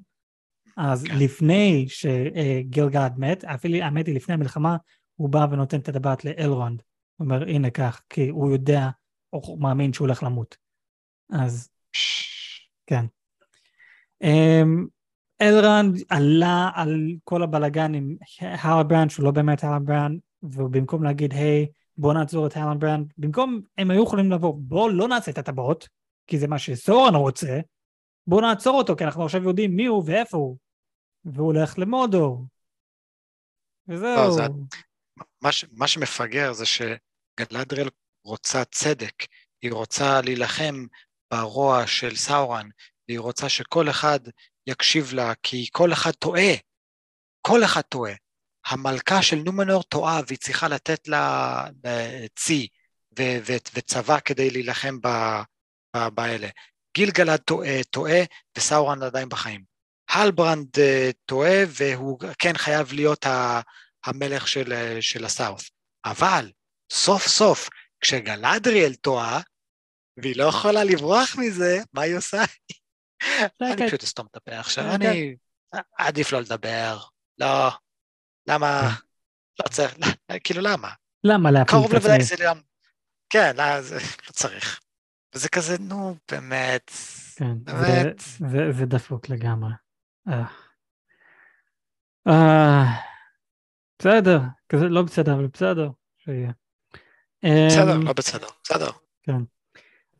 אז 0.77 1.05
כן. 1.05 1.19
לפני 1.19 1.87
שגילגלד 1.89 3.11
מת, 3.17 3.45
אפילו 3.45 3.85
האמת 3.85 4.07
היא 4.07 4.15
לפני 4.15 4.35
המלחמה, 4.35 4.77
הוא 5.17 5.29
בא 5.29 5.47
ונותן 5.51 5.79
את 5.79 5.89
הטבעת 5.89 6.25
לאלרונד. 6.25 6.83
הוא 7.17 7.25
אומר, 7.25 7.43
הנה 7.43 7.71
כך, 7.71 8.03
כי 8.09 8.29
הוא 8.29 8.53
יודע, 8.53 8.89
הוא 9.31 9.61
מאמין 9.61 9.93
שהוא 9.93 10.07
הולך 10.07 10.23
למות. 10.23 10.57
אז 11.33 11.69
כן. 12.87 13.05
אמ, 14.23 14.87
אלרונד 15.43 16.03
עלה 16.09 16.71
על 16.75 17.01
כל 17.25 17.43
הבלגן 17.43 17.95
עם 17.95 18.17
הלבראנד, 18.41 19.11
שהוא 19.11 19.25
לא 19.25 19.31
באמת 19.31 19.65
הלבראנד, 19.65 20.21
ובמקום 20.53 21.03
להגיד, 21.05 21.33
היי, 21.33 21.67
בוא 21.97 22.15
נעצור 22.15 22.47
את 22.47 22.57
הלברנד, 22.57 23.13
במקום, 23.19 23.61
הם 23.79 23.91
היו 23.91 24.03
יכולים 24.03 24.33
לבוא, 24.33 24.55
בוא 24.59 24.91
לא 24.91 25.09
נעשה 25.09 25.31
את 25.31 25.39
הטבעות, 25.39 25.89
כי 26.27 26.39
זה 26.39 26.49
מה 26.49 26.59
שסורן 26.59 27.15
רוצה, 27.15 27.61
בוא 28.27 28.41
נעצור 28.41 28.79
אותו, 28.79 28.97
כי 28.97 29.05
אנחנו 29.05 29.25
עכשיו 29.25 29.43
יודעים 29.43 29.77
מי 29.77 29.87
הוא 29.87 30.03
ואיפה 30.07 30.37
הוא. 30.37 30.57
והוא 31.25 31.47
הולך 31.47 31.79
למודו. 31.79 32.45
וזהו. 33.89 34.17
לא, 34.17 34.31
זה- 34.31 34.43
מה, 35.43 35.53
ש, 35.53 35.65
מה 35.73 35.89
שמפגר 35.89 36.53
זה 36.53 36.65
שגלדריאל 36.67 37.89
רוצה 38.25 38.65
צדק, 38.65 39.15
היא 39.63 39.73
רוצה 39.73 40.21
להילחם 40.21 40.87
ברוע 41.31 41.87
של 41.87 42.17
סאורן, 42.17 42.69
והיא 43.09 43.21
רוצה 43.21 43.49
שכל 43.49 43.91
אחד 43.91 44.21
יקשיב 44.67 45.13
לה, 45.13 45.33
כי 45.43 45.67
כל 45.73 45.93
אחד 45.93 46.11
טועה. 46.11 46.53
כל 47.41 47.65
אחד 47.65 47.81
טועה. 47.81 48.13
המלכה 48.67 49.23
של 49.23 49.37
נומנור 49.37 49.83
טועה, 49.83 50.21
והיא 50.27 50.39
צריכה 50.39 50.69
לתת 50.69 51.09
לה 51.09 51.65
אה, 51.87 52.27
צי 52.37 52.69
ו- 53.19 53.39
ו- 53.47 53.57
וצבא 53.75 54.21
כדי 54.21 54.51
להילחם 54.51 55.01
ב- 55.01 55.41
ב- 55.97 56.09
באלה. 56.09 56.49
גילגלד 56.97 57.37
טועה, 57.37 57.85
טועה, 57.91 58.21
וסאורן 58.59 59.03
עדיין 59.03 59.29
בחיים. 59.29 59.65
הלברנד 60.09 60.79
אה, 60.79 61.11
טועה, 61.25 61.59
והוא 61.69 62.19
כן 62.39 62.57
חייב 62.57 62.93
להיות 62.93 63.27
ה... 63.27 63.61
המלך 64.07 64.49
של, 64.49 64.73
אה, 64.73 65.03
של 65.03 65.25
הסאוף. 65.25 65.71
אבל 66.05 66.51
סוף 66.93 67.27
סוף, 67.27 67.69
כשגלדריאל 68.01 68.95
טועה, 68.95 69.41
והיא 70.17 70.37
לא 70.37 70.45
יכולה 70.45 70.85
לברוח 70.85 71.37
מזה, 71.39 71.81
מה 71.93 72.03
היא 72.03 72.17
עושה? 72.17 72.45
אני. 73.63 73.87
פשוט 73.87 74.03
אסתום 74.03 74.27
את 74.31 74.37
הפה 74.37 74.59
עכשיו. 74.59 74.85
אני 74.95 75.37
עדיף 75.99 76.33
לא 76.33 76.41
לדבר, 76.41 76.99
לא, 77.39 77.71
למה, 78.49 78.91
לא 79.65 79.69
צריך, 79.71 79.95
כאילו 80.45 80.61
למה? 80.61 80.91
למה 81.25 81.51
להפיל 81.51 81.71
קרוב 81.71 81.87
את 81.87 81.93
לוודאי 81.93 82.17
עצמי? 82.17 82.37
זה 82.37 82.45
גם, 82.45 82.61
כן, 83.31 83.57
לא, 83.57 83.83
זה 83.83 83.95
לא 84.27 84.33
צריך. 84.33 84.81
וזה 85.35 85.49
כזה, 85.49 85.77
נו, 85.81 86.17
באמת, 86.31 86.91
כן, 87.37 87.65
באמת. 87.65 88.19
זה, 88.19 88.49
זה, 88.49 88.73
זה 88.73 88.87
דפוק 88.87 89.29
לגמרי. 89.29 89.73
אה. 90.29 90.45
אה, 92.29 92.85
בסדר, 93.99 94.41
כזה 94.69 94.85
לא 94.89 95.03
בסדר, 95.03 95.35
אבל 95.35 95.47
בסדר, 95.47 95.89
שיהיה. 96.17 96.51
בסדר, 97.69 97.97
אמ, 97.97 98.07
לא 98.07 98.13
בסדר, 98.13 98.49
בסדר. 98.65 98.91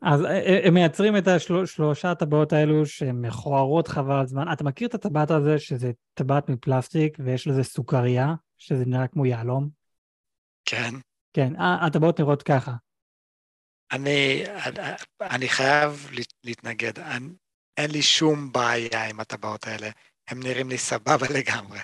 אז 0.01 0.25
אה, 0.25 0.29
אה, 0.29 0.67
הם 0.67 0.73
מייצרים 0.73 1.17
את 1.17 1.27
השלושה 1.27 2.11
הטבעות 2.11 2.53
האלו 2.53 2.85
שהן 2.85 3.25
מכוערות 3.25 3.87
חבל 3.87 4.15
על 4.15 4.27
זמן. 4.27 4.51
אתה 4.53 4.63
מכיר 4.63 4.87
את 4.87 4.93
הטבעת 4.93 5.31
הזה 5.31 5.59
שזה 5.59 5.91
טבעת 6.13 6.49
מפלסטיק 6.49 7.17
ויש 7.19 7.47
לזה 7.47 7.63
סוכריה, 7.63 8.33
שזה 8.57 8.85
נראה 8.85 9.07
כמו 9.07 9.25
יהלום? 9.25 9.69
כן, 10.65 10.93
כן, 11.33 11.53
הטבעות 11.59 12.19
נראות 12.19 12.43
ככה. 12.43 12.73
אני, 13.91 14.43
אני 15.21 15.49
חייב 15.49 16.09
להתנגד. 16.43 16.99
אני, 16.99 17.27
אין 17.77 17.91
לי 17.91 18.01
שום 18.01 18.51
בעיה 18.51 19.09
עם 19.09 19.19
הטבעות 19.19 19.67
האלה. 19.67 19.89
הם 20.27 20.39
נראים 20.43 20.69
לי 20.69 20.77
סבבה 20.77 21.27
לגמרי. 21.33 21.79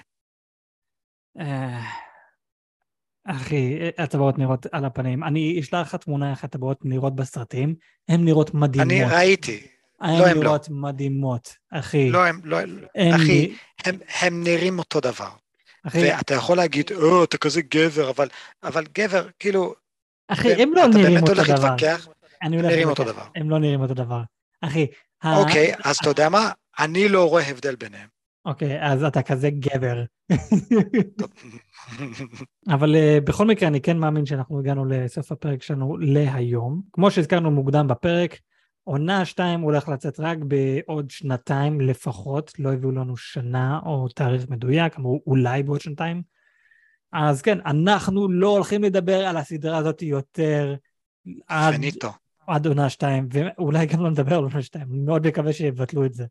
אה, 3.29 3.35
אחי, 3.35 3.79
הטבעות 3.97 4.37
נראות 4.37 4.65
על 4.71 4.85
הפנים. 4.85 5.23
אני 5.23 5.59
אשלח 5.59 5.87
לך 5.87 5.95
תמונה 5.95 6.31
איך 6.31 6.43
הטבעות 6.43 6.79
נראות 6.83 7.15
בסרטים, 7.15 7.75
הן 8.09 8.25
נראות 8.25 8.53
מדהימות. 8.53 8.91
אני 8.91 9.03
ראיתי. 9.03 9.67
לא, 10.01 10.07
הם 10.07 10.19
לא. 10.19 10.25
הן 10.27 10.39
נראות 10.39 10.67
מדהימות, 10.69 11.55
אחי. 11.71 12.09
לא, 12.09 12.25
הם 12.25 12.39
לא... 12.43 12.57
הם 12.95 13.13
אחי, 13.13 13.55
הם, 13.85 13.95
הם 14.21 14.43
נראים 14.43 14.79
אותו 14.79 14.99
דבר. 14.99 15.29
אחי... 15.87 16.03
ואתה 16.03 16.33
יכול 16.33 16.57
להגיד, 16.57 16.91
או, 16.91 17.23
אתה 17.23 17.37
כזה 17.37 17.61
גבר, 17.61 18.09
אבל, 18.09 18.27
אבל 18.63 18.85
גבר, 18.97 19.27
כאילו... 19.39 19.73
אחי, 20.27 20.53
הם 20.53 20.73
לא 20.73 20.87
נראים 20.87 21.17
אותו 21.17 21.33
דבר. 21.33 21.43
אתה 21.43 21.49
באמת 21.49 21.49
הולך 21.49 21.49
להתווכח? 21.49 22.07
הם 22.41 22.53
נראים 22.53 22.89
אותו 22.89 23.03
דבר. 23.03 23.25
הם 23.35 23.49
לא 23.49 23.59
נראים 23.59 23.81
אותו 23.81 23.93
דבר. 23.93 24.21
אחי... 24.61 24.87
אוקיי, 25.25 25.73
אז 25.83 25.97
אתה 25.97 26.09
יודע 26.09 26.29
מה? 26.29 26.51
אני 26.79 27.09
לא 27.09 27.29
רואה 27.29 27.49
הבדל 27.49 27.75
ביניהם. 27.75 28.12
אוקיי, 28.45 28.83
אז 28.83 29.03
אתה 29.03 29.21
כזה 29.21 29.49
גבר. 29.49 30.03
אבל 32.73 32.95
uh, 32.95 33.21
בכל 33.21 33.47
מקרה, 33.47 33.67
אני 33.69 33.81
כן 33.81 33.97
מאמין 33.97 34.25
שאנחנו 34.25 34.59
הגענו 34.59 34.85
לסוף 34.85 35.31
הפרק 35.31 35.63
שלנו 35.63 35.97
להיום. 35.97 36.81
כמו 36.93 37.11
שהזכרנו 37.11 37.51
מוקדם 37.51 37.87
בפרק, 37.87 38.39
עונה 38.83 39.25
2 39.25 39.59
הולך 39.59 39.89
לצאת 39.89 40.19
רק 40.19 40.37
בעוד 40.37 41.09
שנתיים 41.09 41.81
לפחות, 41.81 42.59
לא 42.59 42.73
הביאו 42.73 42.91
לנו 42.91 43.17
שנה 43.17 43.79
או 43.85 44.07
תאריך 44.07 44.49
מדויק, 44.49 44.97
אמרו 44.97 45.21
אולי 45.27 45.63
בעוד 45.63 45.81
שנתיים. 45.81 46.21
אז 47.13 47.41
כן, 47.41 47.57
אנחנו 47.65 48.31
לא 48.31 48.47
הולכים 48.47 48.83
לדבר 48.83 49.25
על 49.25 49.37
הסדרה 49.37 49.77
הזאת 49.77 50.01
יותר 50.01 50.75
עד, 51.47 51.75
עד 52.47 52.67
עונה 52.67 52.89
2, 52.89 53.27
ואולי 53.31 53.85
גם 53.85 54.03
לא 54.03 54.09
נדבר 54.09 54.35
על 54.35 54.43
עונה 54.43 54.61
2, 54.61 54.87
אני 54.91 54.99
מאוד 54.99 55.27
מקווה 55.27 55.53
שיבטלו 55.53 56.05
את 56.05 56.13
זה. 56.13 56.25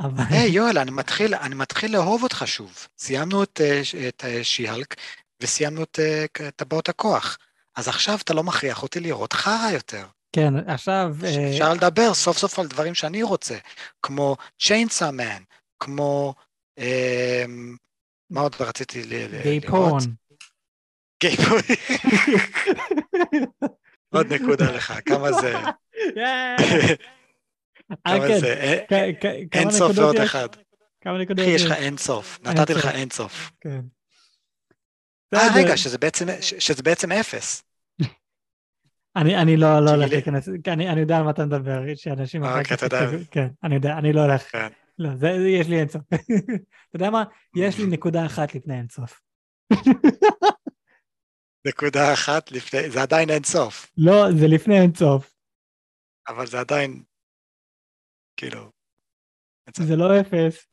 אבל... 0.00 0.24
היי, 0.30 0.50
hey, 0.50 0.52
יואל, 0.52 0.78
אני 0.78 0.90
מתחיל, 0.90 1.34
אני 1.34 1.54
מתחיל 1.54 1.92
לאהוב 1.92 2.22
אותך 2.22 2.42
שוב. 2.46 2.86
סיימנו 2.98 3.42
את, 3.42 3.60
אה, 3.64 3.80
את 4.08 4.24
אה, 4.24 4.44
שיהלק 4.44 4.94
וסיימנו 5.42 5.82
את 5.82 5.98
אה, 6.00 6.50
טבעות 6.56 6.88
הכוח. 6.88 7.38
אז 7.76 7.88
עכשיו 7.88 8.18
אתה 8.24 8.34
לא 8.34 8.42
מכריח 8.42 8.82
אותי 8.82 9.00
לראות 9.00 9.32
חרא 9.32 9.70
יותר. 9.72 10.06
כן, 10.32 10.68
עכשיו... 10.68 11.14
אפשר 11.50 11.70
uh... 11.70 11.74
לדבר 11.74 12.14
סוף 12.14 12.38
סוף 12.38 12.58
על 12.58 12.66
דברים 12.66 12.94
שאני 12.94 13.22
רוצה, 13.22 13.56
כמו 14.02 14.36
צ'יינסה 14.60 15.10
מן, 15.10 15.42
כמו... 15.80 16.34
אה, 16.78 17.44
מה 18.30 18.40
עוד 18.40 18.56
רציתי 18.60 19.04
לראות? 19.04 19.42
גיי 19.42 19.60
פורן. 19.60 19.98
גיי 21.20 21.36
פורן. 21.36 21.60
עוד 24.14 24.32
נקודה 24.32 24.70
לך, 24.70 24.94
כמה 25.06 25.32
זה... 25.32 25.54
כמה 27.88 28.28
כן. 28.28 28.38
זה? 28.38 28.84
אין 29.52 29.70
סוף 29.70 29.98
ועוד 29.98 30.16
אחד. 30.16 30.48
כמה 31.00 31.18
נקודות 31.18 31.46
יש? 31.46 31.62
אחי, 31.62 31.64
יש 31.64 31.64
לך 31.64 31.72
אין 31.72 31.96
סוף. 31.96 32.38
נתתי 32.42 32.74
לך 32.74 32.86
אין 32.86 33.10
סוף. 33.10 33.50
כן. 33.60 33.80
אה, 35.34 35.48
רגע, 35.56 35.76
שזה 36.58 36.82
בעצם 36.82 37.12
אפס. 37.12 37.62
אני, 39.16 39.36
אני 39.36 39.56
לא, 39.56 39.80
לא 39.80 39.90
הולך 39.90 40.10
להיכנס, 40.10 40.48
אני, 40.66 40.88
אני 40.88 41.00
יודע 41.00 41.16
על 41.16 41.22
מה 41.22 41.30
אתה 41.30 41.46
מדבר, 41.46 41.80
שאנשים... 41.94 42.44
אוקיי, 42.44 42.76
אתה 42.76 42.86
יודע. 42.86 43.00
כן, 43.30 43.48
אני 43.64 43.74
יודע, 43.74 43.98
אני 43.98 44.12
לא 44.12 44.20
הולך. 44.20 44.42
כן. 44.42 44.68
לא, 44.98 45.16
זה, 45.16 45.28
יש 45.28 45.68
לי 45.68 45.80
אינסוף. 45.80 46.02
אתה 46.12 46.94
יודע 46.94 47.10
מה? 47.10 47.24
יש 47.56 47.78
לי 47.78 47.86
נקודה 47.86 48.26
אחת 48.26 48.54
לפני 48.54 48.78
אינסוף. 48.78 49.20
נקודה 51.68 52.12
אחת 52.12 52.52
לפני, 52.52 52.90
זה 52.90 53.02
עדיין 53.02 53.30
אינסוף. 53.30 53.90
לא, 53.96 54.32
זה 54.32 54.46
לפני 54.46 54.80
אינסוף. 54.80 55.34
אבל 56.28 56.46
זה 56.46 56.60
עדיין, 56.60 57.02
כאילו... 58.36 58.70
זה 59.76 59.96
לא 59.96 60.20
אפס. 60.20 60.66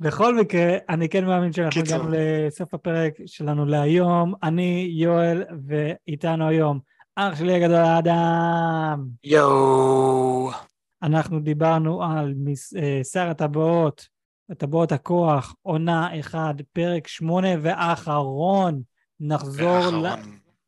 בכל 0.00 0.34
מקרה, 0.34 0.76
אני 0.88 1.08
כן 1.08 1.24
מאמין 1.24 1.52
שאנחנו 1.52 1.80
הגענו 1.80 2.04
לסוף 2.10 2.74
הפרק 2.74 3.14
שלנו 3.26 3.64
להיום. 3.64 4.34
אני 4.42 4.88
יואל, 4.92 5.44
ואיתנו 5.66 6.48
היום 6.48 6.80
אח 7.16 7.38
שלי 7.38 7.54
הגדול 7.54 7.76
האדם. 7.76 9.06
יואו. 9.24 10.50
אנחנו 11.02 11.40
דיברנו 11.40 12.02
על 12.02 12.34
מס, 12.36 12.74
אה, 12.76 13.00
שר 13.04 13.28
הטבעות, 13.28 14.08
הטבעות 14.50 14.92
הכוח, 14.92 15.54
עונה 15.62 16.20
אחד, 16.20 16.54
פרק 16.72 17.06
שמונה 17.06 17.48
ואחרון. 17.62 18.82
נחזור, 19.20 19.90
ל... 19.90 20.06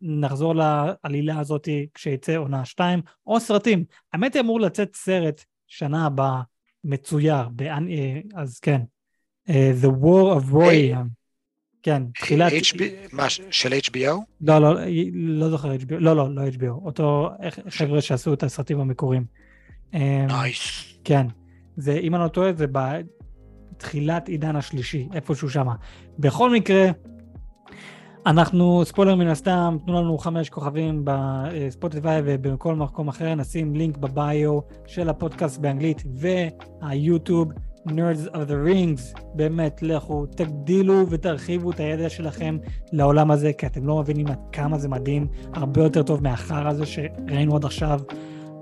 נחזור 0.07 0.55
לעלילה 0.55 1.39
הזאת 1.39 1.69
כשיצא 1.95 2.37
עונה 2.37 2.65
שתיים, 2.65 3.03
או 3.27 3.41
סרטים. 3.41 3.85
האמת 4.13 4.35
היא 4.35 4.43
אמור 4.43 4.61
לצאת 4.61 4.97
סרט 4.97 5.45
שנה 5.67 6.07
הבאה, 6.07 6.43
מצויר, 6.85 7.49
באנ... 7.49 7.89
אה, 7.89 8.21
אז 8.35 8.59
כן, 8.59 8.81
אה, 9.49 9.73
The 9.83 9.87
War 9.87 10.41
of 10.41 10.53
Roy. 10.53 10.97
כן, 11.83 12.03
תחילת... 12.15 12.53
מה, 13.13 13.31
של 13.31 13.73
HBO? 13.73 14.15
לא, 14.41 14.59
לא, 14.59 14.75
לא 15.13 15.51
זוכר 15.51 15.75
HBO, 15.75 15.95
לא, 15.99 16.17
לא, 16.17 16.35
לא 16.35 16.43
HBO, 16.49 16.85
אותו 16.85 17.31
חבר'ה 17.69 18.01
שעשו 18.01 18.33
את 18.33 18.43
הסרטים 18.43 18.81
המקוריים. 18.81 19.25
אה, 19.95 20.27
נייס. 20.29 20.85
כן, 21.05 21.27
זה, 21.77 21.93
אם 21.93 22.15
אני 22.15 22.23
לא 22.23 22.29
טועה, 22.29 22.53
זה 22.53 22.67
בתחילת 23.73 24.29
עידן 24.29 24.57
השלישי, 24.57 25.09
איפשהו 25.15 25.51
שמה. 25.51 25.75
בכל 26.19 26.51
מקרה, 26.51 26.91
אנחנו, 28.27 28.83
ספוילר 28.85 29.15
מן 29.15 29.29
הסתם, 29.29 29.77
תנו 29.87 30.03
לנו 30.03 30.19
חמש 30.19 30.51
כוכבים 30.51 31.03
בספוטיפיי 31.05 32.23
ובכל 32.25 32.75
מקום 32.75 33.09
אחר, 33.09 33.35
נשים 33.35 33.75
לינק 33.75 33.97
בביו 33.97 34.59
של 34.87 35.09
הפודקאסט 35.09 35.61
באנגלית 35.61 36.03
והיוטיוב. 36.17 37.49
Nerds 37.89 38.33
of 38.33 38.49
the 38.49 38.69
Rings, 38.69 39.21
באמת, 39.35 39.83
לכו, 39.83 40.27
תגדילו 40.27 41.05
ותרחיבו 41.11 41.71
את 41.71 41.81
הידע 41.81 42.09
שלכם 42.09 42.59
לעולם 42.93 43.31
הזה, 43.31 43.53
כי 43.53 43.67
אתם 43.67 43.87
לא 43.87 43.99
מבינים 43.99 44.27
עד 44.27 44.39
כמה 44.53 44.79
זה 44.79 44.89
מדהים, 44.89 45.27
הרבה 45.55 45.83
יותר 45.83 46.03
טוב 46.03 46.23
מהחרא 46.23 46.69
הזה 46.69 46.87
שראינו 46.87 47.57
עד 47.57 47.65
עכשיו. 47.65 48.01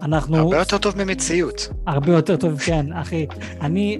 אנחנו... 0.03 0.37
הרבה 0.37 0.59
יותר 0.59 0.79
טוב 0.79 1.05
ממציאות. 1.05 1.69
הרבה 1.87 2.13
יותר 2.13 2.37
טוב, 2.37 2.59
כן, 2.59 2.93
אחי. 2.93 3.27
אני 3.61 3.99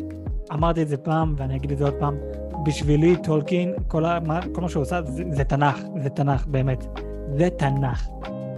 אמרתי 0.53 0.83
את 0.83 0.89
זה 0.89 0.97
פעם, 0.97 1.35
ואני 1.39 1.57
אגיד 1.57 1.73
את 1.73 1.79
זה 1.79 1.85
עוד 1.85 1.95
פעם, 1.99 2.17
בשבילי 2.65 3.17
טולקין, 3.23 3.73
כל, 3.89 4.03
מה, 4.03 4.41
כל 4.53 4.61
מה 4.61 4.69
שהוא 4.69 4.83
עושה 4.83 5.03
זה, 5.03 5.23
זה 5.31 5.45
תנ"ך, 5.45 5.79
זה 6.03 6.09
תנ"ך, 6.09 6.47
באמת. 6.47 6.85
זה 7.37 7.49
תנ"ך. 7.59 8.09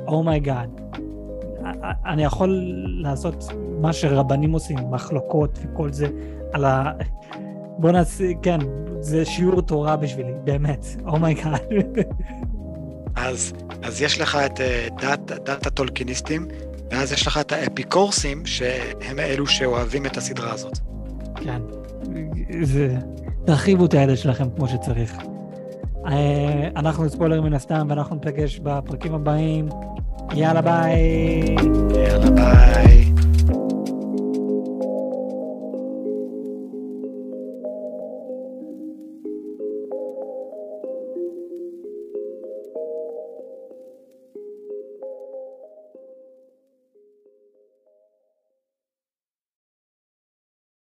Oh 0.06 0.43
my 0.43 0.80
God. 0.80 0.98
אני 2.06 2.24
יכול 2.24 2.62
לעשות 3.02 3.44
מה 3.80 3.92
שרבנים 3.92 4.52
עושים, 4.52 4.78
מחלוקות 4.90 5.58
וכל 5.62 5.92
זה, 5.92 6.06
על 6.52 6.64
ה... 6.64 6.92
בוא 7.78 7.90
נעשה, 7.90 8.24
כן, 8.42 8.58
זה 9.00 9.24
שיעור 9.24 9.62
תורה 9.62 9.96
בשבילי, 9.96 10.32
באמת, 10.44 10.86
Oh 11.06 11.30
my 11.30 11.54
God. 11.54 12.00
אז, 13.16 13.52
אז 13.82 14.02
יש 14.02 14.20
לך 14.20 14.36
את 14.46 14.60
אה, 14.60 14.88
דת, 15.02 15.20
דת 15.20 15.66
הטולקיניסטים, 15.66 16.46
ואז 16.90 17.12
יש 17.12 17.26
לך 17.26 17.38
את 17.38 17.52
האפיקורסים, 17.52 18.46
שהם 18.46 19.18
אלו 19.18 19.46
שאוהבים 19.46 20.06
את 20.06 20.16
הסדרה 20.16 20.52
הזאת. 20.52 20.78
כן, 21.34 21.62
זה... 22.62 22.96
תרחיבו 23.46 23.86
את 23.86 23.94
הידע 23.94 24.16
שלכם 24.16 24.44
כמו 24.56 24.68
שצריך. 24.68 25.18
אה, 26.06 26.68
אנחנו 26.76 27.08
ספוילר 27.08 27.40
מן 27.40 27.54
הסתם, 27.54 27.86
ואנחנו 27.90 28.16
נפגש 28.16 28.58
בפרקים 28.58 29.14
הבאים. 29.14 29.68
יאללה 30.34 30.60
ביי. 30.60 31.56
יאללה 31.94 32.30
ביי. 32.30 33.05